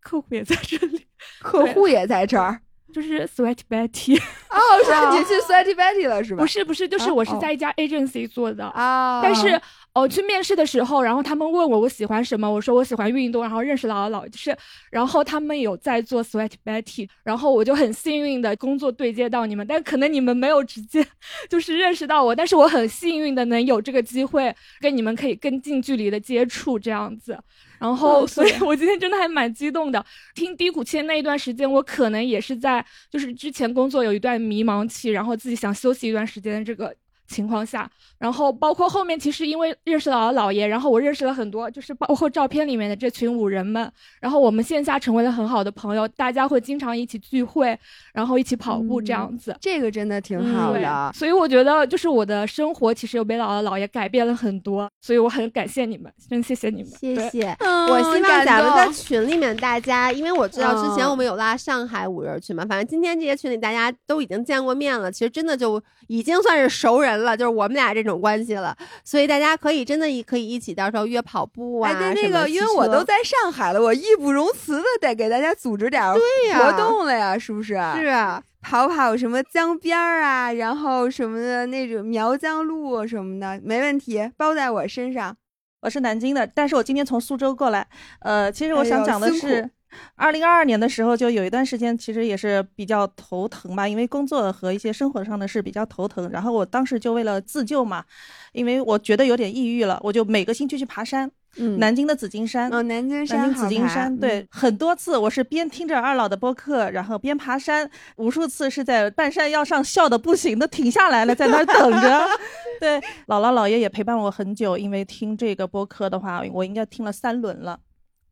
[0.01, 1.07] 客户也在这里，
[1.43, 2.61] 客户也在这儿。
[2.93, 4.21] 就是 Sweat Betty。
[4.51, 6.43] 哦，是你去 Sweaty Betty 了是吧？
[6.43, 9.59] 不是不是，就是啊我是哦在一家 agency 做的啊但是
[9.95, 14.57] 呃，去面试的时候，然后他们问我我喜欢什么，我说我喜欢运动，然后认识姥姥姥，就是，
[14.91, 21.07] 然后他们有在做 Sweat Betty，然后我就很幸运的工作对接到你们，但可能你们没有直接
[21.51, 27.39] 就是认识到我，但是我很幸运的能有这个机会跟你们可以更近距离的接触这样子。
[27.79, 30.03] 然后，嗯所以我今天真的还蛮激动的。
[30.35, 36.95] 听低谷期的那一段时间，我可能也是在就是之前工作有一段迷茫期，然后自己想休息一段时间的这个
[37.33, 43.91] 情况下，然后包括后面其实因为认识了姥爷，然后我认识了很多，就是包括照片里面的这群五人们，
[44.21, 47.77] 然后我们线下成为了很好的朋友，大家会经常一起聚会，
[48.13, 49.57] 然后一起跑步这样子。
[49.61, 51.11] 这个真的挺好对的。
[51.15, 57.57] 所以我觉得就是我的生活其实有被姥姥姥爷改变了很多，所以我很感谢你们，真谢谢你们，谢谢。
[57.61, 77.75] 嗯我希望咱们在群里面大家，因为我知道之前嗯我们有拉上海五人群嘛，反正今天这些群里大家都已经见过面了，其实真的就已经算是熟人了，就是我们俩这种关系了，所以大家可以真的可以一起到时候约跑步啊，哎，对那个，什么骑因为我都在上海了，我义不容辞的得给大家组织点儿对呀活动了呀，是不是？
[77.75, 85.37] 是啊，跑跑什么江边儿啊，然后什么的那种苗江路什么的，没问题，包在我身上。
[85.81, 87.85] 我是南京的，但是我今天从苏州过来。
[88.21, 89.69] 呃，其实我想讲的是，
[90.15, 96.29] 二零二二年的时候，就有一段时间，其实也是比较头疼吧，因为工作和一些生活上的事比较头疼。
[96.31, 98.05] 然后我当时就为了自救嘛，
[98.53, 101.31] 因为我觉得有点抑郁了，我就每个星期去爬山。
[101.59, 112.27] 嗯南京的紫金山，哦，南京山南京紫金山，对，嗯很多次我是边听着二老的播客，然后边爬山，无数次是在半山腰上笑的不行的停下来了，在那儿等着。
[112.81, 117.79] 对，姥姥姥爷也陪伴我很久，因为听这个播客的话，我应该听了三轮了。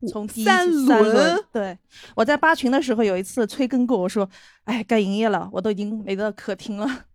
[0.09, 1.77] 从第一三轮，对，
[2.15, 4.27] 我在八群的时候有一次催更过，我说，
[4.63, 7.05] 哎，该营业了，我都已经没得可听了，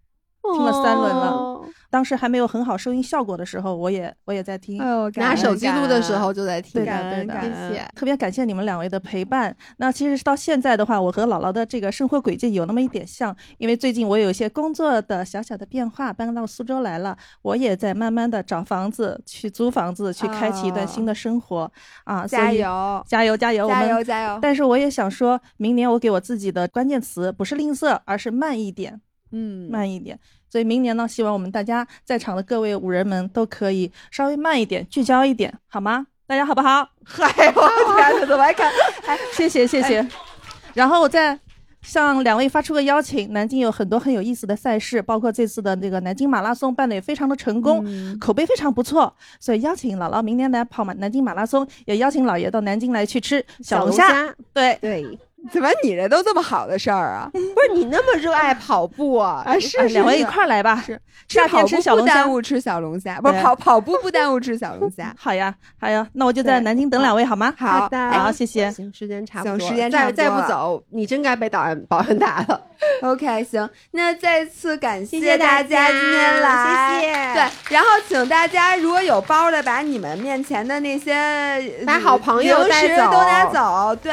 [0.54, 1.30] 听了三轮了。
[1.30, 1.52] 哦
[1.88, 4.76] 当时还没有很好收音效果的时候，我也我也在听。
[5.14, 7.88] 拿手机录的时候就在听，对的，对的，感谢谢。
[7.94, 9.56] 特别感谢你们两位的陪伴。
[9.78, 21.70] 那其实到现在的话，我和姥姥的这个生活轨迹有那么一点像，因为最近我有一些工作的小小的变化，搬到苏州来了，我也在慢慢的找房子，去租房子，去开启一段新的生活、
[22.04, 22.26] 啊！
[22.26, 29.00] 加油加油，加油，加我们油加油但是我也想说，明年我给我自己的关键词不是吝啬，而是慢一点。
[29.32, 30.18] 嗯，慢一点。
[30.48, 36.06] 所以明年呢，希望我们大家在场的各位五人们都可以稍微慢一点，聚焦一点，好吗？
[36.26, 36.88] 大家好不好？
[37.04, 38.70] 嗨，我天哪，怎么还看？
[39.06, 40.06] 哎，谢谢谢谢。
[40.74, 41.38] 然后我再
[41.82, 55.18] 向两位发出个邀请，南京有很多很有意思的赛事，包括这次的那个南京马拉松办的也非常的成功，嗯口碑非常不错，所以邀请姥姥明年来跑马南京马拉松，也邀请姥爷到南京来去吃小龙小龙虾对对，
[55.52, 57.28] 怎么你这都这么好的事儿啊？
[57.32, 59.42] 不是你那么热爱跑步啊？
[59.46, 60.82] 啊，是是哎两位一块儿来吧。
[60.84, 65.12] 是夏天跑步不吃小龙虾耽误吃小龙虾，不是跑跑步不耽误吃小龙虾。
[65.18, 67.52] 好呀，好呀，那我就在南京等两位好吗？
[67.58, 68.70] 好的好，谢谢。
[68.70, 72.60] 行，时间差不多，行时间差再再不多了不走，你真该被保安保安打了。
[73.02, 84.12] OK，行，那再次感谢谢大家今天来，谢谢对，然后请大家如果有包的，把你们面前的那些把好朋友零食带走都拿走，对，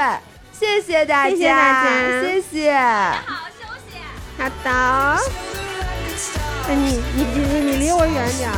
[0.63, 2.73] 谢谢大家，谢谢大家谢谢。
[4.37, 4.69] 好的。
[6.69, 8.53] 哎，你你你你离我远点儿。